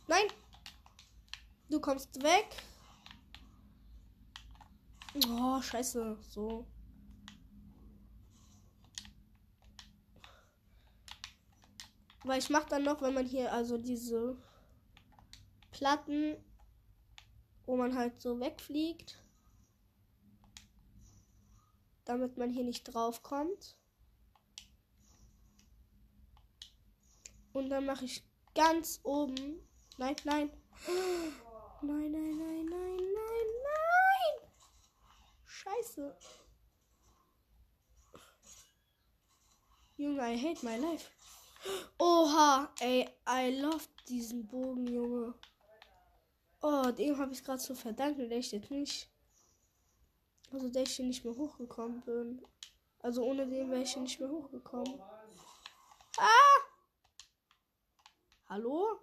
Nein! 0.07 0.27
Du 1.69 1.78
kommst 1.89 2.21
weg. 2.21 2.45
Oh, 5.27 5.59
scheiße. 5.59 6.19
So. 6.29 6.67
Weil 12.23 12.37
ich 12.37 12.51
mach 12.51 12.65
dann 12.65 12.83
noch, 12.83 13.01
wenn 13.01 13.15
man 13.15 13.25
hier 13.25 13.51
also 13.51 13.79
diese 13.79 14.37
Platten, 15.71 16.37
wo 17.65 17.75
man 17.75 17.97
halt 17.97 18.21
so 18.21 18.39
wegfliegt, 18.39 19.17
damit 22.05 22.37
man 22.37 22.51
hier 22.51 22.65
nicht 22.65 22.83
drauf 22.83 23.23
kommt. 23.23 23.79
Und 27.51 27.69
dann 27.69 27.87
mache 27.87 28.05
ich 28.05 28.23
ganz 28.53 28.99
oben. 29.01 29.67
Nein, 29.97 30.15
nein. 30.23 30.51
Nein, 31.81 32.11
nein, 32.11 32.37
nein, 32.37 32.65
nein, 32.65 32.97
nein, 32.97 33.47
nein. 33.63 34.49
Scheiße. 35.45 36.17
Junge, 39.95 40.21
I 40.21 40.35
hate 40.35 40.61
my 40.63 40.77
life. 40.77 41.09
Oha, 41.97 42.73
ey, 42.81 43.07
I 43.25 43.61
love 43.61 43.87
diesen 44.09 44.45
Bogen, 44.45 44.87
Junge. 44.87 45.33
Oh, 46.61 46.91
dem 46.91 47.17
habe 47.17 47.31
ich 47.31 47.43
gerade 47.43 47.59
zu 47.59 47.73
verdanken, 47.75 48.27
der 48.27 48.39
ich 48.39 48.51
jetzt 48.51 48.71
nicht. 48.71 49.09
Also, 50.51 50.69
der 50.69 50.83
ich 50.83 50.95
hier 50.95 51.05
nicht 51.05 51.23
mehr 51.23 51.35
hochgekommen 51.35 52.01
bin. 52.01 52.45
Also, 52.99 53.23
ohne 53.23 53.47
den 53.47 53.71
wäre 53.71 53.83
ich 53.83 53.93
hier 53.93 54.01
nicht 54.01 54.19
mehr 54.19 54.29
hochgekommen. 54.29 55.01
Ah! 56.17 56.59
Hallo? 58.49 58.99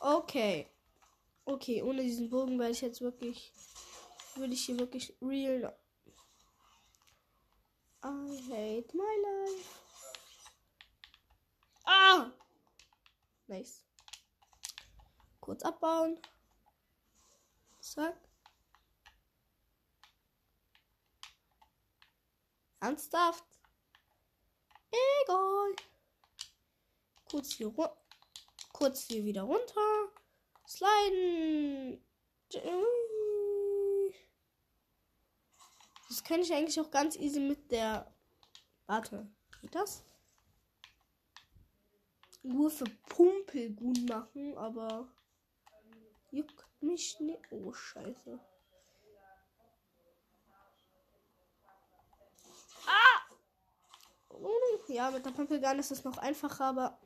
Okay. 0.00 0.71
Okay, 1.44 1.82
ohne 1.82 2.02
diesen 2.02 2.30
Bogen 2.30 2.58
wäre 2.58 2.70
ich 2.70 2.80
jetzt 2.80 3.00
wirklich. 3.00 3.52
Würde 4.36 4.54
ich 4.54 4.64
hier 4.64 4.78
wirklich 4.78 5.14
real. 5.20 5.76
I 8.04 8.08
hate 8.48 8.96
my 8.96 9.16
life. 9.22 9.68
Ah! 11.84 12.30
Nice. 13.46 13.84
Kurz 15.40 15.62
abbauen. 15.62 16.18
Zack. 17.80 18.16
Ernsthaft? 22.80 23.44
Egal. 24.90 25.76
Kurz 27.30 27.52
hier 27.52 27.72
kurz 28.72 29.02
hier 29.02 29.24
wieder 29.24 29.42
runter. 29.42 30.12
Sliden. 30.72 32.02
Das 36.08 36.24
kann 36.24 36.40
ich 36.40 36.52
eigentlich 36.52 36.80
auch 36.80 36.90
ganz 36.90 37.16
easy 37.16 37.40
mit 37.40 37.70
der. 37.70 38.10
Warte, 38.86 39.26
geht 39.60 39.74
das? 39.74 40.04
Nur 42.42 42.70
für 42.70 42.84
Pumpel 43.08 43.70
gut 43.70 44.08
machen, 44.08 44.56
aber 44.56 45.08
juckt 46.30 46.64
mich 46.80 47.20
nicht. 47.20 47.40
Oh, 47.50 47.72
scheiße. 47.72 48.40
Ja, 54.88 55.10
mit 55.10 55.24
der 55.24 55.30
Pumpelgun 55.30 55.78
ist 55.78 55.90
es 55.90 56.04
noch 56.04 56.18
einfacher, 56.18 56.66
aber. 56.66 56.98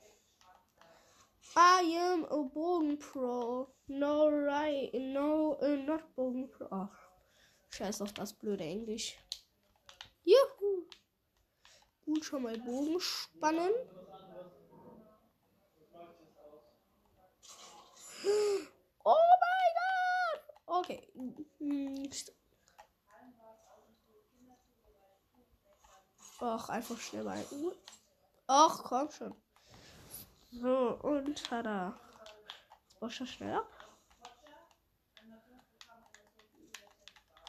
I 1.59 1.97
am 2.13 2.27
a 2.27 2.43
Bogen 2.43 2.99
Pro. 2.99 3.75
No 3.89 4.29
right. 4.29 4.91
No, 4.93 5.57
uh, 5.63 5.77
not 5.87 6.15
Bogen 6.15 6.51
Pro. 6.51 6.67
Ach, 6.71 7.09
scheiß 7.71 8.03
auf 8.03 8.13
das 8.13 8.35
blöde 8.35 8.65
Englisch. 8.65 9.17
Juhu. 10.23 10.87
Gut, 12.05 12.25
schon 12.27 12.43
mal 12.43 12.59
Bogen 12.59 13.01
spannen. 13.01 13.73
Oh 19.03 19.15
mein 19.41 19.73
Gott. 19.79 20.43
Okay. 20.67 21.09
Ach, 26.39 26.69
einfach 26.69 26.99
schnell 26.99 27.25
mal. 27.25 27.43
Ach, 28.47 28.85
komm 28.85 29.11
schon. 29.11 29.35
So, 30.61 30.99
und 31.03 31.45
tada. 31.45 31.99
Jetzt 32.83 32.99
brauchst 32.99 33.21
du 33.21 33.27
schneller. 33.27 33.67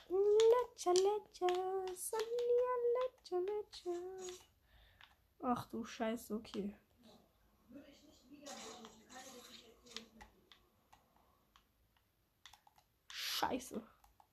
Lecha, 0.09 0.91
lecha, 0.91 1.47
Sonja, 1.95 2.73
lecha, 2.95 3.37
lecha. 3.37 3.91
Ach 5.41 5.65
du 5.67 5.85
Scheiße, 5.85 6.35
okay. 6.35 6.75
Scheiße. 13.07 13.81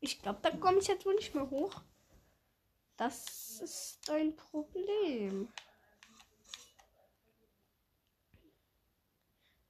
Ich 0.01 0.21
glaube, 0.21 0.41
da 0.43 0.51
komme 0.51 0.79
ich 0.79 0.89
jetzt 0.89 1.07
wohl 1.07 1.15
nicht 1.15 1.35
mehr 1.35 1.49
hoch. 1.49 1.81
Das 2.97 3.61
ist 3.61 4.11
ein 4.11 4.35
Problem. 4.35 5.53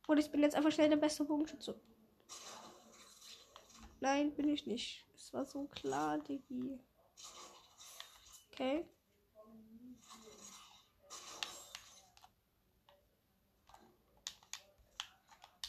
Und 0.06 0.18
ich 0.18 0.30
bin 0.30 0.42
jetzt 0.42 0.54
einfach 0.54 0.72
schnell 0.72 0.90
der 0.90 0.96
beste 0.96 1.24
Bogenschütze. 1.24 1.80
Nein, 4.00 4.34
bin 4.34 4.48
ich 4.48 4.66
nicht. 4.66 5.06
Es 5.14 5.32
war 5.32 5.46
so 5.46 5.64
klar, 5.68 6.18
Diggi. 6.18 6.78
Okay. 8.52 8.86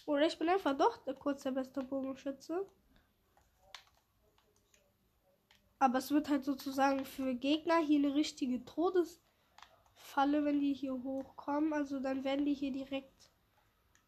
Oder 0.05 0.27
ich 0.27 0.37
bin 0.37 0.49
einfach 0.49 0.77
doch 0.77 0.97
der 0.97 1.15
kurze 1.15 1.51
beste 1.51 1.81
Bogenschütze. 1.81 2.69
Aber 5.79 5.97
es 5.99 6.11
wird 6.11 6.29
halt 6.29 6.45
sozusagen 6.45 7.05
für 7.05 7.33
Gegner 7.33 7.77
hier 7.77 7.99
eine 7.99 8.15
richtige 8.15 8.63
Todesfalle, 8.65 10.43
wenn 10.45 10.59
die 10.59 10.73
hier 10.73 10.93
hochkommen. 10.93 11.73
Also 11.73 11.99
dann 11.99 12.23
werden 12.23 12.45
die 12.45 12.53
hier 12.53 12.71
direkt 12.71 13.31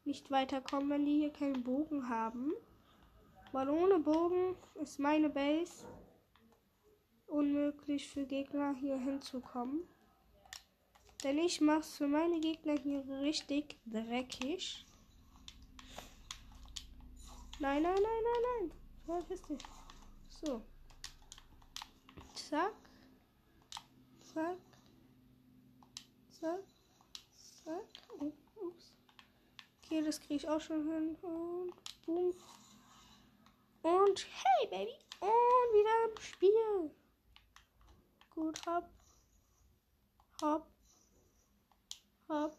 nicht 0.08 0.32
weiterkommen, 0.32 0.90
wenn 0.90 1.06
die 1.06 1.20
hier 1.20 1.34
keinen 1.34 1.64
Bogen 1.64 2.10
haben. 2.10 2.54
Weil 3.52 3.70
ohne 3.70 4.00
Bogen 4.00 4.56
ist 4.76 5.00
meine 5.00 5.30
Base 5.30 5.86
unmöglich 7.28 8.08
für 8.08 8.26
Gegner 8.26 8.74
hier 8.74 8.98
hinzukommen. 8.98 9.84
Denn 11.24 11.38
ich 11.38 11.62
mach's 11.62 11.98
für 11.98 12.08
meine 12.08 12.40
Gegner 12.40 12.78
hier 12.80 13.04
richtig 13.22 13.78
dreckig. 13.86 14.86
Nein, 17.60 17.84
nein, 17.84 17.96
nein, 17.96 18.24
nein, 18.24 18.72
nein. 19.08 19.58
So. 20.30 20.62
Zack. 22.34 22.74
Zack. 24.34 24.58
Zack. 26.30 26.64
Zack. 27.66 27.84
Oh, 28.20 28.26
ups. 28.26 28.47
Okay, 29.88 30.02
das 30.02 30.20
kriege 30.20 30.36
ich 30.36 30.50
auch 30.50 30.60
schon 30.60 30.84
hin. 30.84 31.16
Und 31.22 31.74
boom. 32.06 32.34
Und 33.84 34.28
hey, 34.28 34.68
Baby. 34.68 34.92
Und 35.22 35.30
wieder 35.30 36.12
im 36.12 36.22
Spiel. 36.22 36.92
Gut, 38.36 38.60
hopp. 38.68 38.90
Hopp. 40.42 40.68
Hopp. 42.28 42.58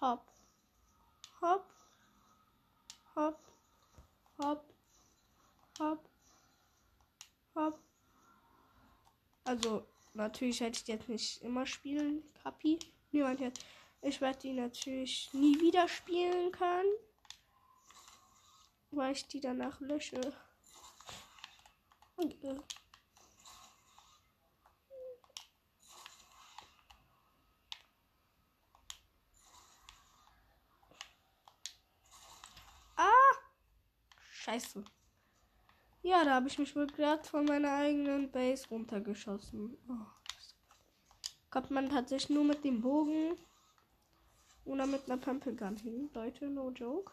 Hopp. 0.00 0.32
Hopp. 1.40 1.72
Hopp. 3.18 3.52
Hopp. 4.38 4.72
Hopp. 5.80 6.08
Hopp. 7.56 7.78
Also, 9.42 9.84
natürlich 10.14 10.60
hätte 10.60 10.78
ich 10.80 10.86
jetzt 10.86 11.08
nicht 11.08 11.42
immer 11.42 11.66
spielen, 11.66 12.22
Kapi. 12.44 12.78
Niemand 13.10 13.40
jetzt. 13.40 13.64
Ich 14.06 14.20
werde 14.20 14.38
die 14.38 14.52
natürlich 14.52 15.30
nie 15.32 15.60
wieder 15.60 15.88
spielen 15.88 16.52
können. 16.52 16.94
Weil 18.92 19.10
ich 19.10 19.26
die 19.26 19.40
danach 19.40 19.80
lösche. 19.80 20.20
Okay. 22.16 22.56
Ah! 32.94 33.10
Scheiße. 34.30 34.84
Ja, 36.02 36.24
da 36.24 36.34
habe 36.34 36.46
ich 36.46 36.60
mich 36.60 36.76
wohl 36.76 36.86
gerade 36.86 37.24
von 37.24 37.44
meiner 37.44 37.72
eigenen 37.72 38.30
Base 38.30 38.68
runtergeschossen. 38.68 39.76
Oh. 39.88 40.06
Kommt 41.50 41.72
man 41.72 41.88
tatsächlich 41.88 42.30
nur 42.30 42.44
mit 42.44 42.62
dem 42.62 42.80
Bogen 42.80 43.36
oder 44.66 44.86
mit 44.86 45.04
einer 45.06 45.16
Pumpgun 45.16 45.76
hin. 45.76 46.10
Leute, 46.12 46.48
no 46.48 46.70
joke. 46.70 47.12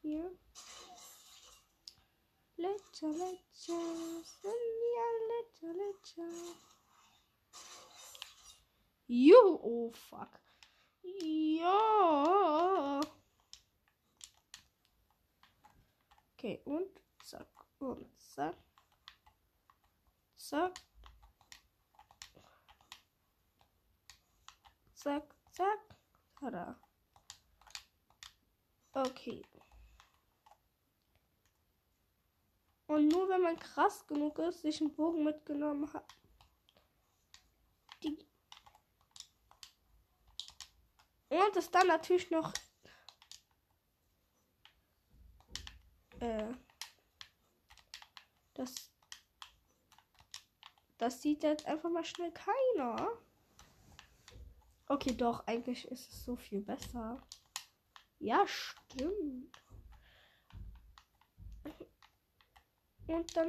Hier. 0.00 0.30
Lecher, 2.56 3.08
lecher, 3.08 4.24
Sonja, 4.24 5.08
lecher, 5.28 5.72
lecher. 5.74 6.28
Juhu, 9.06 9.58
oh 9.62 9.92
fuck. 9.92 10.40
Ja. 11.02 13.00
Okay, 16.32 16.60
und 16.64 16.88
zack, 17.22 17.48
und 17.78 18.06
zack. 18.20 18.56
Zack. 20.36 20.80
Zack, 24.94 25.34
zack. 25.52 25.96
Tada. 26.38 26.78
Okay. 28.92 29.42
Und 32.86 33.08
nur 33.08 33.28
wenn 33.28 33.40
man 33.40 33.58
krass 33.58 34.06
genug 34.06 34.38
ist, 34.38 34.62
sich 34.62 34.80
einen 34.80 34.94
Bogen 34.94 35.24
mitgenommen 35.24 35.90
hat. 35.92 36.04
Die 38.02 38.18
und 41.30 41.56
es 41.56 41.70
dann 41.70 41.86
natürlich 41.86 42.30
noch 42.30 42.52
äh, 46.20 46.52
das 48.52 48.74
das 50.98 51.22
sieht 51.22 51.42
jetzt 51.42 51.64
einfach 51.66 51.88
mal 51.88 52.04
schnell 52.04 52.32
keiner. 52.32 53.18
Okay, 54.92 55.14
doch, 55.16 55.46
eigentlich 55.46 55.90
ist 55.90 56.12
es 56.12 56.22
so 56.22 56.36
viel 56.36 56.60
besser. 56.60 57.26
Ja, 58.18 58.46
stimmt. 58.46 59.50
Und 63.06 63.34
dann. 63.34 63.48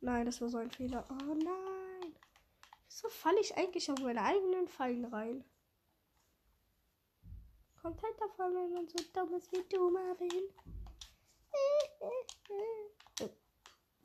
Nein, 0.00 0.26
das 0.26 0.40
war 0.40 0.48
so 0.48 0.58
ein 0.58 0.72
Fehler. 0.72 1.04
Oh 1.08 1.34
nein. 1.34 2.12
Wieso 2.88 3.08
falle 3.08 3.38
ich 3.38 3.56
eigentlich 3.56 3.88
auf 3.92 4.00
meine 4.00 4.20
eigenen 4.20 4.66
Fallen 4.66 5.04
rein? 5.04 5.44
Kommt 7.80 8.02
halt 8.02 8.20
davon, 8.20 8.52
wenn 8.52 8.72
man 8.72 8.88
so 8.88 8.98
dumm 9.14 9.32
ist 9.34 9.52
wie 9.52 9.62
du, 9.68 9.90
Marvin. 9.90 10.42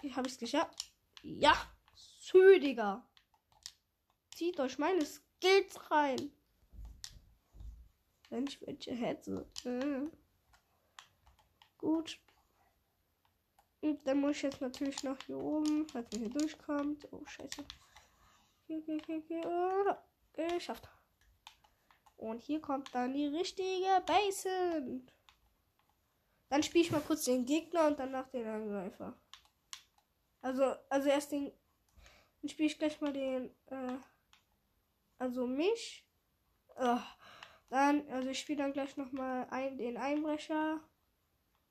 Wie 0.01 0.13
habe 0.13 0.27
ich 0.27 0.33
es 0.33 0.39
geschafft? 0.39 0.93
Ja, 1.23 1.55
Südiger. 1.95 3.03
Zieht 4.35 4.59
euch 4.59 4.77
meine 4.77 5.05
Skills 5.05 5.89
rein. 5.89 6.29
Wenn 8.29 8.45
ich 8.45 8.61
welche 8.67 8.91
hätte. 8.91 9.47
Äh. 9.63 10.11
Gut. 11.77 12.19
Und 13.79 14.05
dann 14.05 14.19
muss 14.19 14.35
ich 14.35 14.41
jetzt 14.41 14.59
natürlich 14.59 15.01
noch 15.03 15.17
hier 15.25 15.37
oben, 15.37 15.87
falls 15.87 16.11
man 16.11 16.19
hier 16.19 16.29
durchkommt. 16.31 17.07
Oh, 17.13 17.25
scheiße. 17.25 17.63
Okay, 18.67 18.81
okay, 18.81 18.97
okay, 18.97 19.23
okay. 19.23 19.41
Oh, 19.47 19.95
geschafft. 20.33 20.89
Und 22.17 22.41
hier 22.41 22.59
kommt 22.59 22.93
dann 22.93 23.13
die 23.13 23.27
richtige 23.27 24.03
Basin. 24.05 25.09
Dann 26.49 26.61
spiele 26.61 26.83
ich 26.83 26.91
mal 26.91 26.99
kurz 26.99 27.23
den 27.23 27.45
Gegner 27.45 27.87
und 27.87 27.99
danach 27.99 28.27
den 28.27 28.45
Angreifer. 28.45 29.17
Also, 30.41 30.75
also 30.89 31.07
erst 31.07 31.31
den. 31.31 31.53
Dann 32.41 32.49
spiele 32.49 32.67
ich 32.67 32.77
gleich 32.77 32.99
mal 32.99 33.13
den. 33.13 33.49
Äh, 33.67 33.97
also 35.17 35.47
mich. 35.47 36.05
Äh, 36.75 36.97
dann, 37.69 38.09
also 38.09 38.29
ich 38.29 38.39
spiele 38.39 38.63
dann 38.63 38.73
gleich 38.73 38.95
nochmal 38.97 39.47
ein, 39.49 39.77
den 39.77 39.97
Einbrecher. 39.97 40.81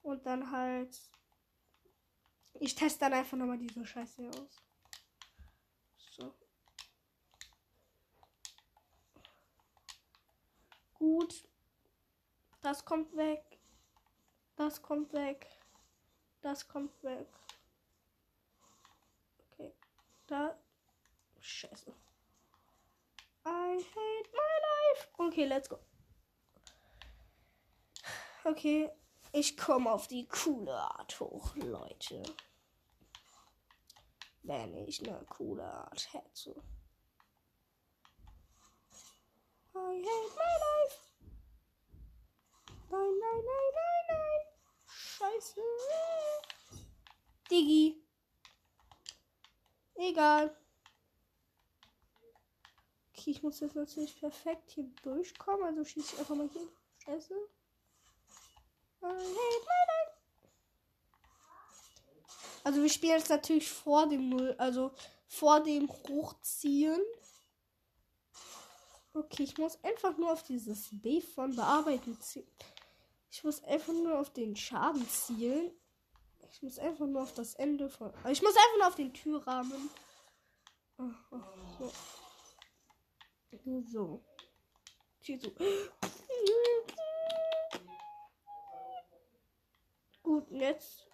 Und 0.03 0.27
dann 0.27 0.51
halt. 0.51 1.01
Ich 2.61 2.75
teste 2.75 3.01
dann 3.01 3.15
einfach 3.15 3.37
nochmal 3.37 3.59
diese 3.59 3.85
Scheiße 3.85 4.29
aus. 4.29 4.62
So. 5.97 6.35
Gut. 10.95 11.49
Das 12.62 12.85
kommt 12.85 13.15
weg. 13.16 13.59
Das 14.57 14.81
kommt 14.81 15.12
weg. 15.12 15.47
Das 16.43 16.69
kommt 16.69 17.03
weg. 17.03 17.29
Okay. 19.53 19.73
Da. 20.27 20.59
Scheiße. 21.41 21.95
I 23.45 23.77
hate 23.77 24.31
my 24.33 24.55
life. 24.69 25.09
Okay, 25.19 25.47
let's 25.47 25.69
go. 25.69 25.79
Okay, 28.45 28.91
ich 29.33 29.57
komme 29.57 29.91
auf 29.91 30.07
die 30.07 30.27
coole 30.29 30.75
Art 30.75 31.19
hoch, 31.21 31.55
Leute. 31.57 32.23
Wenn 34.43 34.75
ich 34.87 35.07
eine 35.07 35.25
coole 35.25 35.65
Art 35.65 36.12
hätte. 36.12 36.55
I 39.75 40.03
hate 40.03 40.35
my 40.37 40.55
life. 40.66 41.01
Nein, 42.91 43.19
nein, 43.21 43.45
nein, 43.45 43.73
nein, 43.75 44.05
nein. 44.09 44.41
Scheiße. 44.87 45.61
Diggi. 47.51 48.05
Egal. 49.97 50.57
Okay, 53.25 53.31
ich 53.31 53.43
muss 53.43 53.61
jetzt 53.61 53.75
natürlich 53.75 54.21
perfekt 54.21 54.73
hier 54.73 54.85
durchkommen. 55.03 55.65
Also 55.65 55.83
schieße 55.83 56.13
ich 56.13 56.19
einfach 56.19 56.35
mal 56.35 56.47
hier. 56.53 56.69
Scheiße. 57.07 57.33
I 59.01 59.07
hate 59.07 59.15
my 59.15 59.83
life. 59.89 60.13
Also 62.65 62.83
wir 62.83 62.91
spielen 62.91 63.17
jetzt 63.17 63.31
natürlich 63.31 63.67
vor 63.71 64.07
dem 64.07 64.29
Null, 64.29 64.55
also 64.59 64.91
vor 65.27 65.61
dem 65.61 65.89
Hochziehen. 65.89 67.01
Okay, 69.15 69.45
ich 69.45 69.57
muss 69.57 69.83
einfach 69.83 70.19
nur 70.19 70.31
auf 70.31 70.43
dieses 70.43 70.91
B 70.93 71.23
von 71.23 71.57
bearbeiten 71.57 72.21
zielen. 72.21 72.47
Ich 73.31 73.43
muss 73.43 73.65
einfach 73.65 73.95
nur 73.95 74.19
auf 74.19 74.35
den 74.35 74.55
Schaden 74.55 75.09
zielen. 75.09 75.71
Ich 76.53 76.63
muss 76.63 76.79
einfach 76.79 77.07
nur 77.07 77.23
auf 77.23 77.33
das 77.33 77.55
Ende 77.55 77.89
von. 77.89 78.13
Ich 78.29 78.43
muss 78.43 78.55
einfach 78.55 78.79
nur 78.81 78.89
auf 78.89 78.97
den 78.97 79.15
Türrahmen. 79.15 79.89
Oh, 80.99 81.11
oh, 81.31 81.41
so. 81.79 81.93
So. 83.62 83.82
So. 83.82 84.24
Gut, 90.22 90.51
jetzt 90.51 91.06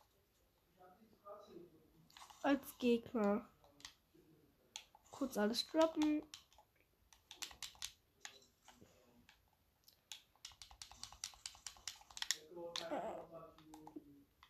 als 2.43 2.79
Gegner. 2.79 3.49
Kurz 5.11 5.37
alles 5.37 5.67
droppen. 5.67 6.23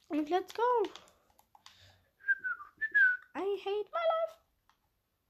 Und 0.09 0.29
let's 0.31 0.55
go. 0.55 0.63
I 3.35 3.59
hate 3.65 3.91
my 3.91 4.05
life. 4.13 4.37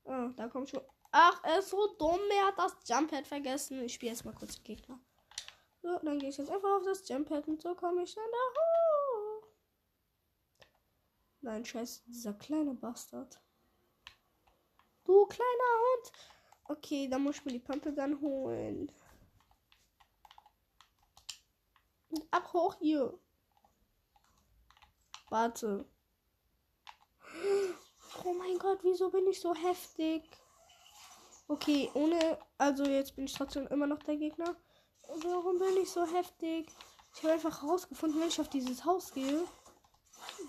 Oh, 0.05 0.29
da 0.37 0.49
kommt 0.49 0.69
schon. 0.69 0.83
Ach, 1.13 1.43
er 1.45 1.59
ist 1.59 1.71
so 1.71 1.95
dumm. 1.99 2.21
Er 2.31 2.47
hat 2.47 2.59
das 2.59 2.77
Jumppad 2.87 3.27
vergessen. 3.27 3.83
Ich 3.83 3.95
spiele 3.95 4.13
jetzt 4.13 4.25
mal 4.25 4.35
kurz 4.35 4.63
Gegner. 4.63 5.01
So, 5.83 5.99
dann 5.99 6.19
gehe 6.19 6.29
ich 6.29 6.37
jetzt 6.37 6.51
einfach 6.51 6.77
auf 6.77 6.85
das 6.85 7.09
Jumppad 7.09 7.49
und 7.49 7.61
so 7.61 7.75
komme 7.75 8.03
ich 8.03 8.15
dann 8.15 8.25
da 8.31 8.61
hoch. 8.61 9.47
Nein, 11.41 11.65
scheiße, 11.65 12.03
dieser 12.07 12.35
kleine 12.35 12.75
Bastard. 12.75 13.41
Du 15.05 15.27
kleiner 15.27 15.49
Hund. 15.49 16.13
Okay, 16.65 17.09
dann 17.09 17.23
muss 17.23 17.37
ich 17.37 17.45
mir 17.45 17.53
die 17.53 17.59
Pumpgun 17.59 18.21
holen. 18.21 18.93
Und 22.11 22.27
ab 22.31 22.53
hoch 22.53 22.77
hier. 22.79 23.19
Warte. 25.31 25.89
Oh 28.25 28.33
mein 28.35 28.59
Gott, 28.59 28.81
wieso 28.83 29.11
bin 29.11 29.27
ich 29.29 29.41
so 29.41 29.55
heftig? 29.55 30.29
Okay, 31.51 31.91
ohne. 31.95 32.39
Also 32.59 32.85
jetzt 32.85 33.17
bin 33.17 33.25
ich 33.25 33.33
trotzdem 33.33 33.67
immer 33.67 33.89
noch 33.89 33.99
der 34.05 34.17
Gegner. 34.17 34.55
Warum 35.03 35.59
bin 35.59 35.79
ich 35.79 35.91
so 35.91 36.07
heftig? 36.07 36.71
Ich 37.13 37.25
habe 37.25 37.33
einfach 37.33 37.63
herausgefunden, 37.63 38.21
wenn 38.21 38.29
ich 38.29 38.41
auf 38.41 38.49
dieses 38.49 38.85
Haus 38.85 39.13
gehe. 39.13 39.45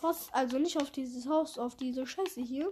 Was? 0.02 0.32
Also 0.32 0.60
nicht 0.60 0.80
auf 0.80 0.91
dieses 0.91 1.26
Haus, 1.26 1.57
auf 1.57 1.76
diese 1.76 2.06
Scheiße 2.06 2.41
hier. 2.41 2.72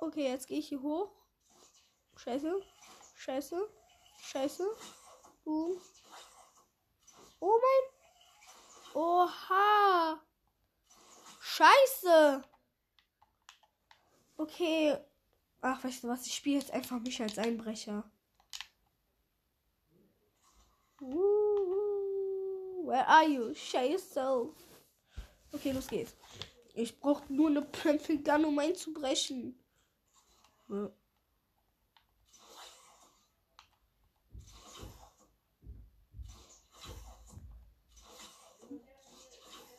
Okay, 0.00 0.30
jetzt 0.30 0.46
gehe 0.46 0.60
ich 0.60 0.68
hier 0.68 0.80
hoch. 0.80 1.10
Scheiße. 2.16 2.62
Scheiße. 3.14 3.68
Scheiße. 4.22 4.66
Boom. 5.44 5.78
Oh 7.40 7.60
mein. 7.60 9.02
Oha. 9.02 10.18
Scheiße. 11.40 12.42
Okay. 14.36 14.96
Ach, 15.60 15.82
weißt 15.82 16.04
du 16.04 16.08
was? 16.08 16.26
Ich 16.26 16.34
spiele 16.34 16.58
jetzt 16.58 16.70
einfach 16.70 17.00
mich 17.00 17.20
als 17.20 17.38
Einbrecher. 17.38 18.10
Where 22.86 23.06
are 23.06 23.28
you? 23.28 23.54
Show 23.54 23.80
yourself. 23.80 24.54
Okay, 25.52 25.72
los 25.72 25.88
geht's. 25.88 26.14
Ich 26.74 26.98
brauche 27.00 27.32
nur 27.32 27.48
eine 27.48 27.62
Pummelgun, 27.62 28.44
um 28.44 28.58
einzubrechen. 28.58 29.58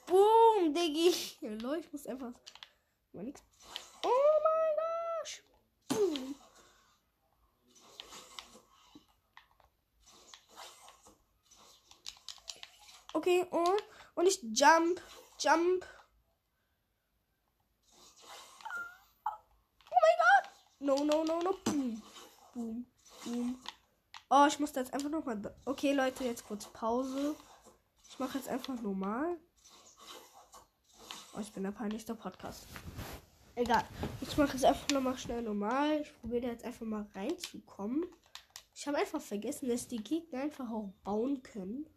Boom, 0.08 0.74
Diggi. 0.74 1.14
Leute, 1.42 1.86
ich 1.86 1.92
muss 1.94 2.08
einfach 2.08 2.34
mal 3.12 3.24
nix. 3.24 3.44
Oh 4.04 4.10
mein 4.44 4.76
gosh. 4.78 5.44
Boom. 5.90 6.36
Okay, 13.28 13.46
und, 13.52 13.84
und 14.16 14.26
ich 14.26 14.42
jump, 14.42 15.02
jump. 15.38 15.86
Oh 19.26 19.96
mein 20.02 20.18
Gott. 20.24 20.50
No, 20.80 21.04
no, 21.04 21.26
no, 21.26 21.42
no. 21.42 21.54
Boom, 21.66 22.02
boom, 22.54 22.86
boom. 23.26 23.60
Oh, 24.30 24.46
ich 24.48 24.58
muss 24.60 24.74
jetzt 24.76 24.94
einfach 24.94 25.10
nochmal. 25.10 25.42
Okay, 25.66 25.92
Leute, 25.92 26.24
jetzt 26.24 26.48
kurz 26.48 26.68
Pause. 26.68 27.36
Ich 28.10 28.18
mache 28.18 28.38
jetzt 28.38 28.48
einfach 28.48 28.80
normal. 28.80 29.38
Oh, 31.36 31.42
ich 31.42 31.52
bin 31.52 31.64
der 31.64 31.72
peinlichste 31.72 32.16
Podcast. 32.16 32.66
Egal. 33.56 33.84
Ich 34.22 34.38
mache 34.38 34.54
jetzt 34.54 34.64
einfach 34.64 34.88
nochmal 34.92 35.18
schnell 35.18 35.42
normal. 35.42 36.00
Ich 36.00 36.18
probiere 36.22 36.46
jetzt 36.46 36.64
einfach 36.64 36.86
mal 36.86 37.06
reinzukommen. 37.14 38.06
Ich 38.74 38.88
habe 38.88 39.00
einfach 39.00 39.20
vergessen, 39.22 39.68
dass 39.68 39.90
die 39.90 40.02
Gegner 40.02 40.44
einfach 40.44 40.72
auch 40.72 40.94
bauen 41.04 41.44
können. 41.44 41.90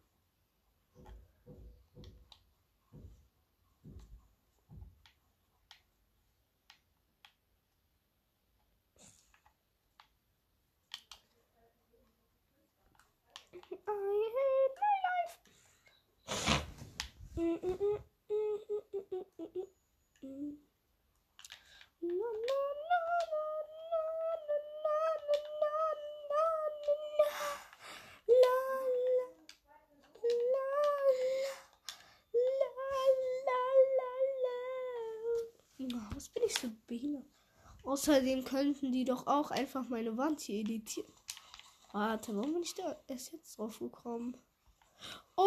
Außerdem 38.01 38.43
könnten 38.43 38.91
die 38.91 39.03
doch 39.05 39.27
auch 39.27 39.51
einfach 39.51 39.87
meine 39.87 40.17
Wand 40.17 40.41
hier 40.41 40.61
editieren. 40.61 41.13
Warte, 41.91 42.35
warum 42.35 42.53
bin 42.53 42.63
ich 42.63 42.73
da 42.73 42.99
erst 43.07 43.31
jetzt 43.31 43.59
drauf 43.59 43.77
gekommen? 43.77 44.35
Oh! 45.35 45.43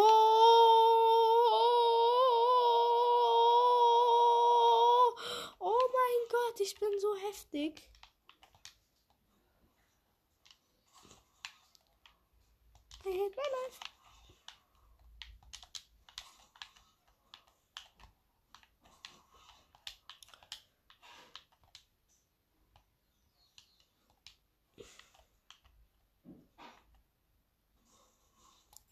Oh 5.59 5.81
mein 5.91 6.29
Gott, 6.29 6.61
ich 6.61 6.79
bin 6.79 6.97
so 6.97 7.13
heftig. 7.27 7.89
I 13.03 13.09
hate 13.09 13.35
my 13.35 13.43
life. 13.51 13.95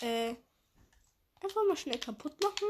Äh, 0.04 0.36
einfach 1.40 1.64
mal 1.66 1.78
schnell 1.78 1.98
kaputt 1.98 2.36
machen. 2.44 2.68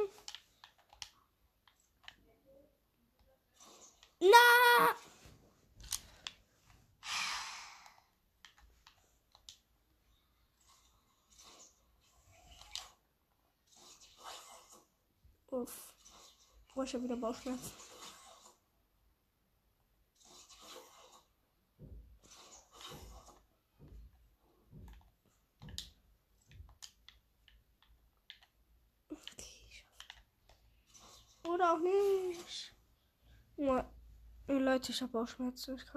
Na! 4.19 4.95
Boah, 16.83 16.87
ich 16.87 16.93
habe 16.95 17.05
wieder 17.05 17.15
Bauchschmerzen. 17.15 17.71
Okay, 29.09 29.85
Oder 31.47 31.73
auch 31.73 31.79
nicht. 31.79 32.75
Leute, 34.47 34.91
ich 34.91 35.01
habe 35.01 35.11
Bauchschmerzen. 35.13 35.77
Ich 35.77 35.85